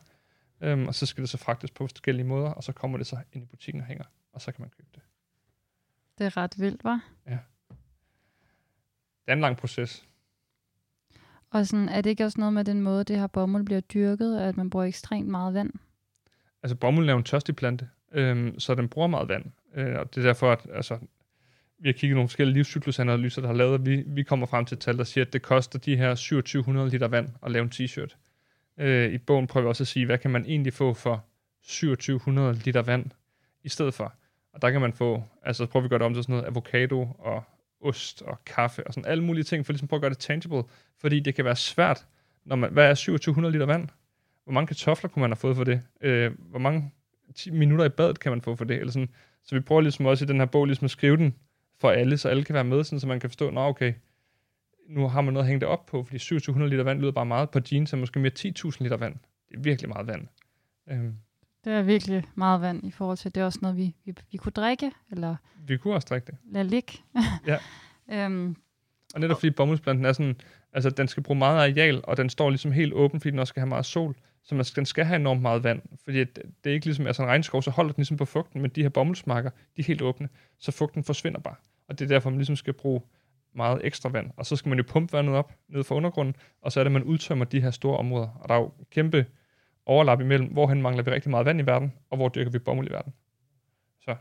øhm, 0.61 0.89
og 0.89 0.95
så 0.95 1.07
skal 1.07 1.23
det 1.23 1.31
så 1.31 1.39
fragtes 1.39 1.71
på 1.71 1.87
forskellige 1.87 2.27
måder, 2.27 2.51
og 2.51 2.65
så 2.65 2.73
kommer 2.73 2.99
det 2.99 3.07
så 3.07 3.17
ind 3.33 3.45
i 3.45 3.47
butikken 3.47 3.81
og 3.81 3.87
hænger, 3.87 4.05
og 4.33 4.41
så 4.41 4.53
kan 4.53 4.63
man 4.63 4.71
købe 4.71 4.89
det. 4.95 5.03
Det 6.19 6.27
er 6.27 6.37
ret 6.37 6.55
vildt, 6.59 6.85
var? 6.85 7.05
Ja. 7.27 7.39
Det 9.25 9.29
er 9.29 9.33
en 9.33 9.41
lang 9.41 9.57
proces. 9.57 10.05
Og 11.51 11.67
sådan, 11.67 11.89
er 11.89 12.01
det 12.01 12.11
ikke 12.11 12.25
også 12.25 12.41
noget 12.41 12.55
med 12.55 12.65
den 12.65 12.83
måde, 12.83 13.05
det 13.05 13.19
her 13.19 13.27
bomuld 13.27 13.65
bliver 13.65 13.81
dyrket, 13.81 14.39
at 14.39 14.57
man 14.57 14.71
bruger 14.71 14.87
ekstremt 14.87 15.29
meget 15.29 15.55
vand? 15.55 15.71
Altså 16.63 16.77
bomuld 16.77 17.09
er 17.09 17.13
jo 17.13 17.19
en 17.19 17.25
tørstig 17.25 17.57
plante, 17.57 17.89
øhm, 18.13 18.59
så 18.59 18.75
den 18.75 18.89
bruger 18.89 19.09
meget 19.09 19.29
vand. 19.29 19.45
Øh, 19.75 19.99
og 19.99 20.15
det 20.15 20.21
er 20.21 20.27
derfor, 20.27 20.53
at 20.53 20.67
altså, 20.73 20.99
vi 21.79 21.89
har 21.89 21.93
kigget 21.93 22.17
nogle 22.17 22.29
forskellige 22.29 22.55
livscyklusanalyser, 22.55 23.41
der 23.41 23.49
har 23.49 23.55
lavet, 23.55 23.75
at 23.75 23.87
vi, 23.87 24.03
vi 24.07 24.23
kommer 24.23 24.47
frem 24.47 24.65
til 24.65 24.75
et 24.75 24.81
tal, 24.81 24.99
der 24.99 25.05
siger, 25.05 25.25
at 25.25 25.33
det 25.33 25.43
koster 25.43 25.79
de 25.79 25.97
her 25.97 26.15
2700 26.15 26.91
liter 26.91 27.09
vand 27.09 27.29
at 27.43 27.51
lave 27.51 27.63
en 27.63 27.73
t-shirt. 27.75 28.17
Øh, 28.79 29.13
I 29.13 29.19
bogen 29.19 29.47
prøver 29.47 29.65
vi 29.65 29.69
også 29.69 29.83
at 29.83 29.89
sige, 29.89 30.07
hvad 30.07 30.19
kan 30.19 30.31
man 30.31 30.45
egentlig 30.47 30.73
få 30.73 30.95
for 30.95 31.25
2700 31.63 32.55
liter 32.55 32.83
vand 32.83 33.11
i 33.63 33.69
stedet 33.69 33.95
for. 33.95 34.15
Og 34.53 34.63
der 34.63 34.71
kan 34.71 34.81
man 34.81 34.93
få, 34.93 35.25
altså 35.43 35.67
prøver 35.67 35.83
vi 35.83 35.87
at 35.87 35.91
gøre 35.91 35.99
det 35.99 36.07
om 36.07 36.15
til 36.15 36.23
sådan 36.23 36.33
noget 36.33 36.49
avocado 36.49 37.09
og 37.19 37.45
ost 37.81 38.23
og 38.23 38.45
kaffe 38.45 38.87
og 38.87 38.95
sådan 38.95 39.11
alle 39.11 39.25
mulige 39.25 39.45
ting, 39.45 39.67
for 39.67 39.73
ligesom 39.73 39.89
prøve 39.89 39.99
at 39.99 40.01
gøre 40.01 40.11
det 40.11 40.19
tangible, 40.19 40.63
fordi 41.01 41.21
det 41.21 41.35
kan 41.35 41.45
være 41.45 41.57
svært, 41.57 42.07
når 42.45 42.57
man, 42.57 42.73
hvad 42.73 42.91
er 42.91 42.95
2700 42.95 43.53
liter 43.53 43.67
vand? 43.67 43.89
Hvor 44.45 44.53
mange 44.53 44.67
kartofler 44.67 45.11
kunne 45.11 45.21
man 45.21 45.31
have 45.31 45.37
fået 45.37 45.57
for 45.57 45.65
det? 45.65 45.83
Øh, 46.01 46.33
hvor 46.39 46.59
mange 46.59 46.93
10 47.35 47.51
minutter 47.51 47.85
i 47.85 47.89
badet 47.89 48.21
kan 48.21 48.33
man 48.33 48.43
få 48.43 48.57
for 48.57 48.65
det? 48.65 48.77
Eller 48.77 48.93
sådan. 48.93 49.09
Så 49.45 49.55
vi 49.55 49.61
prøver 49.61 49.81
ligesom 49.81 50.07
også 50.07 50.25
i 50.25 50.29
den 50.29 50.39
her 50.39 50.47
bog 50.47 50.67
ligesom 50.67 50.85
at 50.85 50.91
skrive 50.91 51.17
den 51.17 51.35
for 51.81 51.91
alle, 51.91 52.19
så 52.19 52.29
alle 52.29 52.45
kan 52.45 52.55
være 52.55 52.65
med, 52.65 52.85
sådan, 52.85 53.01
så 53.01 53.07
man 53.07 53.21
kan 53.21 53.31
forstå, 53.31 53.51
nå 53.51 53.61
okay, 53.61 53.93
nu 54.89 55.09
har 55.09 55.21
man 55.21 55.35
noget 55.35 55.45
at 55.45 55.49
hænge 55.49 55.61
det 55.61 55.69
op 55.69 55.87
på, 55.87 56.05
fordi 56.05 56.19
2700 56.19 56.71
liter 56.71 56.85
vand 56.85 57.01
lyder 57.01 57.13
bare 57.13 57.27
meget. 57.27 57.51
På 57.51 57.61
jeans 57.73 57.93
er 57.93 57.97
måske 57.97 58.19
mere 58.19 58.33
10.000 58.39 58.77
liter 58.81 58.97
vand. 58.97 59.15
Det 59.49 59.57
er 59.57 59.61
virkelig 59.61 59.89
meget 59.89 60.07
vand. 60.07 60.27
Øhm. 60.91 61.17
Det 61.65 61.73
er 61.73 61.83
virkelig 61.83 62.25
meget 62.35 62.61
vand 62.61 62.85
i 62.87 62.91
forhold 62.91 63.17
til, 63.17 63.35
det 63.35 63.41
er 63.41 63.45
også 63.45 63.59
noget, 63.63 63.77
vi, 63.77 63.95
vi, 64.05 64.15
vi 64.33 64.37
kunne 64.37 64.53
drikke, 64.53 64.91
eller 65.11 65.37
Vi 65.67 65.77
kunne 65.77 65.95
også 65.95 66.07
drikke 66.11 66.27
det. 66.27 66.35
lade 66.53 66.69
ligge. 66.69 66.93
Ja. 67.47 67.59
øhm, 68.25 68.57
Og 69.15 69.21
netop 69.21 69.37
fordi 69.41 69.51
bomuldsplanten 69.51 70.05
er 70.07 70.13
sådan, 70.13 70.37
altså 70.73 70.91
den 70.91 71.09
skal 71.09 71.23
bruge 71.23 71.39
meget 71.39 71.57
areal, 71.71 72.01
og 72.05 72.17
den 72.17 72.29
står 72.31 72.51
ligesom 72.51 72.73
helt 72.73 72.93
åben, 72.93 73.21
fordi 73.21 73.31
den 73.31 73.39
også 73.39 73.51
skal 73.51 73.61
have 73.61 73.69
meget 73.69 73.87
sol. 73.87 74.15
Så 74.45 74.55
man 74.55 74.65
skal, 74.65 74.77
den 74.77 74.87
skal 74.87 75.05
have 75.05 75.17
enormt 75.17 75.43
meget 75.43 75.65
vand, 75.65 75.83
fordi 76.05 76.21
at 76.21 76.37
det 76.65 76.71
er 76.71 76.75
ikke 76.75 76.87
ligesom, 76.87 77.07
altså 77.07 77.23
en 77.23 77.29
regnskov, 77.29 77.63
så 77.63 77.71
holder 77.71 77.93
den 77.93 78.01
ligesom 78.01 78.17
på 78.17 78.25
fugten, 78.25 78.63
men 78.63 78.71
de 78.71 78.83
her 78.83 78.89
bomuldsmarker, 78.89 79.51
de 79.51 79.81
er 79.81 79.85
helt 79.85 80.03
åbne, 80.03 80.29
så 80.59 80.73
fugten 80.73 81.05
forsvinder 81.05 81.41
bare. 81.41 81.55
Og 81.89 81.99
det 81.99 82.05
er 82.05 82.09
derfor, 82.09 82.31
man 82.31 82.39
ligesom 82.39 82.57
skal 82.57 82.73
bruge 82.73 83.01
meget 83.55 83.81
ekstra 83.85 84.09
vand. 84.09 84.31
Og 84.37 84.47
så 84.47 84.57
skal 84.57 84.69
man 84.69 84.79
jo 84.79 84.85
pumpe 84.89 85.13
vandet 85.13 85.35
op 85.35 85.53
ned 85.69 85.85
fra 85.85 85.95
undergrunden, 85.95 86.37
og 86.63 86.73
så 86.73 86.81
er 86.81 86.85
det, 86.85 86.89
at 86.89 86.93
man 86.93 87.03
udtømmer 87.05 87.45
de 87.45 87.61
her 87.61 87.71
store 87.71 87.99
områder. 87.99 88.29
Og 88.29 88.49
der 88.49 88.55
er 88.55 88.59
jo 88.59 88.73
kæmpe 88.91 89.27
overlap 89.87 90.21
imellem, 90.21 90.53
hvorhen 90.53 90.83
mangler 90.83 91.03
vi 91.03 91.11
rigtig 91.11 91.31
meget 91.31 91.47
vand 91.47 91.61
i 91.61 91.67
verden, 91.67 91.93
og 92.11 92.17
hvor 92.17 92.29
dyrker 92.29 92.51
vi 92.51 92.59
bomuld 92.59 92.89
i 92.89 92.93
verden. 92.93 93.13
Så 94.01 94.17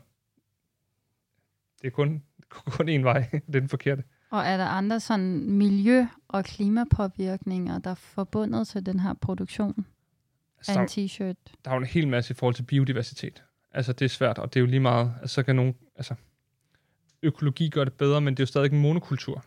det 1.82 1.88
er 1.88 1.92
kun, 1.92 2.24
kun 2.78 2.90
én 2.90 3.02
vej, 3.04 3.20
det 3.48 3.56
er 3.56 3.60
den 3.60 3.70
forkerte. 3.70 4.04
og 4.30 4.42
er 4.42 4.58
der 4.58 4.66
andre 4.66 5.00
sådan 5.00 5.50
miljø- 5.50 6.06
og 6.28 6.44
klimapåvirkninger, 6.46 7.80
der 7.80 7.90
er 7.90 7.96
forbundet 7.96 8.68
til 8.68 8.86
den 8.86 9.00
her 9.00 9.14
produktion 9.14 9.86
Altså, 10.58 10.80
af 10.80 10.84
en 10.84 10.88
t-shirt? 10.88 11.54
der 11.66 11.72
er 11.72 11.76
jo 11.76 11.80
en 11.82 11.88
hel 11.88 12.08
masse 12.08 12.32
i 12.32 12.36
forhold 12.36 12.56
til 12.56 12.64
biodiversitet. 12.64 13.44
Altså, 13.72 13.94
det 13.94 14.06
er 14.06 14.10
svært, 14.10 14.38
og 14.38 14.54
det 14.54 14.60
er 14.60 14.62
jo 14.62 14.68
lige 14.68 14.80
meget, 14.80 15.14
altså, 15.22 15.34
så 15.34 15.44
kan 15.44 15.56
nogen, 15.56 15.76
altså, 15.96 16.16
økologi 17.24 17.70
gør 17.70 17.84
det 17.84 17.94
bedre, 17.94 18.22
men 18.22 18.34
det 18.34 18.40
er 18.40 18.44
jo 18.44 18.48
stadig 18.48 18.72
en 18.74 18.80
monokultur, 18.82 19.44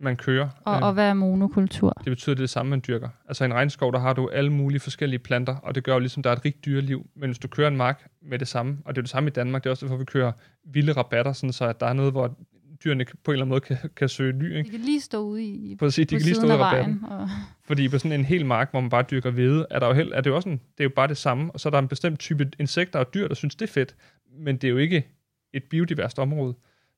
man 0.00 0.16
kører. 0.16 0.48
Og, 0.64 0.76
Øh, 0.76 0.82
og 0.82 0.92
hvad 0.92 1.08
er 1.08 1.14
monokultur? 1.14 1.90
Det 2.04 2.10
betyder, 2.10 2.34
det 2.34 2.40
er 2.40 2.42
det 2.42 2.50
samme, 2.50 2.70
man 2.70 2.82
dyrker. 2.88 3.08
Altså, 3.28 3.44
i 3.44 3.46
en 3.46 3.54
regnskov, 3.54 3.92
der 3.92 3.98
har 3.98 4.12
du 4.12 4.28
alle 4.28 4.52
mulige 4.52 4.80
forskellige 4.80 5.18
planter, 5.18 5.56
og 5.56 5.74
det 5.74 5.84
gør 5.84 5.92
jo 5.92 5.98
ligesom, 5.98 6.22
der 6.22 6.30
er 6.30 6.36
et 6.36 6.44
rigt 6.44 6.64
dyreliv. 6.64 7.06
Men 7.16 7.28
hvis 7.30 7.38
du 7.38 7.48
kører 7.48 7.68
en 7.68 7.76
mark 7.76 8.08
med 8.22 8.38
det 8.38 8.48
samme, 8.48 8.78
og 8.84 8.94
det 8.94 9.00
er 9.00 9.02
det 9.02 9.10
samme 9.10 9.26
i 9.28 9.30
Danmark, 9.30 9.64
det 9.64 9.68
er 9.68 9.70
også 9.70 9.86
derfor, 9.86 9.96
vi 9.96 10.04
kører 10.04 10.32
vilde 10.64 10.92
rabatter, 10.92 11.32
sådan 11.32 11.52
så 11.52 11.64
at 11.64 11.80
der 11.80 11.86
er 11.86 11.92
noget, 11.92 12.12
hvor 12.12 12.36
dyrene 12.84 13.04
på 13.24 13.30
en 13.30 13.32
eller 13.32 13.44
anden 13.44 13.48
måde 13.48 13.60
kan, 13.60 13.76
kan 13.96 14.08
søge 14.08 14.32
ly. 14.32 14.50
De 14.50 14.58
Ikke? 14.58 14.70
kan 14.70 14.80
lige 14.80 15.00
stå 15.00 15.18
ude 15.18 15.44
i 15.44 15.76
sige, 15.88 16.04
de 16.04 16.14
på 16.14 16.18
kan 16.18 16.24
lige 16.24 16.34
stå 16.34 16.40
siden 16.40 16.44
ud 16.44 16.50
af 16.50 16.58
af 16.58 16.72
rabatten. 16.72 17.04
Og, 17.04 17.28
Fordi 17.64 17.88
på 17.88 17.98
sådan 17.98 18.20
en 18.20 18.24
hel 18.24 18.46
mark, 18.46 18.70
hvor 18.70 18.80
man 18.80 18.90
bare 18.90 19.04
dyrker 19.10 19.30
hvede, 19.30 19.66
er 19.70 19.78
der 19.78 19.86
jo, 19.86 19.92
held, 19.92 20.12
er 20.12 20.20
det 20.20 20.30
jo 20.30 20.36
også 20.36 20.48
en, 20.48 20.56
det 20.56 20.80
er 20.80 20.84
jo 20.84 20.92
bare 20.96 21.08
det 21.08 21.16
samme, 21.16 21.50
og 21.52 21.60
så 21.60 21.68
er 21.68 21.70
der 21.70 21.78
en 21.78 21.88
bestemt 21.88 22.20
type 22.20 22.50
insekter 22.58 22.98
og 22.98 23.14
dyr, 23.14 23.28
der 23.28 23.34
synes, 23.34 23.54
det 23.54 23.68
er 23.68 23.72
fedt, 23.72 23.96
men 24.38 24.56
det 24.56 24.64
er 24.64 24.70
jo 24.70 24.76
ikke 24.78 25.08
et 25.52 25.64
biodiverst 25.64 26.18
område. 26.18 26.54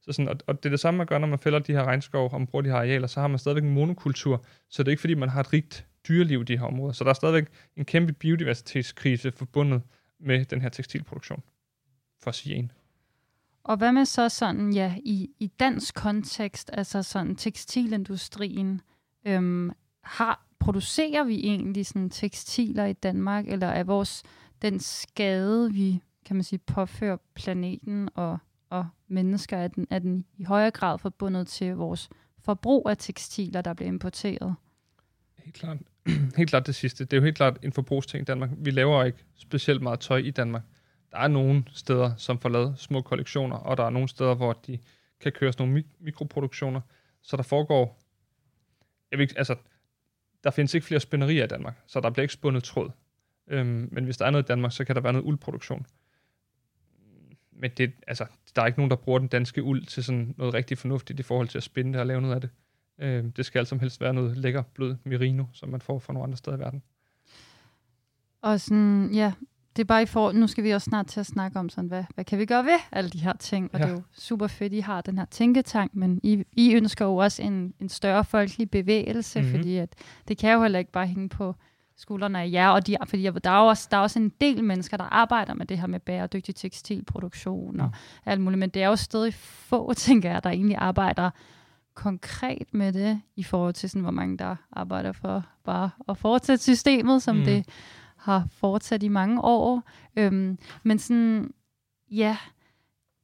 Så 0.07 0.13
sådan, 0.13 0.29
og, 0.29 0.37
og 0.47 0.63
det 0.63 0.69
er 0.69 0.71
det 0.71 0.81
samme, 0.81 0.99
man 0.99 1.07
gør, 1.07 1.19
når 1.19 1.27
man 1.27 1.39
fælder 1.39 1.59
de 1.59 1.73
her 1.73 1.85
regnskov, 1.85 2.33
og 2.33 2.41
man 2.41 2.47
bruger 2.47 2.63
de 2.63 2.69
her 2.69 2.77
arealer, 2.77 3.07
så 3.07 3.21
har 3.21 3.29
man 3.29 3.39
stadigvæk 3.39 3.65
en 3.65 3.75
monokultur, 3.75 4.45
så 4.69 4.83
det 4.83 4.89
er 4.89 4.91
ikke 4.91 5.01
fordi, 5.01 5.15
man 5.15 5.29
har 5.29 5.41
et 5.41 5.53
rigt 5.53 5.87
dyreliv 6.09 6.41
i 6.41 6.45
de 6.45 6.59
her 6.59 6.65
områder. 6.65 6.93
Så 6.93 7.05
der 7.05 7.11
er 7.11 7.15
stadigvæk 7.15 7.49
en 7.77 7.85
kæmpe 7.85 8.13
biodiversitetskrise 8.13 9.33
forbundet 9.33 9.83
med 10.21 10.45
den 10.45 10.61
her 10.61 10.69
tekstilproduktion, 10.69 11.43
for 12.23 12.29
at 12.29 12.35
sige 12.35 12.55
en. 12.55 12.73
og 13.65 13.77
hvad 13.77 13.93
med 13.93 14.05
så 14.05 14.29
sådan, 14.29 14.73
ja, 14.73 14.95
i, 15.05 15.31
i 15.39 15.47
dansk 15.47 15.95
kontekst, 15.95 16.71
altså 16.73 17.03
sådan 17.03 17.37
tekstilindustrien, 17.37 18.81
øhm, 19.27 19.71
har, 20.03 20.47
producerer 20.59 21.25
vi 21.25 21.35
egentlig 21.35 21.87
sådan 21.87 22.11
tekstiler 22.11 22.85
i 22.85 22.93
Danmark, 22.93 23.49
eller 23.49 23.67
er 23.67 23.85
vores, 23.85 24.23
den 24.63 24.81
skade, 24.81 25.73
vi, 25.73 26.03
kan 26.25 26.37
man 26.37 26.43
sige, 26.43 26.59
påfører 26.59 27.17
planeten 27.35 28.09
og, 28.15 28.39
og 28.71 28.87
mennesker, 29.09 29.57
er 29.57 29.69
den, 29.69 29.87
er 29.91 29.99
den 29.99 30.25
i 30.39 30.45
højere 30.45 30.71
grad 30.71 30.99
forbundet 30.99 31.49
til 31.49 31.77
vores 31.77 32.09
forbrug 32.45 32.89
af 32.89 32.97
tekstiler, 32.99 33.63
der 33.63 33.75
bliver 33.75 33.89
importeret? 33.89 34.55
Helt 35.39 35.57
klart, 35.57 35.77
helt 36.37 36.51
klart 36.51 36.67
det 36.67 36.75
sidste. 36.75 37.05
Det 37.05 37.13
er 37.13 37.17
jo 37.17 37.25
helt 37.25 37.37
klart 37.37 37.59
en 37.63 37.73
forbrugsting 37.73 38.23
i 38.23 38.25
Danmark. 38.25 38.51
Vi 38.57 38.71
laver 38.71 39.05
ikke 39.05 39.25
specielt 39.35 39.83
meget 39.83 40.01
tøj 40.01 40.17
i 40.17 40.31
Danmark. 40.31 40.63
Der 41.13 41.19
er 41.19 41.29
nogle 41.29 41.65
steder, 41.73 42.17
som 42.17 42.39
får 42.39 42.49
lavet 42.49 42.79
små 42.79 43.01
kollektioner, 43.01 43.57
og 43.57 43.77
der 43.77 43.85
er 43.85 43.91
nogle 43.91 44.09
steder, 44.09 44.35
hvor 44.35 44.53
de 44.53 44.79
kan 45.21 45.33
køre 45.33 45.53
sådan 45.53 45.63
nogle 45.69 45.75
mik- 45.75 45.97
mikroproduktioner. 46.01 46.81
Så 47.23 47.37
der 47.37 47.43
foregår... 47.43 47.99
Jeg 49.11 49.19
ved 49.19 49.23
ikke, 49.23 49.39
altså, 49.39 49.57
der 50.45 50.51
findes 50.51 50.75
ikke 50.75 50.87
flere 50.87 51.01
spænderier 51.01 51.45
i 51.45 51.47
Danmark, 51.47 51.75
så 51.87 52.01
der 52.01 52.11
bliver 52.11 52.23
ikke 52.23 52.35
spundet 52.35 52.65
tråd. 52.65 52.91
Øhm, 53.49 53.89
men 53.93 54.05
hvis 54.05 54.17
der 54.17 54.27
er 54.27 54.31
noget 54.31 54.45
i 54.45 54.47
Danmark, 54.47 54.73
så 54.73 54.85
kan 54.85 54.95
der 54.95 55.01
være 55.01 55.13
noget 55.13 55.27
uldproduktion. 55.27 55.87
Men 57.59 57.71
det, 57.77 57.93
altså, 58.07 58.27
der 58.57 58.63
er 58.63 58.67
ikke 58.67 58.79
nogen, 58.79 58.91
der 58.91 58.97
bruger 58.97 59.19
den 59.19 59.29
danske 59.29 59.63
uld 59.63 59.85
til 59.87 60.05
sådan 60.05 60.35
noget 60.39 60.55
rigtig 60.55 60.79
fornuftigt 60.79 61.21
i 61.21 61.23
forhold 61.23 61.49
til 61.49 61.59
at 61.59 61.63
spinde 61.65 61.93
det 61.93 62.01
og 62.01 62.07
lave 62.07 62.21
noget 62.21 62.35
af 62.35 62.41
det. 62.41 62.51
Øh, 62.99 63.25
det 63.37 63.47
skal 63.47 63.59
altså 63.59 63.77
helst 63.77 64.01
være 64.01 64.15
noget 64.15 64.37
lækker, 64.37 64.63
blød 64.75 64.97
merino, 65.05 65.45
som 65.53 65.69
man 65.69 65.81
får 65.81 65.99
fra 65.99 66.13
nogle 66.13 66.25
andre 66.25 66.37
steder 66.37 66.57
i 66.57 66.61
verden. 66.61 66.83
Og 68.43 68.61
sådan, 68.61 69.11
ja, 69.13 69.33
det 69.77 69.83
er 69.83 69.87
bare 69.87 70.03
i 70.03 70.07
for, 70.07 70.33
nu 70.33 70.47
skal 70.47 70.65
vi 70.65 70.71
også 70.71 70.85
snart 70.85 71.07
til 71.07 71.21
at 71.21 71.27
snakke 71.27 71.59
om 71.59 71.69
sådan, 71.69 71.89
hvad, 71.89 72.05
hvad 72.15 72.25
kan 72.25 72.39
vi 72.39 72.47
gøre 72.47 72.65
ved 72.65 72.79
alle 72.93 73.11
de 73.11 73.19
her 73.19 73.33
ting? 73.33 73.71
Og 73.75 73.81
Ja. 73.81 73.85
det 73.85 73.91
er 73.93 73.97
jo 73.97 74.03
super 74.13 74.47
fedt, 74.47 74.73
I 74.73 74.81
har 74.81 75.01
den 75.01 75.19
her 75.19 75.25
tænketank, 75.25 75.95
men 75.95 76.21
I, 76.23 76.45
I 76.53 76.75
ønsker 76.75 77.05
jo 77.05 77.17
også 77.17 77.43
en, 77.43 77.75
en 77.81 77.89
større 77.89 78.25
folkelig 78.25 78.71
bevægelse, 78.71 79.39
Mhm. 79.41 79.47
mm-hmm. 79.49 79.59
fordi 79.59 79.77
at 79.77 79.95
det 80.29 80.39
kan 80.39 80.53
jo 80.55 80.63
heller 80.63 80.79
ikke 80.79 80.93
bare 80.93 81.07
hænge 81.07 81.29
på 81.29 81.55
skuldrene 81.97 82.41
af 82.41 82.51
jer, 82.53 82.69
og 82.69 82.87
de, 82.87 82.97
fordi 83.07 83.23
jeg 83.23 83.45
der 83.45 83.51
er 83.51 83.59
også, 83.59 83.89
der 83.91 83.97
er 83.97 84.01
også 84.01 84.19
en 84.19 84.29
del 84.41 84.65
mennesker, 84.65 84.97
der 84.97 85.05
arbejder 85.05 85.55
med 85.55 85.67
det 85.67 85.79
her 85.79 85.87
med 85.87 86.01
bæredygtig 86.01 86.55
tekstilproduktion 86.55 87.81
og 87.81 87.87
Mm. 87.87 87.93
alt 88.27 88.41
muligt, 88.41 88.59
men 88.59 88.71
det 88.71 88.83
er 88.83 88.89
jo 88.89 88.97
stadig 88.97 89.35
få, 89.35 89.93
tænker 90.07 90.31
jeg, 90.31 90.45
der 90.45 90.51
egentlig 90.51 90.77
arbejder 90.77 91.31
konkret 91.95 92.75
med 92.75 92.93
det, 92.93 93.21
i 93.37 93.43
forhold 93.43 93.75
til 93.75 93.91
sådan, 93.91 94.03
hvor 94.03 94.11
mange 94.11 94.39
der 94.39 94.57
arbejder 94.73 95.13
for 95.13 95.45
bare 95.65 95.91
at 96.09 96.19
fortsætte 96.19 96.63
systemet, 96.63 97.23
som 97.23 97.37
mm. 97.37 97.45
det 97.45 97.69
har 98.17 98.47
fortsat 98.51 99.03
i 99.03 99.09
mange 99.09 99.41
år. 99.45 99.83
Øhm, 100.17 100.59
men 100.83 100.99
sådan, 100.99 101.55
ja, 102.11 102.37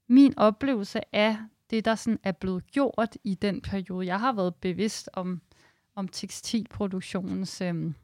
min 0.09 0.39
oplevelse 0.39 1.15
af 1.15 1.37
det, 1.71 1.85
der 1.85 1.95
sådan 1.95 2.19
er 2.23 2.33
blevet 2.33 2.67
gjort 2.67 3.17
i 3.25 3.35
den 3.35 3.61
periode, 3.61 4.07
jeg 4.07 4.21
har 4.21 4.33
været 4.33 4.55
bevidst 4.55 5.09
om, 5.13 5.41
om 5.97 6.09
tekstilproduktionens 6.09 7.61
øhm, 7.61 7.95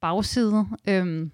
bagside, 0.00 0.66
øhm, 0.88 1.30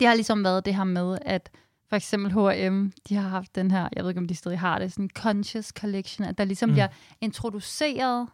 det 0.00 0.08
har 0.08 0.14
ligesom 0.14 0.44
været 0.44 0.64
det 0.64 0.74
her 0.74 0.84
med, 0.84 1.18
at 1.22 1.50
for 1.88 1.96
eksempel 1.96 2.32
H&M, 2.32 2.92
de 3.08 3.14
har 3.14 3.28
haft 3.28 3.54
den 3.54 3.70
her, 3.70 3.88
jeg 3.96 4.04
ved 4.04 4.10
ikke 4.10 4.20
om 4.20 4.28
de 4.28 4.34
stadig 4.34 4.58
har 4.58 4.78
det, 4.78 4.92
sådan 4.92 5.10
conscious 5.14 5.66
collection, 5.66 6.28
at 6.28 6.38
der 6.38 6.44
ligesom 6.44 6.68
mm. 6.68 6.72
bliver 6.72 6.88
introduceret 7.20 8.28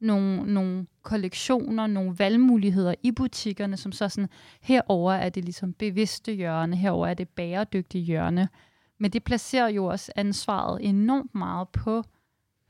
nogle, 0.00 0.54
nogle 0.54 0.86
kollektioner, 1.02 1.86
nogle 1.86 2.18
valgmuligheder 2.18 2.94
i 3.02 3.12
butikkerne, 3.12 3.76
som 3.76 3.92
så 3.92 4.08
sådan, 4.08 4.30
herover 4.60 5.12
er 5.12 5.28
det 5.28 5.44
ligesom 5.44 5.72
bevidste 5.72 6.32
hjørne, 6.32 6.76
herover 6.76 7.06
er 7.06 7.14
det 7.14 7.28
bæredygtige 7.28 8.04
hjørne. 8.04 8.48
Men 8.98 9.10
det 9.10 9.24
placerer 9.24 9.68
jo 9.68 9.84
også 9.84 10.12
ansvaret 10.16 10.78
enormt 10.88 11.34
meget 11.34 11.68
på 11.68 12.02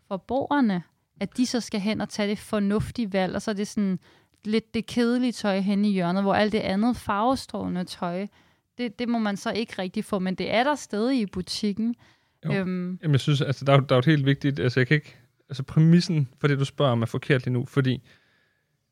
forbrugerne, 0.09 0.83
at 1.21 1.37
de 1.37 1.47
så 1.47 1.61
skal 1.61 1.81
hen 1.81 2.01
og 2.01 2.09
tage 2.09 2.29
det 2.29 2.39
fornuftige 2.39 3.13
valg, 3.13 3.35
og 3.35 3.43
så 3.43 3.51
er 3.51 3.55
det 3.55 3.69
sådan 3.69 3.99
lidt 4.45 4.75
det 4.75 4.87
kedelige 4.87 5.33
tøj 5.33 5.59
hen 5.61 5.85
i 5.85 5.93
hjørnet, 5.93 6.23
hvor 6.23 6.35
alt 6.35 6.53
det 6.53 6.59
andet 6.59 6.97
farvestrålende 6.97 7.85
tøj, 7.85 8.27
det, 8.79 8.99
det 8.99 9.09
må 9.09 9.19
man 9.19 9.37
så 9.37 9.51
ikke 9.53 9.75
rigtig 9.79 10.05
få, 10.05 10.19
men 10.19 10.35
det 10.35 10.55
er 10.55 10.65
der 10.65 10.75
stadig 10.75 11.21
i 11.21 11.27
butikken. 11.27 11.95
Jo. 12.45 12.53
Øhm, 12.53 12.99
Jamen, 13.03 13.13
jeg 13.13 13.21
synes, 13.21 13.41
altså, 13.41 13.65
der 13.65 13.73
er, 13.73 13.81
der 13.81 13.95
er 13.95 13.97
jo 13.97 13.99
et 13.99 14.05
helt 14.07 14.27
vigtigt, 14.27 14.61
altså 14.61 14.81
jeg 14.81 14.87
kan 14.87 14.95
ikke, 14.95 15.17
altså 15.49 15.63
præmissen 15.63 16.29
for 16.41 16.49
det, 16.49 16.59
du 16.59 16.65
spørger 16.65 16.93
om, 16.93 17.03
er 17.03 17.07
forkert 17.07 17.45
lige 17.45 17.53
nu, 17.53 17.65
fordi 17.65 18.03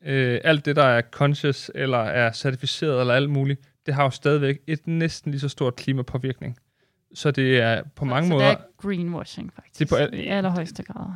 øh, 0.04 0.40
alt 0.44 0.64
det, 0.64 0.76
der 0.76 0.84
er 0.84 1.02
conscious, 1.10 1.70
eller 1.74 1.98
er 1.98 2.32
certificeret, 2.32 3.00
eller 3.00 3.14
alt 3.14 3.30
muligt, 3.30 3.60
det 3.86 3.94
har 3.94 4.02
jo 4.04 4.10
stadigvæk 4.10 4.58
et 4.66 4.86
næsten 4.86 5.30
lige 5.30 5.40
så 5.40 5.48
stort 5.48 5.76
klimapåvirkning. 5.76 6.56
Så 7.14 7.30
det 7.30 7.60
er 7.60 7.82
på 7.96 8.04
mange 8.04 8.28
så 8.28 8.32
måder, 8.34 8.48
det 8.48 8.56
er 8.58 8.62
greenwashing 8.78 9.52
faktisk, 9.54 9.78
Det 9.78 9.84
er 9.84 9.88
på 9.88 9.96
al- 9.96 10.14
i 10.20 10.26
allerhøjeste 10.26 10.82
grad 10.82 11.06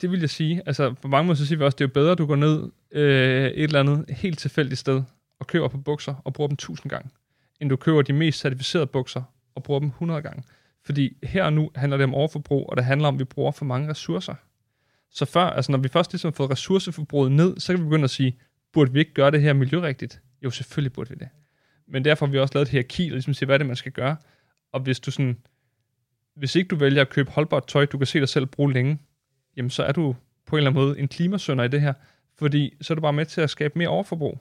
det 0.00 0.10
vil 0.10 0.20
jeg 0.20 0.30
sige, 0.30 0.62
altså 0.66 0.92
på 0.92 1.08
mange 1.08 1.26
måder, 1.26 1.36
så 1.36 1.46
siger 1.46 1.58
vi 1.58 1.64
også, 1.64 1.76
det 1.76 1.84
er 1.84 1.88
jo 1.88 1.92
bedre, 1.92 2.12
at 2.12 2.18
du 2.18 2.26
går 2.26 2.36
ned 2.36 2.70
øh, 2.90 3.46
et 3.46 3.62
eller 3.62 3.80
andet 3.80 4.04
helt 4.08 4.38
tilfældigt 4.38 4.78
sted, 4.80 5.02
og 5.40 5.46
køber 5.46 5.68
på 5.68 5.78
bukser, 5.78 6.14
og 6.24 6.32
bruger 6.32 6.48
dem 6.48 6.54
1000 6.54 6.90
gange, 6.90 7.10
end 7.60 7.70
du 7.70 7.76
køber 7.76 8.02
de 8.02 8.12
mest 8.12 8.40
certificerede 8.40 8.86
bukser, 8.86 9.22
og 9.54 9.62
bruger 9.62 9.80
dem 9.80 9.88
100 9.88 10.22
gange. 10.22 10.42
Fordi 10.84 11.16
her 11.22 11.44
og 11.44 11.52
nu 11.52 11.70
handler 11.74 11.96
det 11.96 12.04
om 12.04 12.14
overforbrug, 12.14 12.70
og 12.70 12.76
det 12.76 12.84
handler 12.84 13.08
om, 13.08 13.14
at 13.14 13.18
vi 13.18 13.24
bruger 13.24 13.52
for 13.52 13.64
mange 13.64 13.90
ressourcer. 13.90 14.34
Så 15.10 15.24
før, 15.24 15.44
altså 15.44 15.72
når 15.72 15.78
vi 15.78 15.88
først 15.88 16.12
ligesom 16.12 16.28
har 16.28 16.34
fået 16.34 16.50
ressourceforbruget 16.50 17.32
ned, 17.32 17.60
så 17.60 17.72
kan 17.72 17.80
vi 17.80 17.84
begynde 17.84 18.04
at 18.04 18.10
sige, 18.10 18.38
burde 18.72 18.92
vi 18.92 18.98
ikke 18.98 19.14
gøre 19.14 19.30
det 19.30 19.42
her 19.42 19.52
miljørigtigt? 19.52 20.20
Jo, 20.42 20.50
selvfølgelig 20.50 20.92
burde 20.92 21.10
vi 21.10 21.16
det. 21.20 21.28
Men 21.86 22.04
derfor 22.04 22.26
har 22.26 22.32
vi 22.32 22.38
også 22.38 22.54
lavet 22.54 22.66
et 22.66 22.70
hierarki, 22.70 23.06
og 23.06 23.12
ligesom 23.12 23.34
siger, 23.34 23.46
hvad 23.46 23.56
er 23.56 23.58
det, 23.58 23.66
man 23.66 23.76
skal 23.76 23.92
gøre. 23.92 24.16
Og 24.72 24.80
hvis 24.80 25.00
du 25.00 25.10
sådan, 25.10 25.38
hvis 26.34 26.56
ikke 26.56 26.68
du 26.68 26.76
vælger 26.76 27.00
at 27.00 27.08
købe 27.08 27.30
holdbart 27.30 27.66
tøj, 27.66 27.86
du 27.86 27.98
kan 27.98 28.06
se 28.06 28.20
dig 28.20 28.28
selv 28.28 28.46
bruge 28.46 28.72
længe, 28.72 28.98
jamen 29.56 29.70
så 29.70 29.82
er 29.82 29.92
du 29.92 30.14
på 30.46 30.56
en 30.56 30.58
eller 30.58 30.70
anden 30.70 30.84
måde 30.84 30.98
en 30.98 31.08
klimasønder 31.08 31.64
i 31.64 31.68
det 31.68 31.80
her, 31.80 31.92
fordi 32.34 32.74
så 32.80 32.92
er 32.92 32.94
du 32.94 33.00
bare 33.00 33.12
med 33.12 33.26
til 33.26 33.40
at 33.40 33.50
skabe 33.50 33.78
mere 33.78 33.88
overforbrug. 33.88 34.38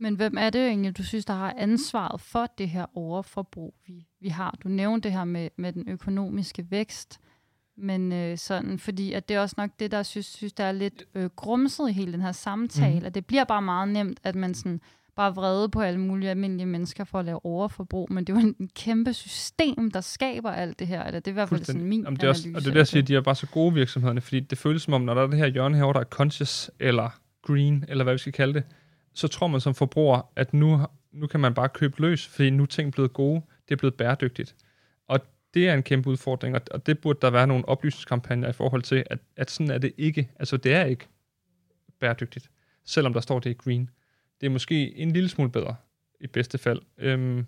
Men 0.00 0.14
hvem 0.14 0.36
er 0.38 0.50
det 0.50 0.66
egentlig, 0.66 0.98
du 0.98 1.04
synes, 1.04 1.24
der 1.24 1.34
har 1.34 1.54
ansvaret 1.58 2.20
for 2.20 2.46
det 2.58 2.68
her 2.68 2.86
overforbrug, 2.94 3.74
vi, 3.86 4.06
vi 4.20 4.28
har? 4.28 4.58
Du 4.62 4.68
nævnte 4.68 5.08
det 5.08 5.16
her 5.16 5.24
med, 5.24 5.50
med 5.56 5.72
den 5.72 5.88
økonomiske 5.88 6.66
vækst, 6.70 7.20
men 7.76 8.12
øh, 8.12 8.38
sådan, 8.38 8.78
fordi 8.78 9.12
at 9.12 9.28
det 9.28 9.34
er 9.36 9.40
også 9.40 9.54
nok 9.58 9.70
det, 9.80 9.90
der 9.90 10.02
synes, 10.02 10.26
synes 10.26 10.52
der 10.52 10.64
er 10.64 10.72
lidt 10.72 11.04
øh, 11.14 11.30
grumset 11.36 11.88
i 11.88 11.92
hele 11.92 12.12
den 12.12 12.20
her 12.20 12.32
samtale, 12.32 13.00
mm. 13.00 13.06
at 13.06 13.14
det 13.14 13.26
bliver 13.26 13.44
bare 13.44 13.62
meget 13.62 13.88
nemt, 13.88 14.20
at 14.22 14.34
man 14.34 14.54
sådan 14.54 14.80
bare 15.18 15.34
vrede 15.34 15.68
på 15.68 15.80
alle 15.80 16.00
mulige 16.00 16.30
almindelige 16.30 16.66
mennesker 16.66 17.04
for 17.04 17.18
at 17.18 17.24
lave 17.24 17.44
overforbrug, 17.44 18.12
men 18.12 18.24
det 18.24 18.36
er 18.36 18.40
jo 18.40 18.54
en 18.60 18.70
kæmpe 18.74 19.14
system, 19.14 19.90
der 19.90 20.00
skaber 20.00 20.50
alt 20.50 20.78
det 20.78 20.86
her, 20.86 21.04
eller 21.04 21.20
det 21.20 21.26
er 21.26 21.32
i 21.32 21.34
hvert 21.34 21.48
fald 21.48 21.64
sådan 21.64 21.84
min 21.84 22.02
Jamen, 22.02 22.16
det 22.16 22.24
er 22.24 22.28
også, 22.28 22.48
Og 22.54 22.60
det 22.60 22.68
er 22.68 22.72
der, 22.72 22.78
jeg 22.78 22.86
siger, 22.86 23.02
at 23.02 23.08
de 23.08 23.16
er 23.16 23.20
bare 23.20 23.34
så 23.34 23.46
gode 23.46 23.74
virksomhederne, 23.74 24.20
fordi 24.20 24.40
det 24.40 24.58
føles 24.58 24.82
som 24.82 24.94
om, 24.94 25.00
når 25.00 25.14
der 25.14 25.22
er 25.22 25.26
det 25.26 25.38
her 25.38 25.46
hjørne 25.46 25.76
herovre, 25.76 25.94
der 25.94 26.00
er 26.00 26.04
conscious, 26.04 26.70
eller 26.80 27.20
green, 27.42 27.84
eller 27.88 28.04
hvad 28.04 28.14
vi 28.14 28.18
skal 28.18 28.32
kalde 28.32 28.54
det, 28.54 28.62
så 29.14 29.28
tror 29.28 29.46
man 29.46 29.60
som 29.60 29.74
forbruger, 29.74 30.30
at 30.36 30.54
nu, 30.54 30.80
nu 31.12 31.26
kan 31.26 31.40
man 31.40 31.54
bare 31.54 31.68
købe 31.68 32.00
løs, 32.00 32.26
fordi 32.26 32.50
nu 32.50 32.62
er 32.62 32.66
ting 32.66 32.92
blevet 32.92 33.12
gode, 33.12 33.42
det 33.68 33.74
er 33.74 33.78
blevet 33.78 33.94
bæredygtigt. 33.94 34.54
Og 35.08 35.20
det 35.54 35.68
er 35.68 35.74
en 35.74 35.82
kæmpe 35.82 36.10
udfordring, 36.10 36.56
og 36.70 36.86
det 36.86 36.98
burde 36.98 37.18
der 37.22 37.30
være 37.30 37.46
nogle 37.46 37.68
oplysningskampagner 37.68 38.48
i 38.48 38.52
forhold 38.52 38.82
til, 38.82 39.04
at, 39.10 39.18
at 39.36 39.50
sådan 39.50 39.70
er 39.70 39.78
det 39.78 39.92
ikke. 39.98 40.30
Altså, 40.38 40.56
det 40.56 40.74
er 40.74 40.84
ikke 40.84 41.08
bæredygtigt, 42.00 42.50
selvom 42.84 43.12
der 43.12 43.20
står 43.20 43.38
det 43.38 43.50
i 43.50 43.54
green. 43.54 43.90
Det 44.40 44.46
er 44.46 44.50
måske 44.50 44.96
en 44.96 45.10
lille 45.10 45.28
smule 45.28 45.50
bedre, 45.50 45.76
i 46.20 46.26
bedste 46.26 46.58
fald. 46.58 46.80
Øhm, 46.98 47.46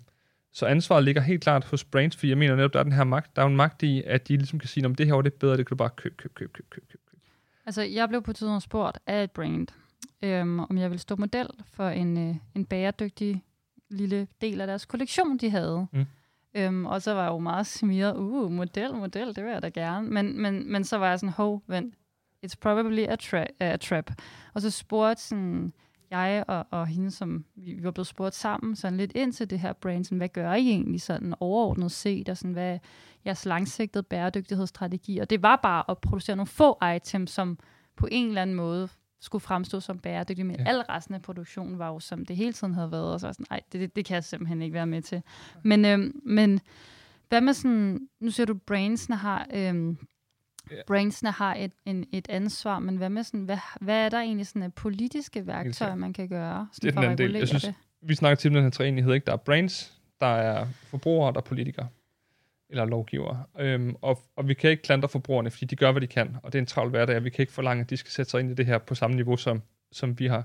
så 0.53 0.65
ansvaret 0.65 1.03
ligger 1.03 1.21
helt 1.21 1.41
klart 1.43 1.65
hos 1.65 1.83
brands, 1.83 2.15
fordi 2.15 2.29
jeg 2.29 2.37
mener 2.37 2.55
netop, 2.55 2.73
der 2.73 2.79
er 2.79 2.83
den 2.83 2.91
her 2.91 3.03
magt. 3.03 3.35
Der 3.35 3.41
er 3.41 3.45
en 3.45 3.55
magt 3.55 3.83
i, 3.83 4.03
at 4.05 4.27
de 4.27 4.37
ligesom 4.37 4.59
kan 4.59 4.69
sige, 4.69 4.85
om 4.85 4.95
det 4.95 5.05
her 5.05 5.13
var 5.13 5.21
det 5.21 5.33
bedre, 5.33 5.57
det 5.57 5.67
kan 5.67 5.75
du 5.75 5.77
bare 5.77 5.89
købe, 5.89 6.15
købe, 6.15 6.33
købe, 6.33 6.51
købe, 6.53 6.67
købe, 6.69 6.87
købe. 6.89 7.01
Altså, 7.65 7.81
jeg 7.81 8.09
blev 8.09 8.21
på 8.21 8.33
tidspunkt 8.33 8.63
spurgt 8.63 8.99
af 9.07 9.23
et 9.23 9.31
brand, 9.31 9.67
øhm, 10.23 10.59
om 10.59 10.77
jeg 10.77 10.89
ville 10.89 11.01
stå 11.01 11.15
model 11.15 11.47
for 11.73 11.89
en, 11.89 12.29
øh, 12.29 12.35
en 12.55 12.65
bæredygtig 12.65 13.43
lille 13.89 14.27
del 14.41 14.61
af 14.61 14.67
deres 14.67 14.85
kollektion, 14.85 15.37
de 15.37 15.49
havde. 15.49 15.87
Mm. 15.93 16.05
Øhm, 16.55 16.85
og 16.85 17.01
så 17.01 17.13
var 17.13 17.23
jeg 17.23 17.31
jo 17.31 17.39
meget 17.39 17.67
smiret, 17.67 18.17
uh, 18.17 18.51
model, 18.51 18.93
model, 18.93 19.27
det 19.35 19.43
vil 19.43 19.51
jeg 19.51 19.61
da 19.61 19.69
gerne. 19.69 20.09
Men, 20.09 20.41
men, 20.41 20.71
men 20.71 20.83
så 20.83 20.97
var 20.97 21.09
jeg 21.09 21.19
sådan, 21.19 21.33
hov, 21.33 21.63
vent, 21.67 21.95
it's 22.45 22.55
probably 22.61 23.03
a, 23.03 23.15
tra- 23.23 23.55
a 23.59 23.77
trap. 23.77 24.11
Og 24.53 24.61
så 24.61 24.69
spurgte 24.69 25.23
sådan, 25.23 25.73
jeg 26.11 26.43
og, 26.47 26.67
og 26.71 26.87
hende, 26.87 27.11
som 27.11 27.45
vi, 27.55 27.73
vi 27.73 27.83
var 27.83 27.91
blevet 27.91 28.07
spurgt 28.07 28.35
sammen, 28.35 28.75
sådan 28.75 28.97
lidt 28.97 29.11
ind 29.15 29.33
til 29.33 29.49
det 29.49 29.59
her 29.59 29.73
brand, 29.73 30.05
sådan, 30.05 30.17
hvad 30.17 30.29
gør 30.29 30.53
I 30.53 30.69
egentlig 30.69 31.01
sådan 31.01 31.33
overordnet 31.39 31.91
set, 31.91 32.29
og 32.29 32.37
sådan, 32.37 32.53
hvad 32.53 32.73
er 32.73 32.77
jeres 33.25 33.45
langsigtede 33.45 34.03
bæredygtighedsstrategi? 34.03 35.17
Og 35.17 35.29
det 35.29 35.43
var 35.43 35.59
bare 35.63 35.83
at 35.89 35.97
producere 35.97 36.35
nogle 36.35 36.47
få 36.47 36.77
items, 36.95 37.31
som 37.31 37.59
på 37.95 38.07
en 38.11 38.27
eller 38.27 38.41
anden 38.41 38.55
måde 38.55 38.89
skulle 39.21 39.41
fremstå 39.41 39.79
som 39.79 39.99
bæredygtig, 39.99 40.45
men 40.45 40.55
ja. 40.55 40.63
al 40.65 40.79
resten 40.79 41.15
af 41.15 41.21
produktionen 41.21 41.79
var 41.79 41.87
jo, 41.87 41.99
som 41.99 42.25
det 42.25 42.35
hele 42.35 42.53
tiden 42.53 42.73
havde 42.73 42.91
været, 42.91 43.13
og 43.13 43.19
så 43.19 43.27
var 43.27 43.33
sådan, 43.33 43.45
nej, 43.49 43.61
det, 43.71 43.81
det, 43.81 43.95
det 43.95 44.05
kan 44.05 44.15
jeg 44.15 44.23
simpelthen 44.23 44.61
ikke 44.61 44.73
være 44.73 44.87
med 44.87 45.01
til. 45.01 45.21
Men, 45.63 45.85
øhm, 45.85 46.21
men 46.25 46.59
hvad 47.29 47.41
med 47.41 47.53
sådan, 47.53 48.07
nu 48.19 48.31
ser 48.31 48.45
du, 48.45 48.53
brainsene 48.53 49.15
har, 49.15 49.47
øhm, 49.53 49.97
ja. 50.71 50.75
brainsene 50.87 51.31
har 51.31 51.55
et, 51.55 51.71
en, 51.85 52.05
et 52.11 52.25
ansvar, 52.29 52.79
men 52.79 52.97
hvad 52.97 53.09
med 53.09 53.23
sådan, 53.23 53.43
hvad, 53.43 53.57
hvad 53.81 54.05
er 54.05 54.09
der 54.09 54.19
egentlig 54.19 54.47
sådan 54.47 54.71
politiske 54.71 55.47
værktøjer, 55.47 55.95
man 55.95 56.13
kan 56.13 56.27
gøre 56.27 56.67
sådan 56.71 56.91
det 56.91 56.97
er 56.97 57.01
for 57.01 57.09
at 57.09 57.19
regulere 57.19 57.39
Jeg 57.39 57.47
synes, 57.47 57.63
det? 57.63 57.73
Vi 58.01 58.15
snakker 58.15 58.35
til 58.35 58.53
den 58.53 58.63
her 58.63 58.69
træenighed, 58.69 59.13
ikke? 59.13 59.25
Der 59.25 59.33
er 59.33 59.37
brains, 59.37 59.93
der 60.21 60.27
er 60.27 60.67
forbrugere, 60.89 61.31
der 61.33 61.37
er 61.37 61.41
politikere 61.43 61.87
eller 62.71 62.85
lovgiver. 62.85 63.49
Øhm, 63.59 63.95
og, 64.01 64.19
og 64.35 64.47
vi 64.47 64.53
kan 64.53 64.69
ikke 64.69 64.83
klandre 64.83 65.09
forbrugerne, 65.09 65.51
fordi 65.51 65.65
de 65.65 65.75
gør, 65.75 65.91
hvad 65.91 66.01
de 66.01 66.07
kan, 66.07 66.37
og 66.43 66.53
det 66.53 66.59
er 66.59 66.61
en 66.61 66.65
travl 66.65 66.89
hverdag, 66.89 67.15
og 67.15 67.23
vi 67.23 67.29
kan 67.29 67.43
ikke 67.43 67.53
forlange, 67.53 67.81
at 67.81 67.89
de 67.89 67.97
skal 67.97 68.11
sætte 68.11 68.31
sig 68.31 68.39
ind 68.39 68.51
i 68.51 68.53
det 68.53 68.65
her 68.65 68.77
på 68.77 68.95
samme 68.95 69.15
niveau, 69.15 69.37
som, 69.37 69.61
som 69.91 70.19
vi 70.19 70.27
har. 70.27 70.43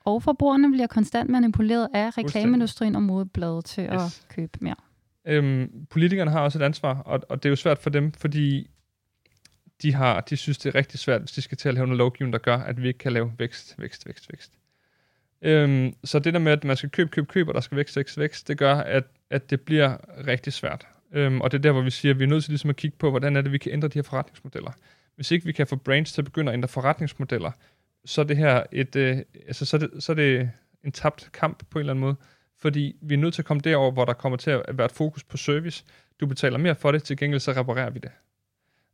Og 0.00 0.22
forbrugerne 0.22 0.70
bliver 0.70 0.86
konstant 0.86 1.30
manipuleret 1.30 1.88
af 1.94 2.18
reklameindustrien 2.18 2.96
og 2.96 3.02
modebladet 3.02 3.64
til 3.64 3.84
yes. 3.84 3.90
at 3.92 4.26
købe 4.28 4.58
mere. 4.60 4.74
Øhm, 5.24 5.86
politikerne 5.90 6.30
har 6.30 6.40
også 6.40 6.58
et 6.58 6.62
ansvar, 6.62 6.98
og, 6.98 7.20
og 7.28 7.42
det 7.42 7.48
er 7.48 7.50
jo 7.50 7.56
svært 7.56 7.78
for 7.78 7.90
dem, 7.90 8.12
fordi 8.12 8.70
de, 9.82 9.94
har, 9.94 10.20
de 10.20 10.36
synes, 10.36 10.58
det 10.58 10.74
er 10.74 10.74
rigtig 10.74 10.98
svært, 10.98 11.20
hvis 11.20 11.32
de 11.32 11.42
skal 11.42 11.58
til 11.58 11.68
at 11.68 11.74
lave 11.74 11.86
noget 11.86 11.98
lovgivning, 11.98 12.32
der 12.32 12.38
gør, 12.38 12.56
at 12.56 12.82
vi 12.82 12.88
ikke 12.88 12.98
kan 12.98 13.12
lave 13.12 13.32
vækst, 13.38 13.74
vækst, 13.78 14.06
vækst, 14.06 14.32
vækst. 14.32 14.52
Øhm, 15.42 15.94
så 16.04 16.18
det 16.18 16.34
der 16.34 16.40
med, 16.40 16.52
at 16.52 16.64
man 16.64 16.76
skal 16.76 16.90
købe, 16.90 17.10
købe, 17.10 17.26
købe, 17.26 17.50
og 17.50 17.54
der 17.54 17.60
skal 17.60 17.76
vækst, 17.76 17.96
vækst, 17.96 18.18
vækst, 18.18 18.48
det 18.48 18.58
gør, 18.58 18.74
at, 18.74 19.04
at 19.30 19.50
det 19.50 19.60
bliver 19.60 19.96
rigtig 20.26 20.52
svært. 20.52 20.86
Øhm, 21.12 21.40
og 21.40 21.52
det 21.52 21.58
er 21.58 21.62
der, 21.62 21.72
hvor 21.72 21.82
vi 21.82 21.90
siger, 21.90 22.14
at 22.14 22.18
vi 22.18 22.24
er 22.24 22.28
nødt 22.28 22.44
til 22.44 22.50
ligesom 22.50 22.70
at 22.70 22.76
kigge 22.76 22.96
på, 22.96 23.10
hvordan 23.10 23.36
er 23.36 23.40
det, 23.40 23.52
vi 23.52 23.58
kan 23.58 23.72
ændre 23.72 23.88
de 23.88 23.94
her 23.94 24.02
forretningsmodeller. 24.02 24.70
Hvis 25.16 25.30
ikke 25.30 25.46
vi 25.46 25.52
kan 25.52 25.66
få 25.66 25.76
brands 25.76 26.12
til 26.12 26.20
at 26.20 26.24
begynde 26.24 26.52
at 26.52 26.54
ændre 26.54 26.68
forretningsmodeller, 26.68 27.50
så 28.04 28.20
er 28.20 28.24
det 28.24 28.36
her 28.36 28.62
et, 28.72 28.96
øh, 28.96 29.18
altså, 29.46 29.64
så 29.64 29.76
er 29.76 29.78
det, 29.78 30.02
så 30.02 30.12
er 30.12 30.16
det 30.16 30.50
en 30.84 30.92
tabt 30.92 31.30
kamp 31.32 31.62
på 31.70 31.78
en 31.78 31.80
eller 31.80 31.92
anden 31.92 32.00
måde. 32.00 32.16
Fordi 32.58 32.96
vi 33.02 33.14
er 33.14 33.18
nødt 33.18 33.34
til 33.34 33.42
at 33.42 33.46
komme 33.46 33.60
derover, 33.60 33.90
hvor 33.90 34.04
der 34.04 34.12
kommer 34.12 34.36
til 34.36 34.50
at 34.50 34.62
være 34.72 34.84
et 34.84 34.92
fokus 34.92 35.24
på 35.24 35.36
service. 35.36 35.84
Du 36.20 36.26
betaler 36.26 36.58
mere 36.58 36.74
for 36.74 36.92
det, 36.92 37.02
til 37.02 37.16
gengæld 37.16 37.40
så 37.40 37.52
reparerer 37.52 37.90
vi 37.90 37.98
det. 37.98 38.10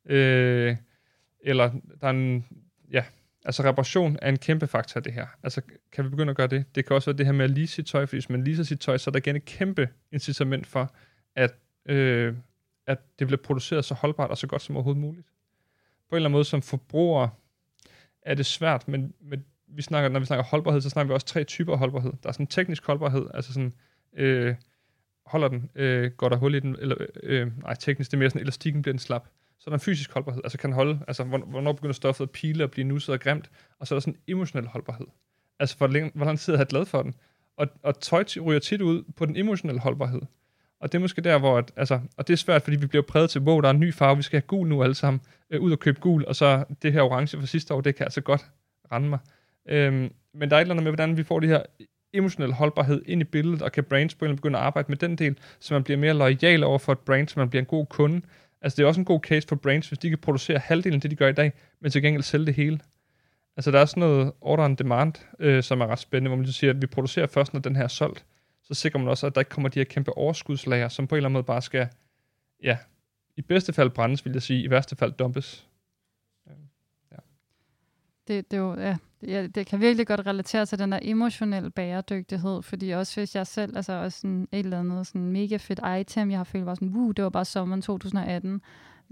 Øh, 0.06 0.76
eller 1.40 1.70
der 2.00 2.06
er 2.06 2.10
en, 2.10 2.46
ja, 2.90 3.04
altså 3.44 3.62
reparation 3.62 4.18
er 4.22 4.28
en 4.28 4.38
kæmpe 4.38 4.66
faktor 4.66 5.00
det 5.00 5.12
her. 5.12 5.26
Altså 5.42 5.62
kan 5.92 6.04
vi 6.04 6.08
begynde 6.08 6.30
at 6.30 6.36
gøre 6.36 6.46
det? 6.46 6.74
Det 6.74 6.86
kan 6.86 6.96
også 6.96 7.10
være 7.10 7.18
det 7.18 7.26
her 7.26 7.32
med 7.32 7.44
at 7.44 7.50
lease 7.50 7.74
sit 7.74 7.86
tøj, 7.86 8.06
fordi 8.06 8.16
hvis 8.16 8.30
man 8.30 8.44
leaser 8.44 8.62
sit 8.62 8.80
tøj, 8.80 8.98
så 8.98 9.10
er 9.10 9.12
der 9.12 9.18
igen 9.18 9.36
et 9.36 9.44
kæmpe 9.44 9.88
incitament 10.12 10.66
for, 10.66 10.94
at 11.36 11.54
øh, 11.86 12.34
at 12.86 13.18
det 13.18 13.26
bliver 13.26 13.42
produceret 13.42 13.84
så 13.84 13.94
holdbart 13.94 14.30
og 14.30 14.38
så 14.38 14.46
godt 14.46 14.62
som 14.62 14.76
overhovedet 14.76 15.00
muligt. 15.00 15.26
På 16.08 16.14
en 16.14 16.16
eller 16.16 16.28
anden 16.28 16.36
måde 16.36 16.44
som 16.44 16.62
forbruger 16.62 17.28
er 18.22 18.34
det 18.34 18.46
svært, 18.46 18.88
men, 18.88 19.14
men 19.20 19.44
vi 19.66 19.82
snakker, 19.82 20.08
når 20.08 20.20
vi 20.20 20.26
snakker 20.26 20.44
holdbarhed, 20.44 20.80
så 20.80 20.90
snakker 20.90 21.08
vi 21.08 21.14
også 21.14 21.26
tre 21.26 21.44
typer 21.44 21.76
holdbarhed. 21.76 22.12
Der 22.22 22.28
er 22.28 22.32
sådan 22.32 22.46
teknisk 22.46 22.86
holdbarhed, 22.86 23.26
altså 23.34 23.52
sådan, 23.52 23.72
øh, 24.12 24.54
holder 25.26 25.48
den, 25.48 25.70
øh, 25.74 26.10
går 26.10 26.28
der 26.28 26.36
hul 26.36 26.54
i 26.54 26.60
den, 26.60 26.76
eller, 26.76 26.96
øh, 27.00 27.46
øh 27.46 27.62
nej, 27.62 27.74
teknisk, 27.74 28.10
det 28.10 28.16
er 28.16 28.18
mere 28.18 28.30
sådan, 28.30 28.42
elastikken 28.42 28.82
bliver 28.82 28.92
den 28.92 28.98
slap. 28.98 29.28
Så 29.58 29.64
er 29.66 29.70
der 29.70 29.76
en 29.76 29.80
fysisk 29.80 30.12
holdbarhed, 30.12 30.40
altså 30.44 30.58
kan 30.58 30.72
holde, 30.72 31.00
altså 31.08 31.24
hvornår 31.24 31.72
begynder 31.72 31.92
stoffet 31.92 32.24
at 32.24 32.30
pile 32.30 32.64
og 32.64 32.70
blive 32.70 32.84
nusset 32.84 33.12
og 33.12 33.20
grimt, 33.20 33.50
og 33.78 33.86
så 33.86 33.94
er 33.94 33.96
der 33.96 34.00
sådan 34.00 34.14
en 34.14 34.32
emotionel 34.32 34.66
holdbarhed. 34.68 35.06
Altså 35.58 35.76
hvor, 35.76 36.10
hvor 36.14 36.24
lang 36.24 36.38
tid 36.38 36.52
har 36.52 36.60
jeg 36.60 36.66
glad 36.66 36.86
for 36.86 37.02
den. 37.02 37.14
Og, 37.56 37.66
og 37.82 38.00
tøj 38.00 38.24
ryger 38.44 38.60
tit 38.60 38.80
ud 38.80 39.02
på 39.16 39.26
den 39.26 39.36
emotionelle 39.36 39.80
holdbarhed. 39.80 40.20
Og 40.80 40.92
det 40.92 40.98
er 40.98 41.00
måske 41.02 41.20
der, 41.20 41.38
hvor... 41.38 41.58
At, 41.58 41.72
altså, 41.76 42.00
og 42.16 42.28
det 42.28 42.32
er 42.32 42.36
svært, 42.36 42.62
fordi 42.62 42.76
vi 42.76 42.86
bliver 42.86 43.02
præget 43.02 43.30
til, 43.30 43.40
wow, 43.40 43.60
der 43.60 43.68
er 43.68 43.72
en 43.72 43.80
ny 43.80 43.94
farve, 43.94 44.16
vi 44.16 44.22
skal 44.22 44.36
have 44.36 44.46
gul 44.46 44.68
nu 44.68 44.82
alle 44.82 44.94
sammen. 44.94 45.20
Øh, 45.50 45.60
ud 45.60 45.72
og 45.72 45.78
købe 45.78 46.00
gul, 46.00 46.24
og 46.24 46.36
så 46.36 46.64
det 46.82 46.92
her 46.92 47.02
orange 47.02 47.38
fra 47.38 47.46
sidste 47.46 47.74
år, 47.74 47.80
det 47.80 47.96
kan 47.96 48.04
altså 48.04 48.20
godt 48.20 48.44
rende 48.92 49.08
mig. 49.08 49.18
Øhm, 49.68 50.12
men 50.34 50.50
der 50.50 50.56
er 50.56 50.60
et 50.60 50.64
eller 50.64 50.74
andet 50.74 50.84
med, 50.84 50.92
hvordan 50.92 51.16
vi 51.16 51.22
får 51.22 51.40
det 51.40 51.48
her 51.48 51.62
emotionel 52.14 52.52
holdbarhed 52.52 53.02
ind 53.06 53.20
i 53.20 53.24
billedet, 53.24 53.62
og 53.62 53.72
kan 53.72 53.84
brands 53.84 54.14
begynde 54.14 54.58
at 54.58 54.64
arbejde 54.64 54.88
med 54.88 54.96
den 54.96 55.16
del, 55.16 55.38
så 55.60 55.74
man 55.74 55.84
bliver 55.84 55.98
mere 55.98 56.14
lojal 56.14 56.64
over 56.64 56.78
for 56.78 56.92
et 56.92 56.98
brand, 56.98 57.28
så 57.28 57.38
man 57.38 57.50
bliver 57.50 57.62
en 57.62 57.66
god 57.66 57.86
kunde. 57.86 58.22
Altså 58.64 58.76
det 58.76 58.82
er 58.82 58.86
også 58.86 59.00
en 59.00 59.04
god 59.04 59.20
case 59.20 59.48
for 59.48 59.56
brands, 59.56 59.88
hvis 59.88 59.98
de 59.98 60.08
kan 60.08 60.18
producere 60.18 60.58
halvdelen 60.58 60.94
af 60.94 61.00
det, 61.00 61.10
de 61.10 61.16
gør 61.16 61.28
i 61.28 61.32
dag, 61.32 61.52
men 61.80 61.90
til 61.90 62.02
gengæld 62.02 62.22
sælge 62.22 62.46
det 62.46 62.54
hele. 62.54 62.80
Altså 63.56 63.70
der 63.70 63.80
er 63.80 63.84
sådan 63.84 64.00
noget 64.00 64.32
order 64.40 64.64
and 64.64 64.76
demand, 64.76 65.12
øh, 65.38 65.62
som 65.62 65.80
er 65.80 65.86
ret 65.86 65.98
spændende, 65.98 66.28
hvor 66.28 66.36
man 66.36 66.44
ligesom 66.44 66.58
siger, 66.58 66.70
at 66.70 66.82
vi 66.82 66.86
producerer 66.86 67.26
først, 67.26 67.52
når 67.52 67.60
den 67.60 67.76
her 67.76 67.84
er 67.84 67.88
solgt 67.88 68.24
så 68.64 68.74
sikrer 68.74 69.00
man 69.00 69.08
også, 69.08 69.26
at 69.26 69.34
der 69.34 69.40
ikke 69.40 69.48
kommer 69.48 69.68
de 69.68 69.78
her 69.78 69.84
kæmpe 69.84 70.18
overskudslager, 70.18 70.88
som 70.88 71.06
på 71.06 71.14
en 71.14 71.16
eller 71.16 71.28
anden 71.28 71.32
måde 71.32 71.44
bare 71.44 71.62
skal, 71.62 71.88
ja, 72.62 72.78
i 73.36 73.42
bedste 73.42 73.72
fald 73.72 73.90
brændes, 73.90 74.24
vil 74.24 74.32
jeg 74.32 74.42
sige, 74.42 74.62
i 74.62 74.70
værste 74.70 74.96
fald 74.96 75.12
dumpes. 75.12 75.68
Ja. 76.46 77.16
Det, 78.28 78.50
det, 78.50 78.56
er 78.56 78.60
jo, 78.60 78.96
ja, 79.28 79.46
det, 79.46 79.66
kan 79.66 79.80
virkelig 79.80 80.06
godt 80.06 80.26
relatere 80.26 80.66
til 80.66 80.78
den 80.78 80.92
der 80.92 80.98
emotionelle 81.02 81.70
bæredygtighed, 81.70 82.62
fordi 82.62 82.90
også 82.90 83.20
hvis 83.20 83.36
jeg 83.36 83.46
selv, 83.46 83.76
altså 83.76 83.92
også 83.92 84.20
sådan 84.20 84.48
et 84.52 84.58
eller 84.58 84.80
andet 84.80 85.06
sådan 85.06 85.28
mega 85.28 85.56
fedt 85.56 85.80
item, 86.00 86.30
jeg 86.30 86.38
har 86.38 86.44
følt 86.44 86.66
var 86.66 86.74
sådan, 86.74 86.88
wow, 86.88 87.12
det 87.12 87.24
var 87.24 87.30
bare 87.30 87.44
sommeren 87.44 87.82
2018, 87.82 88.60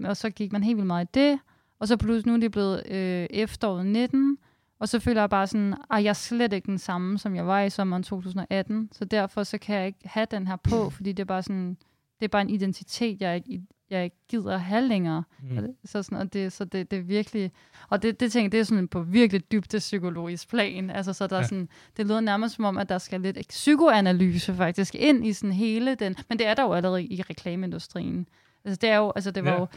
og 0.03 0.17
så 0.17 0.29
gik 0.29 0.51
man 0.51 0.63
helt 0.63 0.77
vildt 0.77 0.87
meget 0.87 1.05
i 1.05 1.09
det, 1.13 1.39
og 1.79 1.87
så 1.87 1.97
pludselig 1.97 2.27
nu 2.27 2.33
er 2.33 2.39
det 2.39 2.51
blevet 2.51 2.83
øh, 2.91 3.27
efteråret 3.29 3.85
19, 3.85 4.37
og 4.79 4.89
så 4.89 4.99
føler 4.99 5.21
jeg 5.21 5.29
bare 5.29 5.47
sådan, 5.47 5.73
at 5.91 6.03
jeg 6.03 6.09
er 6.09 6.13
slet 6.13 6.53
ikke 6.53 6.65
den 6.65 6.77
samme, 6.77 7.17
som 7.17 7.35
jeg 7.35 7.47
var 7.47 7.61
i 7.61 7.69
sommeren 7.69 8.03
2018. 8.03 8.89
Så 8.91 9.05
derfor 9.05 9.43
så 9.43 9.57
kan 9.57 9.75
jeg 9.75 9.85
ikke 9.87 9.99
have 10.05 10.27
den 10.31 10.47
her 10.47 10.55
på, 10.55 10.89
fordi 10.89 11.11
det 11.11 11.23
er 11.23 11.25
bare 11.25 11.43
sådan, 11.43 11.77
det 12.19 12.25
er 12.25 12.27
bare 12.27 12.41
en 12.41 12.49
identitet, 12.49 13.21
jeg 13.21 13.35
ikke, 13.35 13.61
jeg 13.89 14.03
ikke 14.03 14.17
gider 14.27 14.57
have 14.57 14.87
længere. 14.87 15.23
Mm. 15.43 15.75
Så, 15.85 16.03
sådan, 16.03 16.17
og 16.17 16.33
det, 16.33 16.53
så 16.53 16.65
det, 16.65 16.91
det 16.91 16.99
er 16.99 17.03
virkelig, 17.03 17.51
og 17.89 18.01
det, 18.01 18.19
det 18.19 18.31
tænker 18.31 18.49
det 18.49 18.59
er 18.59 18.63
sådan 18.63 18.87
på 18.87 19.01
virkelig 19.01 19.51
dybde 19.51 19.77
psykologisk 19.77 20.49
plan. 20.49 20.89
Altså, 20.89 21.13
så 21.13 21.27
der 21.27 21.35
ja. 21.35 21.41
er 21.41 21.45
sådan, 21.45 21.69
det 21.97 22.05
lyder 22.05 22.21
nærmest 22.21 22.55
som 22.55 22.65
om, 22.65 22.77
at 22.77 22.89
der 22.89 22.97
skal 22.97 23.21
lidt 23.21 23.37
psykoanalyse 23.49 24.55
faktisk 24.55 24.95
ind 24.95 25.27
i 25.27 25.33
sådan 25.33 25.53
hele 25.53 25.95
den, 25.95 26.15
men 26.29 26.39
det 26.39 26.47
er 26.47 26.53
der 26.53 26.63
jo 26.63 26.73
allerede 26.73 27.03
i 27.03 27.21
reklameindustrien. 27.21 28.27
Altså, 28.65 28.79
det 28.81 28.89
er 28.89 28.97
jo, 28.97 29.11
altså, 29.15 29.31
det 29.31 29.43
var 29.43 29.51
ja. 29.51 29.59
jo, 29.59 29.67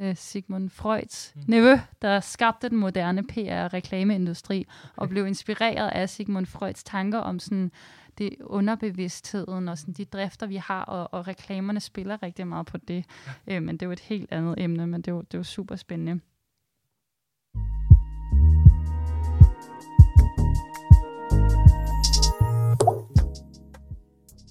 øh, 0.00 0.16
Sigmund 0.16 0.70
Freuds 0.70 1.32
mm. 1.36 1.42
nevø, 1.46 1.78
der 2.02 2.20
skabte 2.20 2.68
den 2.68 2.78
moderne 2.78 3.22
PR-reklameindustri, 3.22 4.66
og 4.96 5.08
blev 5.08 5.26
inspireret 5.26 5.88
af 5.88 6.08
Sigmund 6.08 6.46
Freuds 6.46 6.84
tanker 6.84 7.18
om 7.18 7.38
sådan 7.38 7.72
det 8.18 8.36
underbevidstheden 8.40 9.68
og 9.68 9.78
sådan 9.78 9.94
de 9.94 10.04
drifter, 10.04 10.46
vi 10.46 10.56
har, 10.56 10.84
og, 10.84 11.14
og 11.14 11.28
reklamerne 11.28 11.80
spiller 11.80 12.22
rigtig 12.22 12.46
meget 12.46 12.66
på 12.66 12.76
det. 12.76 13.04
Ja. 13.46 13.56
Øh, 13.56 13.62
men 13.62 13.76
det 13.76 13.82
er 13.82 13.86
jo 13.86 13.92
et 13.92 14.00
helt 14.00 14.32
andet 14.32 14.54
emne, 14.58 14.86
men 14.86 15.02
det 15.02 15.08
er 15.08 15.12
jo, 15.12 15.20
det 15.20 15.34
er 15.34 15.38
jo 15.38 15.44
super 15.44 15.76
spændende. 15.76 16.20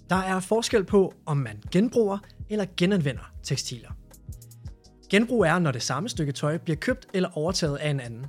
Der 0.09 0.17
er 0.17 0.39
forskel 0.39 0.83
på, 0.83 1.13
om 1.25 1.37
man 1.37 1.63
genbruger 1.71 2.17
eller 2.49 2.65
genanvender 2.77 3.33
tekstiler. 3.43 3.91
Genbrug 5.09 5.45
er, 5.45 5.59
når 5.59 5.71
det 5.71 5.81
samme 5.81 6.09
stykke 6.09 6.31
tøj 6.31 6.57
bliver 6.57 6.77
købt 6.77 7.07
eller 7.13 7.37
overtaget 7.37 7.77
af 7.77 7.89
en 7.89 7.99
anden. 7.99 8.25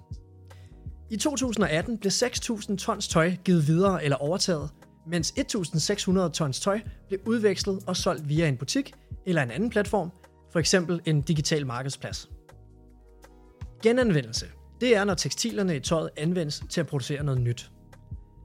I 1.11 1.17
2018 1.17 1.99
blev 1.99 2.11
6.000 2.11 2.77
tons 2.77 3.09
tøj 3.09 3.35
givet 3.45 3.67
videre 3.67 4.05
eller 4.05 4.17
overtaget, 4.17 4.71
mens 5.07 5.35
1.600 5.39 6.29
tons 6.29 6.61
tøj 6.61 6.81
blev 7.09 7.21
udvekslet 7.27 7.85
og 7.87 7.97
solgt 7.97 8.29
via 8.29 8.49
en 8.49 8.57
butik 8.57 8.93
eller 9.27 9.43
en 9.43 9.51
anden 9.51 9.71
platform, 9.71 10.11
for 10.53 10.59
eksempel 10.59 11.01
en 11.05 11.23
digital 11.23 11.67
markedsplads. 11.67 12.31
Genanvendelse. 13.83 14.47
Det 14.81 14.97
er, 14.97 15.05
når 15.05 15.15
tekstilerne 15.15 15.77
i 15.77 15.81
tøjet 15.81 16.11
anvendes 16.17 16.63
til 16.71 16.81
at 16.81 16.87
producere 16.87 17.23
noget 17.23 17.41
nyt. 17.41 17.71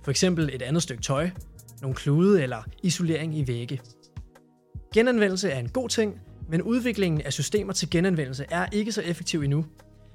For 0.03 0.11
eksempel 0.11 0.49
et 0.53 0.61
andet 0.61 0.83
stykke 0.83 1.03
tøj, 1.03 1.29
nogle 1.81 1.95
klude 1.95 2.43
eller 2.43 2.63
isolering 2.83 3.37
i 3.37 3.47
vægge. 3.47 3.81
Genanvendelse 4.93 5.49
er 5.49 5.59
en 5.59 5.69
god 5.69 5.89
ting, 5.89 6.21
men 6.49 6.61
udviklingen 6.61 7.21
af 7.21 7.33
systemer 7.33 7.73
til 7.73 7.89
genanvendelse 7.89 8.45
er 8.51 8.65
ikke 8.71 8.91
så 8.91 9.01
effektiv 9.01 9.41
endnu. 9.41 9.65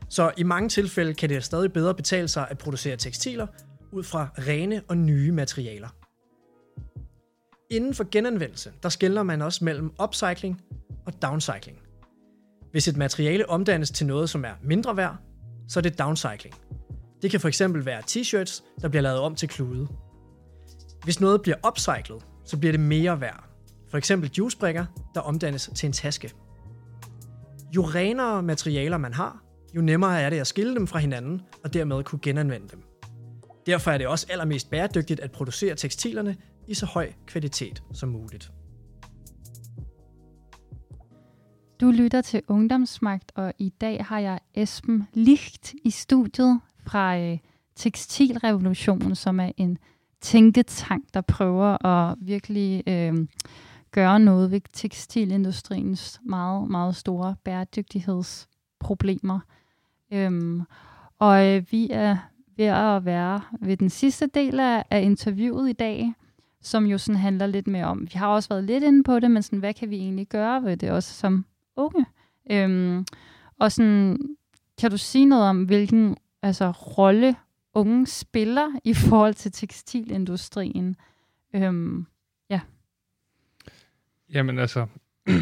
Så 0.09 0.33
i 0.37 0.43
mange 0.43 0.69
tilfælde 0.69 1.15
kan 1.15 1.29
det 1.29 1.45
stadig 1.45 1.73
bedre 1.73 1.95
betale 1.95 2.29
sig 2.29 2.47
at 2.51 2.59
producere 2.59 2.97
tekstiler 2.97 3.47
ud 3.93 4.03
fra 4.03 4.29
rene 4.39 4.83
og 4.89 4.97
nye 4.97 5.33
materialer. 5.33 5.89
Inden 7.73 7.95
for 7.95 8.07
genanvendelse, 8.11 8.73
der 8.83 8.89
skiller 8.89 9.23
man 9.23 9.43
også 9.43 9.65
mellem 9.65 9.93
upcycling 10.03 10.63
og 11.07 11.23
downcycling. 11.23 11.79
Hvis 12.71 12.89
et 12.89 12.97
materiale 12.97 13.49
omdannes 13.49 13.91
til 13.91 14.07
noget, 14.07 14.31
som 14.31 14.45
er 14.45 14.53
mindre 14.63 14.97
værd, 14.97 15.17
så 15.69 15.81
er 15.81 15.83
det 15.83 15.99
downcycling. 15.99 16.55
Det 17.23 17.31
kan 17.31 17.41
for 17.41 17.49
eksempel 17.49 17.87
være 17.87 18.03
t-shirts, 18.11 18.63
der 18.83 18.89
bliver 18.89 19.03
lavet 19.03 19.19
om 19.19 19.35
til 19.35 19.49
klude. 19.49 19.89
Hvis 21.05 21.21
noget 21.21 21.43
bliver 21.43 21.57
upcyclet, 21.69 22.23
så 22.45 22.59
bliver 22.59 22.73
det 22.73 22.81
mere 22.81 23.21
værd. 23.21 23.45
For 23.91 23.99
eksempel 23.99 24.31
juicebrikker, 24.39 24.85
der 25.15 25.21
omdannes 25.21 25.71
til 25.75 25.87
en 25.87 25.93
taske. 25.93 26.33
Jo 27.77 27.83
renere 27.83 28.43
materialer 28.43 28.97
man 28.99 29.15
har, 29.15 29.43
jo 29.77 29.81
nemmere 29.81 30.21
er 30.21 30.31
det 30.31 30.39
at 30.39 30.47
skille 30.47 30.75
dem 30.75 30.87
fra 30.87 30.99
hinanden 30.99 31.43
og 31.65 31.75
dermed 31.75 32.05
kunne 32.05 32.21
genanvende 32.23 32.69
dem. 32.69 32.83
Derfor 33.67 33.91
er 33.91 33.99
det 33.99 34.07
også 34.07 34.27
allermest 34.31 34.71
bæredygtigt 34.71 35.21
at 35.21 35.33
producere 35.33 35.75
tekstilerne 35.75 36.37
i 36.67 36.75
så 36.75 36.87
høj 36.87 37.13
kvalitet 37.27 37.83
som 37.93 38.09
muligt. 38.09 38.53
Du 41.81 41.91
lytter 41.91 42.21
til 42.21 42.43
Ungdomsmagt, 42.49 43.33
og 43.35 43.53
i 43.59 43.69
dag 43.69 44.05
har 44.05 44.19
jeg 44.19 44.41
Esben 44.55 45.09
Licht 45.15 45.75
i 45.85 45.91
studiet 45.91 46.61
fra 46.87 47.19
øh, 47.19 47.39
Tekstilrevolutionen, 47.77 49.15
som 49.15 49.41
er 49.41 49.53
en 49.57 49.79
tænketank, 50.21 51.05
der 51.15 51.21
prøver 51.21 51.87
at 51.87 52.17
virkelig 52.21 52.83
øh, 52.87 53.27
gøre 53.91 54.21
noget 54.21 54.51
ved 54.51 54.61
tekstilindustriens 54.73 56.21
meget, 56.25 56.71
meget 56.71 56.97
store 56.97 57.37
bæredygtighedsproblemer. 57.45 59.41
Øhm, 60.13 60.63
og 61.19 61.47
øh, 61.47 61.65
vi 61.71 61.89
er 61.91 62.17
ved 62.57 62.67
at 62.67 63.05
være 63.05 63.41
ved 63.61 63.77
den 63.77 63.91
sidste 63.91 64.27
del 64.27 64.61
af, 64.61 64.85
af 64.91 65.03
interviewet 65.03 65.71
i 65.71 65.73
dag, 65.73 66.13
som 66.63 66.87
jo 66.87 66.99
sådan 66.99 67.21
handler 67.21 67.47
lidt 67.47 67.67
mere 67.67 67.85
om, 67.85 68.01
vi 68.01 68.13
har 68.15 68.27
også 68.27 68.49
været 68.49 68.65
lidt 68.65 68.85
inde 68.85 69.05
på 69.05 69.21
det, 69.21 69.31
men 69.31 69.43
sådan, 69.43 69.59
hvad 69.59 69.75
kan 69.75 69.91
vi 69.91 69.97
egentlig 69.97 70.29
gøre 70.29 70.63
ved 70.63 70.77
det 70.77 70.91
også 70.91 71.15
som 71.15 71.47
unge? 71.77 72.07
Øhm, 72.51 73.07
og 73.59 73.73
sådan, 73.73 74.19
kan 74.79 74.91
du 74.91 74.97
sige 74.97 75.27
noget 75.27 75.45
om, 75.45 75.65
hvilken 75.65 76.17
altså, 76.43 76.71
rolle 76.71 77.37
unge 77.75 78.07
spiller 78.07 78.69
i 78.85 78.95
forhold 78.95 79.35
til 79.35 79.53
tekstilindustrien? 79.53 80.97
Øhm, 81.55 82.07
ja. 82.51 82.61
Jamen 84.33 84.59
altså, 84.59 84.87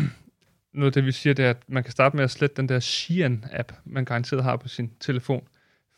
noget 0.72 0.86
af 0.86 0.92
det, 0.92 1.06
vi 1.06 1.12
siger, 1.12 1.34
det 1.34 1.44
er, 1.44 1.50
at 1.50 1.68
man 1.68 1.82
kan 1.82 1.92
starte 1.92 2.16
med 2.16 2.24
at 2.24 2.30
slette 2.30 2.56
den 2.56 2.68
der 2.68 2.80
Shein-app, 2.80 3.74
man 3.84 4.04
garanteret 4.04 4.44
har 4.44 4.56
på 4.56 4.68
sin 4.68 4.90
telefon. 5.00 5.48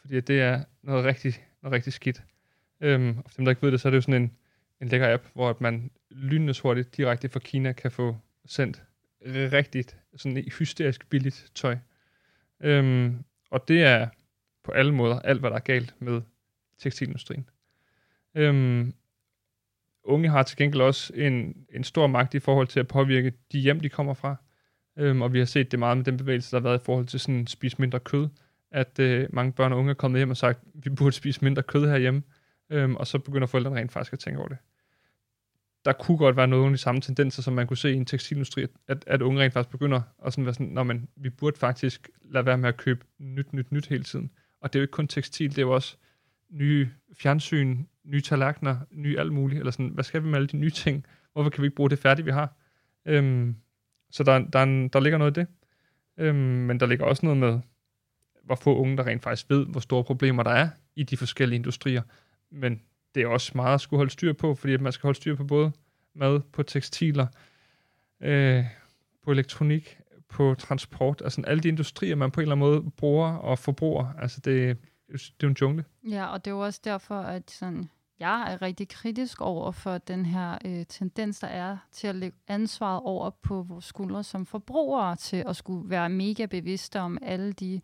Fordi 0.01 0.21
det 0.21 0.41
er 0.41 0.65
noget 0.83 1.05
rigtig, 1.05 1.35
noget 1.63 1.75
rigtig 1.75 1.93
skidt. 1.93 2.23
Øhm, 2.81 3.19
og 3.25 3.31
for 3.31 3.37
dem, 3.37 3.45
der 3.45 3.51
ikke 3.51 3.63
ved 3.63 3.73
det, 3.73 3.81
så 3.81 3.89
er 3.89 3.91
det 3.91 3.97
jo 3.97 4.01
sådan 4.01 4.23
en, 4.23 4.33
en 4.83 4.89
lækker 4.89 5.15
app, 5.15 5.27
hvor 5.35 5.57
man 5.61 5.91
lynende 6.11 6.55
hurtigt 6.63 6.97
direkte 6.97 7.29
fra 7.29 7.41
Kina 7.41 7.73
kan 7.73 7.91
få 7.91 8.17
sendt 8.47 8.83
rigtigt, 9.27 9.97
sådan 10.17 10.45
hysterisk 10.59 11.11
billigt 11.11 11.51
tøj. 11.55 11.77
Øhm, 12.61 13.25
og 13.51 13.69
det 13.69 13.83
er 13.83 14.09
på 14.65 14.73
alle 14.73 14.95
måder 14.95 15.19
alt, 15.19 15.41
hvad 15.41 15.51
der 15.51 15.57
er 15.57 15.61
galt 15.61 15.95
med 15.99 16.23
tekstilindustrien. 16.79 17.49
Øhm, 18.35 18.95
unge 20.05 20.29
har 20.29 20.43
til 20.43 20.57
gengæld 20.57 20.83
også 20.83 21.13
en, 21.15 21.67
en 21.73 21.85
stor 21.85 22.07
magt 22.07 22.35
i 22.35 22.39
forhold 22.39 22.67
til 22.67 22.81
at 22.81 22.89
påvirke 22.89 23.33
de 23.53 23.59
hjem, 23.59 23.81
de 23.81 23.89
kommer 23.89 24.15
fra. 24.15 24.37
Øhm, 24.97 25.23
og 25.23 25.33
vi 25.33 25.39
har 25.39 25.47
set 25.47 25.71
det 25.71 25.79
meget 25.79 25.97
med 25.97 26.05
den 26.05 26.17
bevægelse, 26.17 26.51
der 26.51 26.61
har 26.61 26.69
været 26.69 26.81
i 26.81 26.85
forhold 26.85 27.07
til 27.07 27.21
sådan 27.21 27.47
spise 27.47 27.77
mindre 27.79 28.01
kød. 28.01 28.29
At 28.71 28.99
øh, 28.99 29.29
mange 29.33 29.53
børn 29.53 29.73
og 29.73 29.79
unge 29.79 29.91
er 29.91 29.95
kommet 29.95 30.19
hjem 30.19 30.31
og 30.31 30.37
sagt, 30.37 30.61
vi 30.75 30.91
burde 30.91 31.13
spise 31.13 31.45
mindre 31.45 31.63
kød 31.63 31.89
herhjemme. 31.89 32.23
Øhm, 32.71 32.97
og 32.97 33.07
så 33.07 33.19
begynder 33.19 33.47
forældrene 33.47 33.77
rent 33.77 33.93
faktisk 33.93 34.13
at 34.13 34.19
tænke 34.19 34.39
over 34.39 34.49
det. 34.49 34.59
Der 35.85 35.93
kunne 35.93 36.19
godt 36.19 36.37
være 36.37 36.49
nogle 36.49 36.67
af 36.67 36.71
de 36.73 36.79
samme 36.79 37.01
tendenser, 37.01 37.43
som 37.43 37.55
man 37.55 37.67
kunne 37.67 37.77
se 37.77 37.93
i 37.93 37.97
en 37.97 38.07
tekstilindustri, 38.07 38.67
at, 38.89 39.05
at 39.07 39.23
unge 39.23 39.43
rent 39.43 39.53
faktisk 39.53 39.71
begynder 39.71 40.01
at 40.25 40.33
sådan 40.33 40.45
være 40.45 40.55
sådan, 40.55 40.67
når 40.67 40.83
man, 40.83 41.09
vi 41.17 41.31
burde 41.31 41.59
faktisk 41.59 42.11
lade 42.23 42.47
være 42.47 42.59
med 42.59 42.69
at 42.69 42.77
købe 42.77 43.05
nyt, 43.19 43.53
nyt, 43.53 43.73
nyt 43.73 43.87
hele 43.87 44.05
tiden. 44.05 44.31
Og 44.61 44.73
det 44.73 44.79
er 44.79 44.81
jo 44.81 44.85
ikke 44.85 44.93
kun 44.93 45.09
tekstil, 45.09 45.51
det 45.51 45.59
er 45.59 45.63
jo 45.63 45.75
også 45.75 45.97
nye 46.51 46.91
fjernsyn, 47.19 47.85
nye 48.05 48.21
tallerkener, 48.21 48.77
nye 48.91 49.19
alt 49.19 49.33
muligt, 49.33 49.59
eller 49.59 49.71
sådan, 49.71 49.89
hvad 49.89 50.05
skal 50.05 50.23
vi 50.23 50.29
med 50.29 50.37
alle 50.37 50.49
de 50.49 50.57
nye 50.57 50.71
ting? 50.71 51.07
Hvorfor 51.33 51.51
kan 51.51 51.63
vi 51.63 51.67
ikke 51.67 51.77
bruge 51.77 51.91
det 51.91 51.99
færdige, 51.99 52.25
vi 52.25 52.31
har? 52.31 52.57
Øhm, 53.05 53.57
så 54.11 54.23
der, 54.23 54.39
der, 54.39 54.63
en, 54.63 54.89
der 54.89 55.01
ligger 55.01 55.19
noget 55.19 55.37
i 55.37 55.41
det. 55.41 55.47
Øhm, 56.19 56.37
men 56.37 56.81
der 56.81 56.87
ligger 56.87 57.05
også 57.05 57.27
noget 57.27 57.39
med, 57.39 57.61
hvor 58.45 58.55
få 58.55 58.77
unge, 58.77 58.97
der 58.97 59.07
rent 59.07 59.23
faktisk 59.23 59.51
ved, 59.51 59.67
hvor 59.67 59.81
store 59.81 60.05
problemer 60.05 60.43
der 60.43 60.51
er 60.51 60.69
i 60.97 61.03
de 61.03 61.17
forskellige 61.17 61.57
industrier. 61.57 62.03
Men 62.51 62.83
det 63.15 63.23
er 63.23 63.27
også 63.27 63.53
meget 63.55 63.75
at 63.75 63.81
skulle 63.81 63.99
holde 63.99 64.13
styr 64.13 64.33
på, 64.33 64.55
fordi 64.55 64.77
man 64.77 64.93
skal 64.93 65.07
holde 65.07 65.17
styr 65.17 65.37
på 65.37 65.45
både 65.45 65.73
mad, 66.15 66.41
på 66.41 66.63
tekstiler, 66.63 67.27
øh, 68.21 68.65
på 69.25 69.31
elektronik, 69.31 69.99
på 70.29 70.55
transport, 70.59 71.23
altså 71.25 71.43
alle 71.47 71.63
de 71.63 71.69
industrier, 71.69 72.17
man 72.17 72.31
på 72.31 72.41
en 72.41 72.43
eller 72.43 72.57
anden 72.57 72.69
måde 72.69 72.91
bruger 72.91 73.37
og 73.37 73.59
forbruger. 73.59 74.07
Altså 74.19 74.41
det, 74.41 74.79
det 75.09 75.23
er 75.23 75.29
jo 75.43 75.49
en 75.49 75.57
jungle. 75.61 75.85
Ja, 76.09 76.27
og 76.27 76.45
det 76.45 76.51
er 76.51 76.55
jo 76.55 76.61
også 76.61 76.81
derfor, 76.85 77.21
at 77.21 77.51
sådan, 77.51 77.91
jeg 78.19 78.53
er 78.53 78.63
rigtig 78.63 78.89
kritisk 78.89 79.41
over 79.41 79.71
for 79.71 79.99
den 79.99 80.27
her 80.27 80.59
øh, 80.65 80.87
tendens, 80.87 81.41
der 81.41 81.47
er 81.47 81.77
til 81.93 82.07
at 82.07 82.15
lægge 82.15 82.39
ansvaret 82.49 83.03
over 83.05 83.31
på 83.31 83.63
vores 83.63 83.85
skuldre 83.85 84.25
som 84.25 84.47
forbrugere, 84.47 85.17
til 85.17 85.45
at 85.47 85.57
skulle 85.57 85.91
være 85.91 86.09
mega 86.09 86.47
bevidste 86.47 87.01
om 87.01 87.19
alle 87.23 87.53
de, 87.53 87.81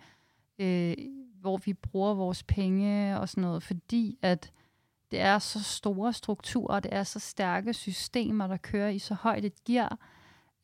øh, 0.58 0.94
hvor 1.40 1.56
vi 1.56 1.72
bruger 1.72 2.14
vores 2.14 2.42
penge 2.42 3.20
og 3.20 3.28
sådan 3.28 3.42
noget, 3.42 3.62
fordi 3.62 4.18
at 4.22 4.52
det 5.10 5.20
er 5.20 5.38
så 5.38 5.62
store 5.62 6.12
strukturer, 6.12 6.80
det 6.80 6.94
er 6.94 7.02
så 7.02 7.18
stærke 7.18 7.74
systemer, 7.74 8.46
der 8.46 8.56
kører 8.56 8.88
i 8.88 8.98
så 8.98 9.14
højt 9.14 9.44
et 9.44 9.64
gear, 9.64 9.98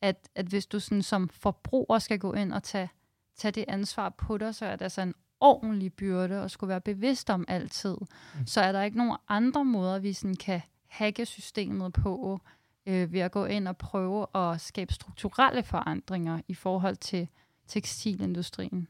at, 0.01 0.29
at 0.35 0.45
hvis 0.45 0.65
du 0.65 0.79
sådan 0.79 1.01
som 1.01 1.29
forbruger 1.29 1.99
skal 1.99 2.19
gå 2.19 2.33
ind 2.33 2.53
og 2.53 2.63
tage, 2.63 2.89
tage 3.35 3.51
det 3.51 3.65
ansvar 3.67 4.09
på 4.09 4.37
dig, 4.37 4.55
så 4.55 4.65
er 4.65 4.75
det 4.75 4.81
altså 4.81 5.01
en 5.01 5.13
ordentlig 5.39 5.93
byrde 5.93 6.43
og 6.43 6.51
skulle 6.51 6.69
være 6.69 6.81
bevidst 6.81 7.29
om 7.29 7.45
altid. 7.47 7.97
Mm. 7.99 8.47
Så 8.47 8.61
er 8.61 8.71
der 8.71 8.83
ikke 8.83 8.97
nogen 8.97 9.17
andre 9.27 9.65
måder, 9.65 9.99
vi 9.99 10.13
sådan 10.13 10.35
kan 10.35 10.61
hacke 10.87 11.25
systemet 11.25 11.93
på, 11.93 12.39
øh, 12.85 13.13
ved 13.13 13.19
at 13.19 13.31
gå 13.31 13.45
ind 13.45 13.67
og 13.67 13.77
prøve 13.77 14.27
at 14.35 14.61
skabe 14.61 14.93
strukturelle 14.93 15.63
forandringer 15.63 16.41
i 16.47 16.53
forhold 16.53 16.95
til 16.95 17.27
tekstilindustrien. 17.67 18.87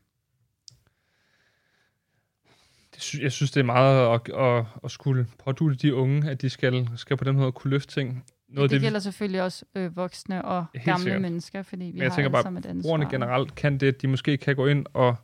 Jeg 3.22 3.32
synes, 3.32 3.52
det 3.52 3.60
er 3.60 3.64
meget 3.64 4.16
at, 4.16 4.36
at, 4.40 4.66
at 4.84 4.92
skulle 4.92 5.28
pådule 5.46 5.76
de 5.76 5.96
unge, 5.96 6.30
at 6.30 6.42
de 6.42 6.50
skal, 6.50 6.90
skal 6.96 7.18
på 7.18 7.24
den 7.24 7.36
måde 7.36 7.52
kunne 7.52 7.72
løfte 7.72 7.94
ting. 7.94 8.26
Noget 8.50 8.70
det, 8.70 8.76
det 8.76 8.86
gælder 8.86 9.00
selvfølgelig 9.00 9.42
også 9.42 9.66
øh, 9.76 9.96
voksne 9.96 10.46
og 10.46 10.66
gamle 10.86 11.04
sikkert. 11.04 11.22
mennesker, 11.22 11.62
fordi 11.64 11.86
vi 11.86 11.92
Men 11.92 12.02
jeg 12.02 12.12
har 12.12 12.16
tænker 12.16 12.30
bare, 12.30 12.58
et 12.58 12.66
ansvar. 12.66 13.10
generelt 13.10 13.56
kan 13.56 13.78
det, 13.78 13.88
at 13.88 14.02
de 14.02 14.08
måske 14.08 14.38
kan 14.38 14.56
gå 14.56 14.68
ind 14.68 14.86
og 14.94 15.16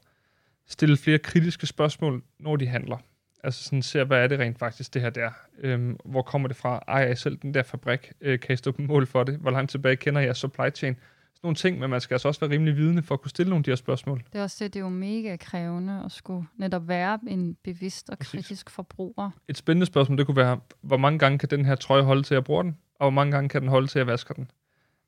stille 0.68 0.98
flere 0.98 1.18
kritiske 1.18 1.68
spørgsmål, 1.68 2.24
når 2.40 2.56
de 2.56 2.68
handler. 2.68 2.98
Altså 3.44 3.64
sådan 3.64 3.82
ser, 3.82 4.04
hvad 4.04 4.24
er 4.24 4.28
det 4.28 4.40
rent 4.40 4.60
faktisk, 4.60 4.94
det 4.94 5.02
her 5.02 5.10
der? 5.10 5.30
Øhm, 5.60 5.98
hvor 6.06 6.22
kommer 6.22 6.48
det 6.48 6.58
fra? 6.58 6.84
Ej, 6.88 6.96
jeg 6.96 7.18
selv 7.18 7.38
den 7.42 7.54
der 7.54 7.64
fabrik? 7.64 8.12
Øh, 8.22 8.40
kan 8.40 8.54
I 8.54 8.58
stå 8.58 8.72
på 8.72 8.82
mål 8.82 9.08
for 9.08 9.24
det? 9.24 9.36
Hvor 9.38 9.52
langt 9.52 9.72
tilbage 9.72 9.96
kender 9.96 10.22
jeg 10.22 10.36
supply 10.36 10.70
chain? 10.76 10.96
Nogle 11.44 11.56
ting, 11.56 11.80
men 11.80 11.90
man 11.90 12.02
skal 12.02 12.16
altså 12.16 12.28
også 12.28 12.40
være 12.40 12.50
rimelig 12.50 12.76
vidende 12.76 13.04
for 13.04 13.16
at 13.16 13.22
kunne 13.22 13.30
stille 13.30 13.50
nogle 13.50 13.60
af 13.60 13.64
de 13.64 13.72
her 13.72 13.76
spørgsmål. 13.76 14.24
Det 14.34 14.40
er 14.40 14.44
også 14.44 14.64
det, 14.64 14.74
det 14.74 14.80
er 14.80 14.84
jo 14.84 14.90
mega 14.90 15.36
krævende 15.36 16.02
at 16.06 16.12
skulle 16.12 16.48
netop 16.58 16.88
være 16.88 17.20
en 17.28 17.58
bevidst 17.64 18.10
og 18.10 18.18
Præcis. 18.18 18.32
kritisk 18.32 18.70
forbruger. 18.70 19.30
Et 19.48 19.58
spændende 19.58 19.86
spørgsmål, 19.86 20.18
det 20.18 20.26
kunne 20.26 20.38
være, 20.38 20.60
hvor 20.82 20.98
mange 20.98 21.20
gange 21.20 21.38
kan 21.38 21.50
den 21.50 21.66
her 21.66 21.76
trøje 21.76 22.04
holde 22.04 22.24
til 22.24 22.36
at 22.36 22.44
bruge 22.44 22.64
den? 22.64 22.78
Og 22.96 23.04
hvor 23.04 23.10
mange 23.10 23.32
gange 23.32 23.50
kan 23.50 23.62
den 23.62 23.70
holde 23.70 23.88
til 23.88 24.00
at 24.00 24.08
vaske 24.08 24.34
den? 24.34 24.52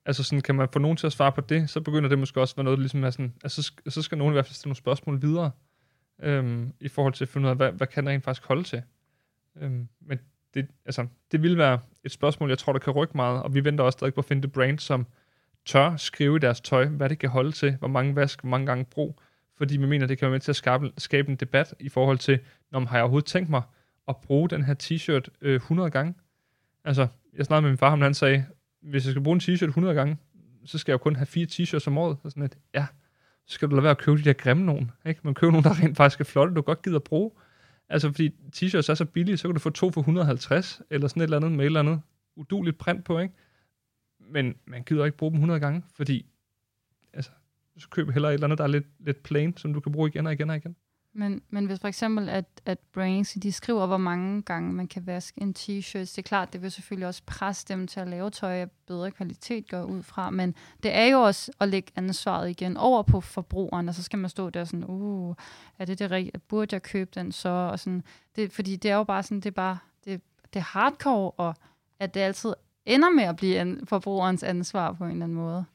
Altså 0.05 0.23
sådan, 0.23 0.41
kan 0.41 0.55
man 0.55 0.67
få 0.73 0.79
nogen 0.79 0.97
til 0.97 1.07
at 1.07 1.13
svare 1.13 1.31
på 1.31 1.41
det, 1.41 1.69
så 1.69 1.81
begynder 1.81 2.09
det 2.09 2.19
måske 2.19 2.41
også 2.41 2.53
at 2.53 2.57
være 2.57 2.63
noget, 2.63 2.77
der 2.77 2.81
ligesom 2.81 3.03
er 3.03 3.09
sådan, 3.09 3.33
altså 3.43 3.71
så 3.87 4.01
skal 4.01 4.17
nogen 4.17 4.33
i 4.33 4.35
hvert 4.35 4.45
fald 4.45 4.55
stille 4.55 4.69
nogle 4.69 4.77
spørgsmål 4.77 5.21
videre, 5.21 5.51
øhm, 6.21 6.73
i 6.79 6.87
forhold 6.87 7.13
til 7.13 7.25
at 7.25 7.29
finde 7.29 7.45
ud 7.45 7.49
af, 7.49 7.55
hvad, 7.55 7.71
hvad 7.71 7.87
kan 7.87 8.05
der 8.05 8.11
rent 8.11 8.23
faktisk 8.23 8.47
holde 8.47 8.63
til. 8.63 8.81
Øhm, 9.61 9.87
men 10.01 10.19
det, 10.53 10.67
altså, 10.85 11.07
det 11.31 11.41
vil 11.41 11.57
være 11.57 11.79
et 12.03 12.11
spørgsmål, 12.11 12.49
jeg 12.49 12.57
tror, 12.57 12.73
der 12.73 12.79
kan 12.79 12.93
rykke 12.93 13.17
meget, 13.17 13.43
og 13.43 13.53
vi 13.53 13.63
venter 13.63 13.83
også 13.83 13.97
stadig 13.97 14.13
på 14.13 14.21
at 14.21 14.25
finde 14.25 14.41
det 14.41 14.51
brand, 14.51 14.79
som 14.79 15.07
tør 15.65 15.95
skrive 15.95 16.35
i 16.35 16.39
deres 16.39 16.61
tøj, 16.61 16.85
hvad 16.85 17.09
det 17.09 17.19
kan 17.19 17.29
holde 17.29 17.51
til, 17.51 17.75
hvor 17.75 17.87
mange 17.87 18.15
vask, 18.15 18.41
hvor 18.41 18.49
mange 18.49 18.65
gange 18.65 18.85
brug, 18.85 19.19
fordi 19.57 19.77
man 19.77 19.89
mener, 19.89 20.07
det 20.07 20.17
kan 20.17 20.25
være 20.25 20.31
med 20.31 20.39
til 20.39 20.51
at 20.51 20.55
skabe, 20.55 20.91
skabe 20.97 21.29
en 21.29 21.35
debat 21.35 21.75
i 21.79 21.89
forhold 21.89 22.17
til, 22.17 22.39
når 22.71 22.79
har 22.79 22.97
jeg 22.97 23.03
overhovedet 23.03 23.27
tænkt 23.27 23.49
mig 23.49 23.61
at 24.07 24.17
bruge 24.17 24.49
den 24.49 24.63
her 24.63 24.75
t-shirt 24.83 25.27
øh, 25.41 25.55
100 25.55 25.89
gange? 25.89 26.13
Altså, 26.85 27.07
jeg 27.37 27.45
snakkede 27.45 27.61
med 27.61 27.71
min 27.71 27.77
far 27.77 27.91
om, 27.91 28.01
han 28.01 28.13
sagde, 28.13 28.45
hvis 28.81 29.05
jeg 29.05 29.11
skal 29.11 29.23
bruge 29.23 29.35
en 29.35 29.41
t-shirt 29.41 29.67
100 29.67 29.95
gange, 29.95 30.17
så 30.65 30.77
skal 30.77 30.91
jeg 30.91 30.99
jo 30.99 31.03
kun 31.03 31.15
have 31.15 31.25
fire 31.25 31.47
t-shirts 31.51 31.87
om 31.87 31.97
året. 31.97 32.17
Så 32.23 32.29
sådan 32.29 32.43
et, 32.43 32.57
ja, 32.73 32.85
så 33.45 33.53
skal 33.53 33.69
du 33.69 33.75
lade 33.75 33.83
være 33.83 33.91
at 33.91 33.97
købe 33.97 34.17
de 34.17 34.23
der 34.23 34.33
grimme 34.33 34.65
nogen. 34.65 34.91
Ikke? 35.05 35.19
Men 35.23 35.33
købe 35.33 35.51
nogen, 35.51 35.63
der 35.63 35.83
rent 35.83 35.97
faktisk 35.97 36.19
er 36.19 36.25
flotte, 36.25 36.55
du 36.55 36.61
godt 36.61 36.81
gider 36.81 36.95
at 36.95 37.03
bruge. 37.03 37.31
Altså, 37.89 38.11
fordi 38.11 38.35
t-shirts 38.55 38.91
er 38.91 38.93
så 38.93 39.05
billige, 39.05 39.37
så 39.37 39.47
kan 39.47 39.53
du 39.53 39.59
få 39.59 39.69
to 39.69 39.91
for 39.91 40.01
150, 40.01 40.81
eller 40.89 41.07
sådan 41.07 41.21
et 41.21 41.23
eller 41.23 41.37
andet 41.37 41.51
med 41.51 41.59
et 41.59 41.65
eller 41.65 41.79
andet 41.79 42.01
uduligt 42.35 42.77
print 42.77 43.05
på, 43.05 43.19
ikke? 43.19 43.33
Men 44.29 44.55
man 44.65 44.83
gider 44.83 45.05
ikke 45.05 45.17
bruge 45.17 45.31
dem 45.31 45.37
100 45.37 45.59
gange, 45.59 45.83
fordi 45.95 46.25
altså, 47.13 47.31
så 47.77 47.89
køb 47.89 48.11
heller 48.11 48.29
et 48.29 48.33
eller 48.33 48.47
andet, 48.47 48.57
der 48.57 48.63
er 48.63 48.67
lidt, 48.67 48.87
lidt 48.99 49.23
plain, 49.23 49.57
som 49.57 49.73
du 49.73 49.79
kan 49.79 49.91
bruge 49.91 50.09
igen 50.09 50.27
og 50.27 50.33
igen 50.33 50.49
og 50.49 50.55
igen. 50.55 50.75
Men, 51.15 51.41
men 51.49 51.65
hvis 51.65 51.79
for 51.79 51.87
eksempel, 51.87 52.29
at, 52.29 52.45
at 52.65 52.79
Brains, 52.79 53.33
de 53.33 53.51
skriver, 53.51 53.85
hvor 53.85 53.97
mange 53.97 54.41
gange 54.41 54.73
man 54.73 54.87
kan 54.87 55.05
vaske 55.07 55.41
en 55.41 55.55
t-shirt, 55.59 55.99
det 55.99 56.17
er 56.17 56.21
klart, 56.21 56.53
det 56.53 56.61
vil 56.61 56.71
selvfølgelig 56.71 57.07
også 57.07 57.21
presse 57.25 57.65
dem 57.67 57.87
til 57.87 57.99
at 57.99 58.07
lave 58.07 58.29
tøj 58.29 58.53
af 58.53 58.71
bedre 58.87 59.11
kvalitet, 59.11 59.69
går 59.69 59.83
ud 59.83 60.03
fra, 60.03 60.29
men 60.29 60.55
det 60.83 60.95
er 60.95 61.05
jo 61.05 61.21
også 61.21 61.51
at 61.59 61.69
lægge 61.69 61.91
ansvaret 61.95 62.49
igen 62.49 62.77
over 62.77 63.03
på 63.03 63.21
forbrugeren, 63.21 63.89
og 63.89 63.95
så 63.95 64.03
skal 64.03 64.19
man 64.19 64.29
stå 64.29 64.49
der 64.49 64.63
sådan, 64.63 64.83
uh, 64.87 65.35
er 65.79 65.85
det 65.85 65.99
det 65.99 66.11
rigtige, 66.11 66.39
burde 66.39 66.73
jeg 66.73 66.83
købe 66.83 67.11
den 67.15 67.31
så, 67.31 67.49
og 67.49 67.79
sådan, 67.79 68.03
det, 68.35 68.51
fordi 68.51 68.75
det 68.75 68.91
er 68.91 68.95
jo 68.95 69.03
bare 69.03 69.23
sådan, 69.23 69.39
det 69.39 69.45
er 69.45 69.51
bare, 69.51 69.77
det, 70.05 70.21
det 70.53 70.59
er 70.59 70.63
hardcore, 70.63 71.31
og 71.31 71.55
at 71.99 72.13
det 72.13 72.19
altid 72.19 72.53
ender 72.85 73.09
med 73.09 73.23
at 73.23 73.35
blive 73.35 73.61
en, 73.61 73.87
forbrugerens 73.87 74.43
ansvar 74.43 74.93
på 74.93 75.03
en 75.03 75.11
eller 75.11 75.23
anden 75.25 75.37
måde. 75.37 75.65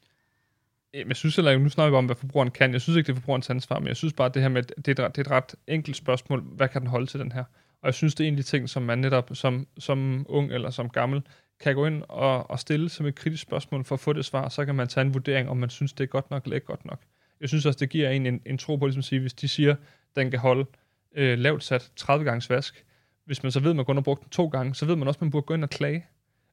Jeg 0.94 1.16
synes 1.16 1.36
heller 1.36 1.50
ikke, 1.50 1.62
nu 1.62 1.68
snakker 1.68 1.90
vi 1.90 1.96
om, 1.96 2.06
hvad 2.06 2.16
forbrugeren 2.16 2.50
kan. 2.50 2.72
Jeg 2.72 2.80
synes 2.80 2.96
ikke, 2.96 3.06
det 3.06 3.12
er 3.12 3.20
forbrugerens 3.20 3.50
ansvar, 3.50 3.78
men 3.78 3.88
jeg 3.88 3.96
synes 3.96 4.12
bare, 4.12 4.26
at 4.26 4.34
det 4.34 4.42
her 4.42 4.48
med, 4.48 4.62
det 4.62 4.98
er, 4.98 5.06
et, 5.06 5.16
det 5.16 5.26
er 5.26 5.30
et 5.30 5.30
ret 5.30 5.54
enkelt 5.66 5.96
spørgsmål. 5.96 6.40
Hvad 6.40 6.68
kan 6.68 6.80
den 6.80 6.90
holde 6.90 7.06
til 7.06 7.20
den 7.20 7.32
her? 7.32 7.44
Og 7.82 7.86
jeg 7.86 7.94
synes, 7.94 8.14
det 8.14 8.24
er 8.24 8.28
en 8.28 8.34
af 8.34 8.36
de 8.36 8.42
ting, 8.42 8.68
som 8.68 8.82
man 8.82 8.98
netop 8.98 9.30
som, 9.32 9.66
som 9.78 10.26
ung 10.28 10.52
eller 10.52 10.70
som 10.70 10.90
gammel 10.90 11.22
kan 11.60 11.74
gå 11.74 11.86
ind 11.86 12.02
og, 12.08 12.50
og 12.50 12.58
stille 12.58 12.88
som 12.88 13.06
et 13.06 13.14
kritisk 13.14 13.42
spørgsmål 13.42 13.84
for 13.84 13.94
at 13.94 14.00
få 14.00 14.12
det 14.12 14.24
svar. 14.24 14.48
Så 14.48 14.64
kan 14.64 14.74
man 14.74 14.88
tage 14.88 15.06
en 15.06 15.14
vurdering, 15.14 15.48
om 15.48 15.56
man 15.56 15.70
synes, 15.70 15.92
det 15.92 16.04
er 16.04 16.08
godt 16.08 16.30
nok 16.30 16.44
eller 16.44 16.54
ikke 16.54 16.66
godt 16.66 16.84
nok. 16.84 17.00
Jeg 17.40 17.48
synes 17.48 17.66
også, 17.66 17.78
det 17.78 17.90
giver 17.90 18.10
en 18.10 18.26
en, 18.26 18.40
en 18.46 18.58
tro 18.58 18.76
på, 18.76 18.86
ligesom 18.86 18.98
at 18.98 19.04
sige, 19.04 19.20
hvis 19.20 19.34
de 19.34 19.48
siger, 19.48 19.74
den 20.16 20.30
kan 20.30 20.40
holde 20.40 20.66
øh, 21.16 21.38
lavt 21.38 21.64
sat 21.64 21.90
30 21.96 22.24
gange 22.24 22.54
vask. 22.54 22.84
Hvis 23.24 23.42
man 23.42 23.52
så 23.52 23.60
ved, 23.60 23.70
at 23.70 23.76
man 23.76 23.84
kun 23.84 23.96
har 23.96 24.02
brugt 24.02 24.22
den 24.22 24.30
to 24.30 24.48
gange, 24.48 24.74
så 24.74 24.86
ved 24.86 24.96
man 24.96 25.08
også, 25.08 25.18
at 25.18 25.22
man 25.22 25.30
burde 25.30 25.46
gå 25.46 25.54
ind 25.54 25.62
og 25.62 25.70
klage. 25.70 26.06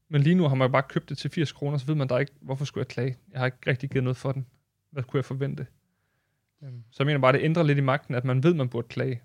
Men 0.10 0.22
lige 0.22 0.36
nu 0.36 0.48
har 0.48 0.56
man 0.56 0.72
bare 0.72 0.84
købt 0.84 1.10
det 1.10 1.18
til 1.18 1.32
80 1.32 1.52
kroner, 1.52 1.78
så 1.78 1.86
ved 1.86 1.96
man 1.96 2.10
der 2.10 2.18
ikke, 2.18 2.32
hvorfor 2.42 2.66
skulle 2.66 2.82
jeg 2.82 2.88
klage? 2.88 3.18
Jeg 3.32 3.40
har 3.40 3.46
ikke 3.46 3.58
rigtig 3.68 3.90
givet 3.90 4.04
noget 4.04 4.18
for 4.18 4.32
den. 4.32 4.46
Hvad 4.92 5.04
kunne 5.04 5.18
jeg 5.18 5.26
forvente? 5.26 5.68
Øhm, 6.64 6.84
så 6.92 7.04
jeg 7.04 7.06
mener 7.06 7.20
bare, 7.20 7.34
det 7.34 7.44
ændrer 7.44 7.64
lidt 7.64 7.78
i 7.78 7.82
magten, 7.82 8.16
at 8.16 8.26
man 8.26 8.44
ved, 8.44 8.54
man 8.54 8.70
burde 8.70 8.88
klage. 8.88 9.22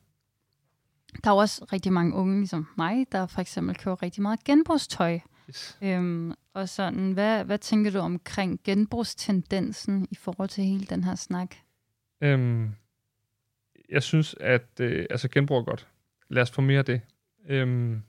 Der 1.25 1.31
er 1.31 1.35
også 1.35 1.67
rigtig 1.73 1.93
mange 1.93 2.15
unge, 2.15 2.39
ligesom 2.39 2.67
mig, 2.77 3.07
der 3.13 3.27
for 3.27 3.41
eksempel 3.41 3.77
køber 3.77 4.03
rigtig 4.03 4.23
meget 4.23 4.45
genbrugstøj. 4.45 5.19
Yes. 5.49 5.79
Øhm, 5.83 6.35
og 6.55 6.69
sådan, 6.69 7.13
hvad, 7.13 7.45
hvad 7.45 7.59
tænker 7.59 7.91
du 7.91 7.99
omkring 7.99 8.61
genbrugstendensen 8.65 10.09
i 10.11 10.15
forhold 10.15 10.49
til 10.49 10.65
hele 10.65 10.87
den 10.87 11.05
her 11.05 11.15
snak? 11.15 11.55
Øhm, 12.21 12.71
jeg 13.89 14.03
synes, 14.03 14.35
at 14.41 14.81
øh, 14.81 15.07
altså 15.11 15.29
genbrug 15.29 15.59
er 15.59 15.63
godt. 15.63 15.89
Lad 16.29 16.43
os 16.43 16.51
få 16.51 16.61
mere 16.61 16.79
af 16.79 16.85
det. 16.85 17.01
Øhm, 17.49 18.03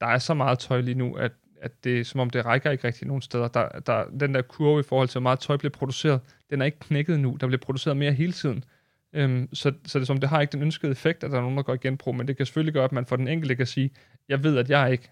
der 0.00 0.06
er 0.06 0.18
så 0.18 0.34
meget 0.34 0.58
tøj 0.58 0.80
lige 0.80 0.94
nu, 0.94 1.14
at, 1.14 1.32
at 1.60 1.84
det 1.84 2.00
er 2.00 2.04
som 2.04 2.20
om, 2.20 2.30
det 2.30 2.46
rækker 2.46 2.70
ikke 2.70 2.86
rigtig 2.86 3.06
nogen 3.06 3.22
steder. 3.22 3.48
Der, 3.48 3.68
der, 3.68 4.04
den 4.20 4.34
der 4.34 4.42
kurve 4.42 4.80
i 4.80 4.82
forhold 4.82 5.08
til, 5.08 5.14
hvor 5.14 5.22
meget 5.22 5.38
tøj 5.38 5.56
bliver 5.56 5.72
produceret, 5.72 6.20
den 6.50 6.60
er 6.60 6.66
ikke 6.66 6.78
knækket 6.78 7.20
nu. 7.20 7.36
Der 7.40 7.46
bliver 7.46 7.60
produceret 7.60 7.96
mere 7.96 8.12
hele 8.12 8.32
tiden. 8.32 8.64
Øhm, 9.12 9.48
så, 9.52 9.72
så 9.84 9.98
det, 9.98 10.06
som, 10.06 10.18
det 10.18 10.28
har 10.28 10.40
ikke 10.40 10.52
den 10.52 10.62
ønskede 10.62 10.92
effekt, 10.92 11.24
at 11.24 11.30
der 11.30 11.36
er 11.36 11.42
nogen, 11.42 11.56
der 11.56 11.62
går 11.62 11.74
i 11.74 11.78
genbrug, 11.78 12.14
men 12.14 12.28
det 12.28 12.36
kan 12.36 12.46
selvfølgelig 12.46 12.74
gøre, 12.74 12.84
at 12.84 12.92
man 12.92 13.06
for 13.06 13.16
den 13.16 13.28
enkelte 13.28 13.56
kan 13.56 13.66
sige, 13.66 13.90
jeg 14.28 14.44
ved, 14.44 14.58
at 14.58 14.70
jeg 14.70 14.92
ikke 14.92 15.10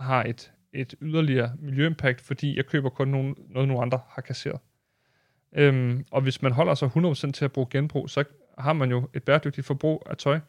har 0.00 0.24
et, 0.24 0.52
et 0.72 0.94
yderligere 1.02 1.52
miljøimpact, 1.58 2.20
fordi 2.20 2.56
jeg 2.56 2.66
køber 2.66 2.90
kun 2.90 3.08
nogen, 3.08 3.34
noget, 3.48 3.68
nogle 3.68 3.82
andre 3.82 4.00
har 4.08 4.22
kasseret. 4.22 4.60
Øhm, 5.52 6.04
og 6.10 6.22
hvis 6.22 6.42
man 6.42 6.52
holder 6.52 6.74
sig 6.74 6.90
100% 6.96 7.32
til 7.32 7.44
at 7.44 7.52
bruge 7.52 7.66
genbrug, 7.70 8.10
så 8.10 8.24
har 8.58 8.72
man 8.72 8.90
jo 8.90 9.08
et 9.14 9.22
bæredygtigt 9.22 9.66
forbrug 9.66 10.06
af 10.10 10.16
tøj. 10.16 10.40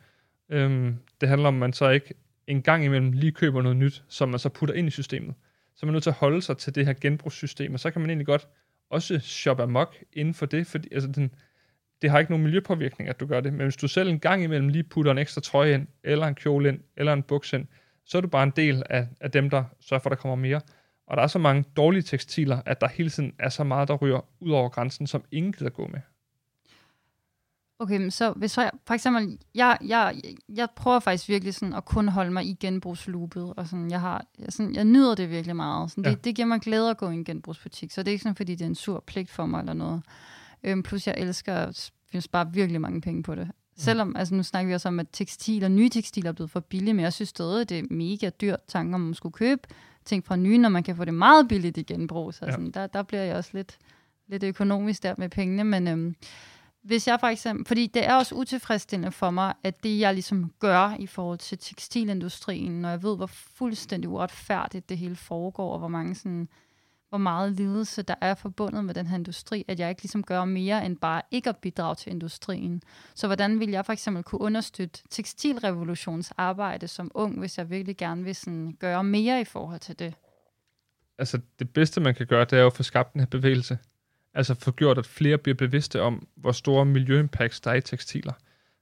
Øhm, 0.50 0.98
det 1.22 1.30
handler 1.30 1.48
om, 1.48 1.56
at 1.56 1.60
man 1.60 1.74
så 1.74 1.90
ikke 1.90 2.14
en 2.50 2.62
gang 2.62 2.86
imellem 2.86 3.12
lige 3.12 3.32
køber 3.32 3.62
noget 3.62 3.78
nyt, 3.78 4.04
som 4.08 4.30
man 4.30 4.40
så 4.40 4.50
putter 4.50 4.76
ind 4.76 4.88
i 4.88 4.92
systemet. 4.92 5.36
Så 5.76 5.86
man 5.86 5.90
er 5.90 5.94
nødt 5.94 6.04
til 6.04 6.10
at 6.10 6.16
holde 6.16 6.42
sig 6.42 6.58
til 6.58 6.76
det 6.76 6.86
her 6.86 6.94
genbrugssystem, 6.94 7.74
og 7.74 7.80
så 7.80 7.92
kan 7.92 8.02
man 8.02 8.10
egentlig 8.10 8.26
godt 8.26 8.48
også 8.90 9.20
shoppe 9.20 9.64
amok 9.64 9.96
inden 10.14 10.34
for 10.34 10.46
det, 10.46 10.68
fordi 10.68 10.94
altså 10.94 11.10
den, 11.10 11.32
det 12.02 12.10
har 12.10 12.20
ikke 12.20 12.32
nogen 12.32 12.44
miljøpåvirkning, 12.44 13.10
at 13.10 13.20
du 13.20 13.26
gør 13.26 13.40
det, 13.40 13.54
men 13.54 13.62
hvis 13.62 13.76
du 13.76 13.88
selv 13.88 14.10
en 14.10 14.20
gang 14.20 14.44
imellem 14.44 14.68
lige 14.68 14.84
putter 14.84 15.12
en 15.12 15.18
ekstra 15.18 15.42
trøje 15.42 15.74
ind, 15.74 15.88
eller 16.04 16.28
en 16.28 16.36
kjole 16.36 16.70
ind, 16.70 16.80
eller 16.98 17.14
en 17.14 17.24
buks 17.24 17.54
ind, 17.54 17.68
så 18.06 18.18
er 18.18 18.22
du 18.22 18.28
bare 18.28 18.44
en 18.44 18.54
del 18.56 18.84
af, 18.90 19.08
af 19.22 19.32
dem, 19.32 19.50
der 19.50 19.64
sørger 19.80 20.02
for, 20.02 20.10
at 20.10 20.18
der 20.18 20.22
kommer 20.22 20.36
mere. 20.36 20.62
Og 21.08 21.18
der 21.18 21.24
er 21.24 21.28
så 21.28 21.40
mange 21.40 21.64
dårlige 21.78 22.02
tekstiler, 22.02 22.62
at 22.66 22.82
der 22.82 22.88
hele 22.88 23.10
tiden 23.10 23.34
er 23.40 23.50
så 23.50 23.64
meget, 23.64 23.88
der 23.88 23.96
ryger 23.96 24.26
ud 24.40 24.52
over 24.52 24.70
grænsen, 24.70 25.08
som 25.08 25.24
ingen 25.32 25.54
gider 25.54 25.70
gå 25.70 25.88
med. 25.88 26.00
Okay, 27.82 28.10
så 28.10 28.32
hvis 28.32 28.58
jeg, 28.58 28.72
for 28.88 28.94
eksempel, 28.94 29.38
jeg, 29.56 29.78
jeg, 29.86 30.22
jeg 30.50 30.68
prøver 30.76 31.00
faktisk 31.00 31.30
virkelig 31.30 31.54
sådan 31.54 31.74
at 31.74 31.86
kun 31.86 32.08
holde 32.08 32.32
mig 32.32 32.46
i 32.46 32.58
genbrugsloopet, 32.60 33.54
og 33.58 33.68
sådan, 33.68 33.92
jeg, 33.92 34.02
har, 34.02 34.26
jeg, 34.40 34.48
sådan, 34.50 34.76
jeg 34.76 34.86
nyder 34.86 35.16
det 35.16 35.30
virkelig 35.30 35.56
meget. 35.56 35.92
Sådan, 35.92 36.06
ja. 36.06 36.10
det, 36.10 36.26
det 36.26 36.36
giver 36.36 36.46
mig 36.46 36.60
glæde 36.62 36.90
at 36.90 36.98
gå 36.98 37.10
i 37.10 37.14
en 37.14 37.26
genbrugsbutik, 37.26 37.92
så 37.92 38.04
det 38.04 38.08
er 38.08 38.12
ikke 38.12 38.24
sådan, 38.24 38.36
fordi 38.36 38.56
det 38.56 38.62
er 38.62 38.70
en 38.70 38.76
sur 38.76 39.04
pligt 39.08 39.30
for 39.30 39.46
mig 39.46 39.60
eller 39.60 39.74
noget. 39.74 40.02
Øhm, 40.64 40.84
plus 40.84 41.08
jeg 41.08 41.16
elsker 41.18 41.54
at 41.56 41.92
spare 42.20 42.54
virkelig 42.54 42.82
mange 42.82 43.02
penge 43.02 43.24
på 43.24 43.36
det. 43.36 43.46
Mm. 43.46 43.54
Selvom, 43.78 44.16
altså 44.16 44.36
nu 44.36 44.44
snakker 44.44 44.68
vi 44.68 44.74
også 44.74 44.88
om, 44.88 45.00
at 45.00 45.08
tekstiler, 45.14 45.68
nye 45.68 45.90
tekstiler 45.90 46.30
er 46.30 46.34
blevet 46.34 46.52
for 46.52 46.60
billige, 46.60 46.94
men 46.94 47.04
jeg 47.04 47.14
synes 47.14 47.30
stadig, 47.30 47.70
det 47.70 47.80
er 47.80 47.84
mega 47.90 48.30
dyrt 48.42 48.60
tanke, 48.68 48.96
om 48.96 49.02
man 49.02 49.14
skulle 49.14 49.34
købe 49.34 49.62
ting 50.06 50.26
fra 50.26 50.36
nye, 50.36 50.58
når 50.58 50.70
man 50.70 50.84
kan 50.84 50.96
få 50.96 51.06
det 51.06 51.14
meget 51.14 51.48
billigt 51.48 51.78
i 51.78 51.84
genbrug. 51.84 52.34
Så 52.34 52.46
ja. 52.46 52.52
sådan, 52.52 52.72
der, 52.72 52.88
der 52.88 53.04
bliver 53.04 53.24
jeg 53.24 53.36
også 53.36 53.50
lidt, 53.54 53.78
lidt 54.28 54.44
økonomisk 54.44 55.04
der 55.04 55.14
med 55.18 55.30
pengene, 55.30 55.64
men 55.64 55.88
øhm, 55.88 56.16
hvis 56.84 57.08
jeg 57.08 57.20
for 57.20 57.28
eksempel, 57.28 57.66
fordi 57.66 57.88
det 57.88 58.06
er 58.06 58.16
også 58.16 58.36
utilfredsstillende 58.36 59.12
for 59.12 59.30
mig, 59.30 59.54
at 59.64 59.84
det 59.84 60.00
jeg 60.00 60.14
ligesom 60.14 60.54
gør 60.60 60.96
i 61.00 61.08
forhold 61.08 61.38
til 61.38 61.58
tekstilindustrien, 61.58 62.82
når 62.82 62.90
jeg 62.90 63.04
ved, 63.04 63.16
hvor 63.18 63.26
fuldstændig 63.26 64.10
uretfærdigt 64.10 64.90
det 64.90 64.98
hele 64.98 65.16
foregår, 65.16 65.74
og 65.74 65.80
hvor 65.80 65.88
mange 65.88 66.16
sådan, 66.16 66.50
hvor 67.10 67.18
meget 67.18 67.52
lidelse 67.52 68.02
der 68.02 68.16
er 68.22 68.36
forbundet 68.36 68.86
med 68.86 68.94
den 68.94 69.08
her 69.08 69.18
industri, 69.18 69.66
at 69.68 69.80
jeg 69.80 69.90
ikke 69.90 70.02
ligesom 70.02 70.24
gør 70.24 70.46
mere 70.46 70.86
end 70.86 70.98
bare 70.98 71.22
ikke 71.32 71.50
at 71.50 71.58
bidrage 71.58 71.96
til 71.96 72.12
industrien. 72.12 72.84
Så 73.16 73.28
hvordan 73.28 73.60
vil 73.60 73.70
jeg 73.70 73.86
for 73.86 73.94
eksempel 73.94 74.24
kunne 74.24 74.42
understøtte 74.42 75.04
tekstilrevolutions 75.10 76.32
arbejde 76.38 76.88
som 76.88 77.12
ung, 77.14 77.40
hvis 77.40 77.58
jeg 77.58 77.70
virkelig 77.70 77.98
gerne 77.98 78.24
vil 78.24 78.36
sådan 78.36 78.78
gøre 78.80 79.04
mere 79.04 79.42
i 79.42 79.46
forhold 79.46 79.80
til 79.80 80.00
det? 80.00 80.14
Altså 81.18 81.40
det 81.60 81.74
bedste 81.74 82.02
man 82.02 82.16
kan 82.16 82.28
gøre, 82.28 82.46
det 82.46 82.54
er 82.54 82.62
jo 82.62 82.68
at 82.68 82.74
få 82.74 82.84
skabt 82.84 83.14
den 83.14 83.22
her 83.22 83.28
bevægelse 83.28 83.78
altså 84.34 84.56
få 84.56 84.72
gjort, 84.72 84.98
at 84.98 85.06
flere 85.06 85.38
bliver 85.38 85.56
bevidste 85.56 86.02
om, 86.02 86.28
hvor 86.36 86.52
store 86.52 86.86
miljøimpacts 86.86 87.62
der 87.62 87.72
er 87.72 87.76
i 87.76 87.82
tekstiler. 87.82 88.34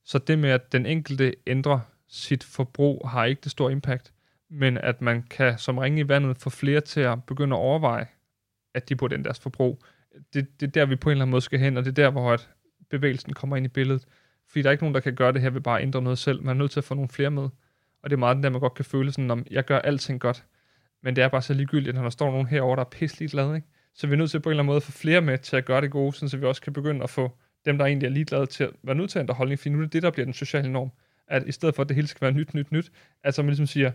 Så 0.06 0.18
det 0.18 0.39
med, 0.39 0.50
at 0.50 0.72
den 0.72 0.86
enkelte 0.86 1.34
ændrer 1.48 1.80
sit 2.08 2.43
forbrug, 2.43 3.10
har 3.10 3.26
ikke 3.26 3.41
det 3.43 3.52
store 3.52 3.72
impact, 3.72 4.14
men 4.50 4.78
at 4.78 5.02
man 5.02 5.24
kan 5.24 5.58
som 5.58 5.78
ringe 5.78 6.00
i 6.00 6.08
vandet 6.08 6.38
få 6.38 6.50
flere 6.50 6.82
til 6.82 7.02
at 7.02 7.24
begynde 7.24 7.56
at 7.56 7.60
overveje, 7.60 8.08
at 8.74 8.89
de 8.89 8.95
burde 8.95 9.16
ændre 9.16 9.28
deres 9.28 9.39
forbrug. 9.39 9.84
Det, 10.34 10.60
det 10.60 10.68
er 10.68 10.72
der, 10.72 10.86
vi 10.86 10.95
på 10.95 11.10
en 11.10 11.12
eller 11.12 11.22
anden 11.22 11.32
måde 11.32 11.41
skal 11.41 11.60
hen, 11.60 11.78
og 11.78 11.86
det 11.86 11.89
er 11.89 12.04
der, 12.04 12.10
hvor 12.10 12.34
at 12.34 12.50
bevægelsen 12.89 13.34
kommer 13.34 13.58
ind 13.58 13.66
i 13.66 13.70
billedet. 13.70 14.06
Fordi 14.48 14.62
der 14.62 14.70
er 14.70 14.72
ikke 14.72 14.84
nogen, 14.84 14.95
der 14.95 15.00
kan 15.00 15.16
gøre 15.16 15.34
det 15.34 15.41
her 15.41 15.50
ved 15.50 15.62
bare 15.62 15.78
at 15.80 15.84
ændre 15.84 16.02
noget 16.02 16.18
selv. 16.18 16.43
Man 16.43 16.56
er 16.56 16.60
nødt 16.60 16.72
til 16.72 16.80
at 16.80 16.84
få 16.84 16.93
nogle 16.93 17.10
flere 17.10 17.32
med. 17.32 17.50
Og 18.04 18.10
det 18.10 18.14
er 18.14 18.18
meget 18.18 18.36
den 18.36 18.43
der, 18.43 18.50
man 18.50 18.62
godt 18.62 18.74
kan 18.74 18.86
føle 18.86 19.12
sådan, 19.12 19.32
om 19.32 19.45
jeg 19.52 19.66
gør 19.66 19.80
alting 19.80 20.20
godt. 20.20 20.45
Men 21.04 21.16
det 21.16 21.24
er 21.24 21.28
bare 21.28 21.41
så 21.41 21.54
ligegyldigt, 21.54 21.95
når 21.95 22.04
der 22.04 22.10
står 22.10 22.32
nogen 22.32 22.48
herover 22.48 22.76
der 22.76 22.84
er 22.84 22.89
pisselig 22.89 23.30
glad, 23.30 23.56
ikke? 23.56 23.68
Så 23.98 24.08
vi 24.08 24.14
er 24.14 24.18
nødt 24.18 24.32
til 24.32 24.39
på 24.39 24.50
en 24.50 24.52
eller 24.52 24.64
anden 24.64 24.68
måde 24.68 24.78
at 24.78 24.84
få 24.84 24.91
flere 24.91 25.22
med 25.22 25.38
til 25.38 25.56
at 25.56 25.66
gøre 25.66 25.82
det 25.82 25.91
gode, 25.91 26.30
så 26.30 26.38
vi 26.38 26.45
også 26.45 26.62
kan 26.62 26.74
begynde 26.74 27.04
at 27.04 27.10
få 27.10 27.32
dem, 27.66 27.78
der 27.78 27.86
egentlig 27.86 28.08
er 28.08 28.12
ligeglade 28.12 28.45
til 28.45 28.64
at 28.64 28.70
være 28.84 28.95
nødt 28.95 29.10
til 29.10 29.20
at 29.20 29.24
ændre 29.24 29.34
holdning, 29.34 29.60
for 29.60 29.70
nu 29.70 29.78
er 29.78 29.82
det 29.82 29.93
det, 29.93 30.04
der 30.04 30.12
bliver 30.12 30.26
den 30.26 30.34
sociale 30.34 30.72
norm. 30.72 30.91
At 31.28 31.48
i 31.48 31.52
stedet 31.52 31.76
for, 31.76 31.84
at 31.84 31.89
det 31.89 31.95
hele 31.95 32.08
skal 32.08 32.22
være 32.22 32.32
nyt, 32.32 32.54
nyt, 32.54 32.72
nyt, 32.72 32.91
altså 33.24 33.41
man 33.41 33.50
ligesom 33.50 33.68
siger, 33.68 33.91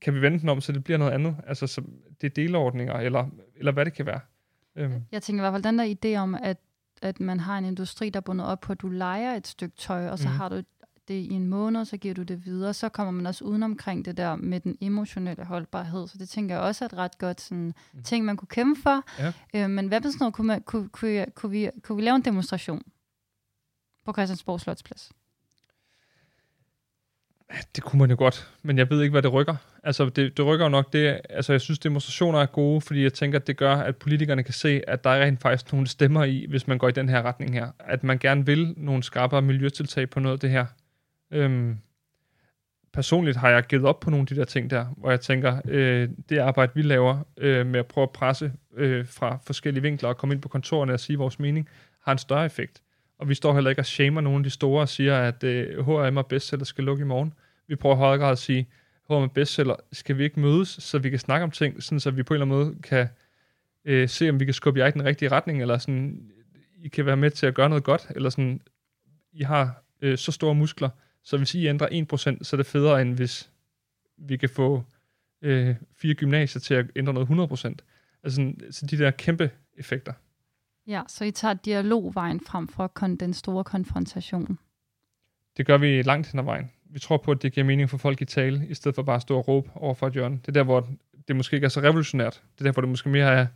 kan 0.00 0.14
vi 0.14 0.22
vende 0.22 0.40
den 0.40 0.48
om, 0.48 0.60
så 0.60 0.72
det 0.72 0.84
bliver 0.84 0.98
noget 0.98 1.12
andet? 1.12 1.36
Altså, 1.46 1.66
så 1.66 1.82
det 2.20 2.26
er 2.26 2.34
delordninger, 2.34 2.94
eller, 2.94 3.26
eller 3.56 3.72
hvad 3.72 3.84
det 3.84 3.92
kan 3.92 4.06
være. 4.06 4.20
Øhm. 4.76 5.02
Jeg 5.12 5.22
tænker 5.22 5.40
i 5.40 5.42
hvert 5.42 5.52
fald 5.52 5.62
den 5.62 5.78
der 5.78 5.94
idé 5.94 6.18
om, 6.18 6.34
at, 6.34 6.56
at 7.02 7.20
man 7.20 7.40
har 7.40 7.58
en 7.58 7.64
industri, 7.64 8.10
der 8.10 8.16
er 8.16 8.20
bundet 8.20 8.46
op 8.46 8.60
på, 8.60 8.72
at 8.72 8.80
du 8.80 8.88
leger 8.88 9.34
et 9.34 9.46
stykke 9.46 9.76
tøj, 9.76 10.08
og 10.08 10.18
så 10.18 10.28
mm. 10.28 10.34
har 10.34 10.48
du 10.48 10.62
det 11.08 11.14
i 11.14 11.32
en 11.32 11.46
måned, 11.46 11.84
så 11.84 11.96
giver 11.96 12.14
du 12.14 12.22
det 12.22 12.44
videre, 12.44 12.74
så 12.74 12.88
kommer 12.88 13.10
man 13.10 13.26
også 13.26 13.44
udenomkring 13.44 14.04
det 14.04 14.16
der 14.16 14.36
med 14.36 14.60
den 14.60 14.78
emotionelle 14.80 15.44
holdbarhed. 15.44 16.08
Så 16.08 16.18
det 16.18 16.28
tænker 16.28 16.54
jeg 16.54 16.64
også 16.64 16.84
er 16.84 16.88
et 16.88 16.94
ret 16.94 17.18
godt 17.18 17.40
sådan, 17.40 17.74
mm. 17.92 18.02
ting, 18.02 18.24
man 18.24 18.36
kunne 18.36 18.48
kæmpe 18.48 18.82
for. 18.82 19.02
Ja. 19.18 19.32
Øh, 19.54 19.70
men 19.70 19.88
hvad 19.88 20.00
med 20.00 20.10
sådan 20.10 20.18
noget, 20.20 20.34
kunne, 20.34 20.46
man, 20.46 20.62
kunne, 20.62 20.88
kunne, 20.88 21.26
kunne, 21.34 21.50
vi, 21.50 21.70
kunne 21.82 21.96
vi 21.96 22.02
lave 22.02 22.16
en 22.16 22.24
demonstration 22.24 22.82
på 24.04 24.12
Christiansborg 24.12 24.60
Slotsplads? 24.60 25.12
Det 27.76 27.84
kunne 27.84 27.98
man 27.98 28.10
jo 28.10 28.16
godt, 28.18 28.52
men 28.62 28.78
jeg 28.78 28.90
ved 28.90 29.02
ikke, 29.02 29.10
hvad 29.10 29.22
det 29.22 29.32
rykker. 29.32 29.56
Altså, 29.82 30.04
det, 30.04 30.36
det 30.36 30.44
rykker 30.46 30.66
jo 30.66 30.70
nok 30.70 30.92
det, 30.92 31.20
altså 31.30 31.52
jeg 31.52 31.60
synes, 31.60 31.78
demonstrationer 31.78 32.38
er 32.38 32.46
gode, 32.46 32.80
fordi 32.80 33.02
jeg 33.02 33.12
tænker, 33.12 33.38
at 33.38 33.46
det 33.46 33.56
gør, 33.56 33.76
at 33.76 33.96
politikerne 33.96 34.42
kan 34.42 34.54
se, 34.54 34.82
at 34.88 35.04
der 35.04 35.10
er 35.10 35.24
rent 35.24 35.40
faktisk 35.40 35.72
nogle 35.72 35.86
stemmer 35.86 36.24
i, 36.24 36.46
hvis 36.48 36.66
man 36.66 36.78
går 36.78 36.88
i 36.88 36.92
den 36.92 37.08
her 37.08 37.22
retning 37.22 37.54
her. 37.54 37.70
At 37.78 38.04
man 38.04 38.18
gerne 38.18 38.46
vil 38.46 38.74
nogle 38.76 39.02
skarpere 39.02 39.42
miljøtiltag 39.42 40.10
på 40.10 40.20
noget 40.20 40.32
af 40.32 40.40
det 40.40 40.50
her. 40.50 40.66
Øhm, 41.30 41.78
personligt 42.92 43.36
har 43.36 43.50
jeg 43.50 43.62
givet 43.62 43.84
op 43.84 44.00
på 44.00 44.10
nogle 44.10 44.22
af 44.22 44.26
de 44.26 44.36
der 44.36 44.44
ting 44.44 44.70
der, 44.70 44.86
hvor 44.96 45.10
jeg 45.10 45.20
tænker, 45.20 45.60
øh, 45.64 46.08
det 46.28 46.38
arbejde, 46.38 46.72
vi 46.74 46.82
laver 46.82 47.18
øh, 47.36 47.66
med 47.66 47.80
at 47.80 47.86
prøve 47.86 48.02
at 48.02 48.10
presse 48.10 48.52
øh, 48.76 49.06
fra 49.06 49.38
forskellige 49.46 49.82
vinkler 49.82 50.08
og 50.08 50.16
komme 50.16 50.34
ind 50.34 50.42
på 50.42 50.48
kontorerne 50.48 50.92
og 50.92 51.00
sige 51.00 51.18
vores 51.18 51.38
mening, 51.38 51.68
har 52.00 52.12
en 52.12 52.18
større 52.18 52.46
effekt. 52.46 52.82
Og 53.18 53.28
vi 53.28 53.34
står 53.34 53.54
heller 53.54 53.70
ikke 53.70 53.82
og 53.82 53.86
shamer 53.86 54.20
nogen 54.20 54.38
af 54.38 54.44
de 54.44 54.50
store 54.50 54.82
og 54.82 54.88
siger, 54.88 55.18
at 55.18 55.44
øh, 55.44 55.86
H&M 55.86 56.16
og 56.16 56.26
bestseller 56.26 56.64
skal 56.64 56.84
lukke 56.84 57.02
i 57.02 57.06
morgen. 57.06 57.32
Vi 57.66 57.76
prøver 57.76 57.96
i 57.96 57.98
højere 57.98 58.18
grad 58.18 58.32
at 58.32 58.38
sige, 58.38 58.68
H&M 59.08 59.14
og 59.14 59.32
bestseller, 59.32 59.76
skal 59.92 60.18
vi 60.18 60.24
ikke 60.24 60.40
mødes, 60.40 60.68
så 60.68 60.98
vi 60.98 61.10
kan 61.10 61.18
snakke 61.18 61.44
om 61.44 61.50
ting, 61.50 61.82
sådan 61.82 62.00
så 62.00 62.10
vi 62.10 62.22
på 62.22 62.34
en 62.34 62.42
eller 62.42 62.54
anden 62.56 62.66
måde 62.66 62.82
kan 62.82 63.08
øh, 63.84 64.08
se, 64.08 64.30
om 64.30 64.40
vi 64.40 64.44
kan 64.44 64.54
skubbe 64.54 64.80
jer 64.80 64.86
i 64.86 64.90
den 64.90 65.04
rigtige 65.04 65.28
retning, 65.28 65.60
eller 65.60 65.78
sådan, 65.78 66.30
I 66.82 66.88
kan 66.88 67.06
være 67.06 67.16
med 67.16 67.30
til 67.30 67.46
at 67.46 67.54
gøre 67.54 67.68
noget 67.68 67.84
godt, 67.84 68.06
eller 68.10 68.30
sådan, 68.30 68.60
I 69.32 69.42
har 69.42 69.82
øh, 70.02 70.18
så 70.18 70.32
store 70.32 70.54
muskler, 70.54 70.88
så 71.24 71.36
hvis 71.36 71.54
I 71.54 71.66
ændrer 71.66 71.88
1%, 71.88 72.44
så 72.44 72.50
er 72.52 72.56
det 72.56 72.66
federe, 72.66 73.02
end 73.02 73.14
hvis 73.14 73.50
vi 74.18 74.36
kan 74.36 74.48
få 74.48 74.84
øh, 75.42 75.76
fire 75.96 76.14
gymnasier 76.14 76.60
til 76.60 76.74
at 76.74 76.86
ændre 76.96 77.12
noget 77.12 77.50
100%. 77.52 77.74
Altså 78.22 78.52
så 78.70 78.86
de 78.86 78.98
der 78.98 79.10
kæmpe 79.10 79.50
effekter. 79.76 80.12
Ja, 80.86 81.02
så 81.08 81.24
I 81.24 81.30
tager 81.30 81.54
dialogvejen 81.54 82.40
frem 82.40 82.68
for 82.68 82.92
kon- 83.00 83.16
den 83.16 83.34
store 83.34 83.64
konfrontation. 83.64 84.58
Det 85.56 85.66
gør 85.66 85.78
vi 85.78 86.02
langt 86.02 86.26
hen 86.26 86.38
ad 86.40 86.44
vejen. 86.44 86.70
Vi 86.90 86.98
tror 86.98 87.16
på, 87.16 87.30
at 87.30 87.42
det 87.42 87.52
giver 87.52 87.66
mening 87.66 87.90
for 87.90 87.96
folk 87.96 88.20
i 88.20 88.24
tale, 88.24 88.66
i 88.68 88.74
stedet 88.74 88.94
for 88.94 89.02
bare 89.02 89.16
at 89.16 89.22
stå 89.22 89.36
og 89.36 89.48
råbe 89.48 89.70
over 89.74 89.94
for 89.94 90.06
et 90.06 90.12
hjørne. 90.12 90.36
Det 90.36 90.48
er 90.48 90.52
der, 90.52 90.62
hvor 90.62 90.88
det 91.28 91.36
måske 91.36 91.54
ikke 91.54 91.64
er 91.64 91.68
så 91.68 91.80
revolutionært. 91.80 92.42
Det 92.54 92.60
er 92.60 92.64
der, 92.64 92.72
hvor 92.72 92.80
det 92.80 92.88
måske 92.88 93.08
mere 93.08 93.32
er, 93.32 93.46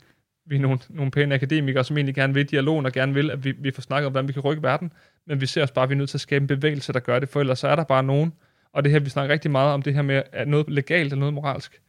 vi 0.48 0.56
er 0.56 0.60
nogle, 0.60 0.78
nogle 0.88 1.10
pæne 1.10 1.34
akademikere, 1.34 1.84
som 1.84 1.96
egentlig 1.96 2.14
gerne 2.14 2.34
vil 2.34 2.50
dialogen 2.50 2.86
og 2.86 2.92
gerne 2.92 3.14
vil, 3.14 3.30
at 3.30 3.44
vi, 3.44 3.50
vi 3.58 3.70
får 3.70 3.82
snakket 3.82 4.06
om, 4.06 4.12
hvordan 4.12 4.28
vi 4.28 4.32
kan 4.32 4.42
rykke 4.42 4.62
verden. 4.62 4.92
Men 5.26 5.40
vi 5.40 5.46
ser 5.46 5.62
os 5.62 5.70
bare, 5.70 5.82
at 5.82 5.88
vi 5.88 5.94
er 5.94 5.98
nødt 5.98 6.10
til 6.10 6.16
at 6.16 6.20
skabe 6.20 6.42
en 6.42 6.46
bevægelse, 6.46 6.92
der 6.92 7.00
gør 7.00 7.18
det, 7.18 7.28
for 7.28 7.40
ellers 7.40 7.58
så 7.58 7.68
er 7.68 7.76
der 7.76 7.84
bare 7.84 8.02
nogen. 8.02 8.32
Og 8.72 8.84
det 8.84 8.92
her, 8.92 9.00
vi 9.00 9.10
snakker 9.10 9.32
rigtig 9.32 9.50
meget 9.50 9.72
om 9.72 9.82
det 9.82 9.94
her 9.94 10.02
med, 10.02 10.22
at 10.32 10.48
noget 10.48 10.70
legalt 10.70 11.04
eller 11.12 11.16
noget 11.16 11.34
moralsk. 11.34 11.80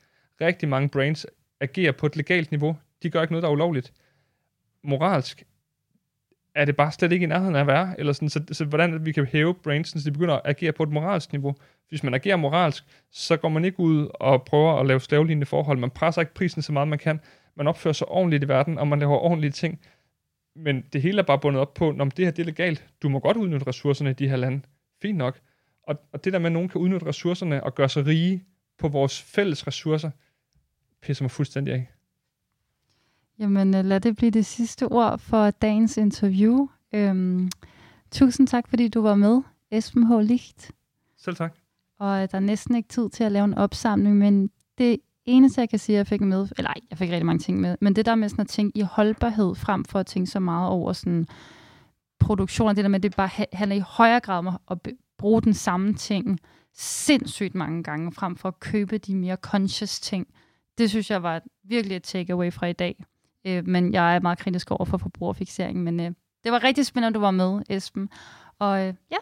Rigtig 0.41 0.69
mange 0.69 0.89
brains 0.89 1.27
agerer 1.59 1.91
på 1.91 2.05
et 2.05 2.15
legalt 2.15 2.51
niveau. 2.51 2.77
De 3.03 3.09
gør 3.09 3.21
ikke 3.21 3.33
noget, 3.33 3.43
der 3.43 3.49
er 3.49 3.53
ulovligt. 3.53 3.93
Moralsk 4.83 5.43
er 6.55 6.65
det 6.65 6.75
bare 6.75 6.91
slet 6.91 7.11
ikke 7.11 7.23
i 7.23 7.27
nærheden 7.27 7.55
af 7.55 7.59
at 7.59 7.67
være. 7.67 7.95
Eller 7.99 8.13
sådan, 8.13 8.29
så, 8.29 8.41
så 8.51 8.65
hvordan 8.65 9.05
vi 9.05 9.11
kan 9.11 9.25
hæve 9.25 9.53
brains, 9.53 9.89
så 9.89 9.99
de 10.05 10.11
begynder 10.11 10.35
at 10.35 10.41
agere 10.45 10.71
på 10.71 10.83
et 10.83 10.89
moralsk 10.89 11.31
niveau. 11.31 11.55
Hvis 11.89 12.03
man 12.03 12.13
agerer 12.13 12.35
moralsk, 12.35 12.83
så 13.11 13.37
går 13.37 13.49
man 13.49 13.65
ikke 13.65 13.79
ud 13.79 14.07
og 14.13 14.43
prøver 14.43 14.79
at 14.79 14.85
lave 14.85 14.99
slavelignende 14.99 15.45
forhold. 15.45 15.77
Man 15.77 15.89
presser 15.89 16.21
ikke 16.21 16.33
prisen 16.33 16.61
så 16.61 16.71
meget, 16.71 16.87
man 16.87 16.99
kan. 16.99 17.19
Man 17.59 17.67
opfører 17.67 17.93
sig 17.93 18.07
ordentligt 18.07 18.43
i 18.43 18.47
verden, 18.47 18.77
og 18.77 18.87
man 18.87 18.99
laver 18.99 19.17
ordentlige 19.17 19.51
ting. 19.51 19.79
Men 20.55 20.83
det 20.93 21.01
hele 21.01 21.19
er 21.19 21.25
bare 21.25 21.39
bundet 21.39 21.61
op 21.61 21.73
på, 21.73 21.89
om 21.99 22.11
det 22.11 22.25
her 22.25 22.31
det 22.31 22.41
er 22.41 22.45
legalt. 22.45 22.85
Du 23.03 23.09
må 23.09 23.19
godt 23.19 23.37
udnytte 23.37 23.67
ressourcerne 23.67 24.09
i 24.09 24.13
de 24.13 24.29
her 24.29 24.35
lande. 24.35 24.61
Fint 25.01 25.17
nok. 25.17 25.39
Og, 25.83 25.95
og 26.11 26.23
det 26.23 26.33
der 26.33 26.39
med, 26.39 26.45
at 26.45 26.51
nogen 26.51 26.69
kan 26.69 26.81
udnytte 26.81 27.05
ressourcerne 27.05 27.63
og 27.63 27.75
gøre 27.75 27.89
sig 27.89 28.05
rige 28.05 28.43
på 28.77 28.87
vores 28.87 29.21
fælles 29.21 29.67
ressourcer, 29.67 30.11
pisser 31.01 31.23
mig 31.23 31.31
fuldstændig 31.31 31.73
af. 31.73 31.91
Jamen, 33.39 33.75
øh, 33.75 33.85
lad 33.85 33.99
det 33.99 34.15
blive 34.15 34.31
det 34.31 34.45
sidste 34.45 34.87
ord 34.87 35.19
for 35.19 35.51
dagens 35.51 35.97
interview. 35.97 36.67
Øhm, 36.93 37.49
tusind 38.11 38.47
tak, 38.47 38.67
fordi 38.67 38.87
du 38.87 39.01
var 39.01 39.15
med, 39.15 39.41
Esben 39.71 40.07
H. 40.07 40.19
Ligt. 40.19 40.71
Selv 41.17 41.35
tak. 41.35 41.55
Og 41.97 42.21
øh, 42.21 42.27
der 42.31 42.35
er 42.35 42.39
næsten 42.39 42.75
ikke 42.75 42.89
tid 42.89 43.09
til 43.09 43.23
at 43.23 43.31
lave 43.31 43.45
en 43.45 43.53
opsamling, 43.53 44.17
men 44.17 44.49
det 44.77 44.99
eneste, 45.29 45.61
jeg 45.61 45.69
kan 45.69 45.79
sige, 45.79 45.97
jeg 45.97 46.07
fik 46.07 46.21
med, 46.21 46.47
eller 46.57 46.69
ej, 46.69 46.81
jeg 46.89 46.97
fik 46.97 47.09
rigtig 47.09 47.25
mange 47.25 47.39
ting 47.39 47.59
med, 47.59 47.75
men 47.81 47.95
det 47.95 48.05
der 48.05 48.15
med 48.15 48.29
sådan 48.29 48.41
at 48.41 48.47
tænke 48.47 48.77
i 48.77 48.81
holdbarhed, 48.81 49.55
frem 49.55 49.85
for 49.85 49.99
at 49.99 50.05
tænke 50.05 50.27
så 50.27 50.39
meget 50.39 50.69
over 50.69 50.93
sådan 50.93 51.27
produktion, 52.19 52.75
det 52.75 52.83
der 52.83 52.89
med, 52.89 52.99
at 52.99 53.03
det 53.03 53.15
bare 53.15 53.45
handler 53.53 53.75
i 53.75 53.83
højere 53.87 54.19
grad 54.19 54.37
om 54.37 54.47
at 54.71 54.77
bruge 55.17 55.41
den 55.41 55.53
samme 55.53 55.93
ting 55.93 56.39
sindssygt 56.73 57.55
mange 57.55 57.83
gange, 57.83 58.11
frem 58.11 58.35
for 58.35 58.47
at 58.47 58.59
købe 58.59 58.97
de 58.97 59.15
mere 59.15 59.35
conscious 59.35 59.99
ting. 59.99 60.27
Det 60.77 60.89
synes 60.89 61.11
jeg 61.11 61.23
var 61.23 61.41
virkelig 61.63 61.95
et 61.97 62.03
takeaway 62.03 62.53
fra 62.53 62.65
i 62.67 62.73
dag. 62.73 63.03
Øh, 63.47 63.67
men 63.67 63.93
jeg 63.93 64.15
er 64.15 64.19
meget 64.19 64.37
kritisk 64.37 64.71
over 64.71 64.85
for 64.85 64.97
forbrugerfixering, 64.97 65.83
men 65.83 65.99
øh, 65.99 66.11
det 66.43 66.51
var 66.51 66.63
rigtig 66.63 66.85
spændende, 66.85 67.07
at 67.07 67.15
du 67.15 67.19
var 67.19 67.31
med, 67.31 67.61
Esben. 67.69 68.09
Og 68.59 68.87
øh, 68.87 68.93
ja, 69.11 69.17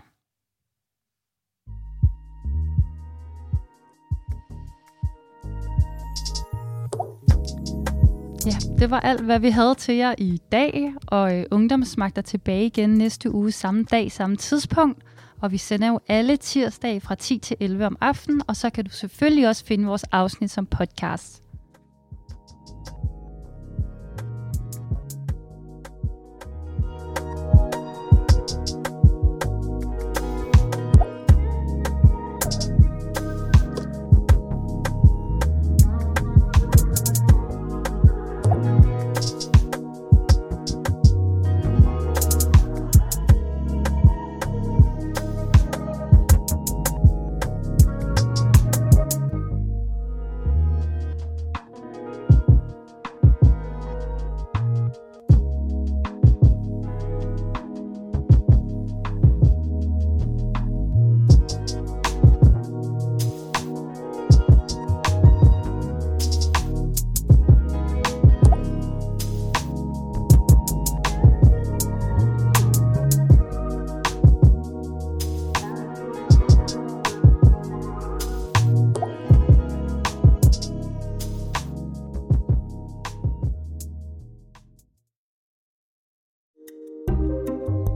Ja, 8.47 8.57
det 8.79 8.91
var 8.91 8.99
alt, 8.99 9.21
hvad 9.21 9.39
vi 9.39 9.49
havde 9.49 9.75
til 9.75 9.95
jer 9.95 10.15
i 10.17 10.41
dag, 10.51 10.93
og 11.07 11.37
øh, 11.37 11.45
Ungdomsmagt 11.51 12.17
er 12.17 12.21
tilbage 12.21 12.65
igen 12.65 12.89
næste 12.89 13.31
uge, 13.31 13.51
samme 13.51 13.83
dag, 13.83 14.11
samme 14.11 14.35
tidspunkt. 14.35 15.03
Og 15.41 15.51
vi 15.51 15.57
sender 15.57 15.87
jo 15.87 15.99
alle 16.07 16.37
tirsdag 16.37 17.01
fra 17.01 17.15
10 17.15 17.37
til 17.37 17.57
11 17.59 17.85
om 17.85 17.97
aftenen, 18.01 18.41
og 18.47 18.55
så 18.55 18.69
kan 18.69 18.85
du 18.85 18.91
selvfølgelig 18.91 19.47
også 19.47 19.65
finde 19.65 19.85
vores 19.85 20.03
afsnit 20.03 20.51
som 20.51 20.65
podcast. 20.65 21.43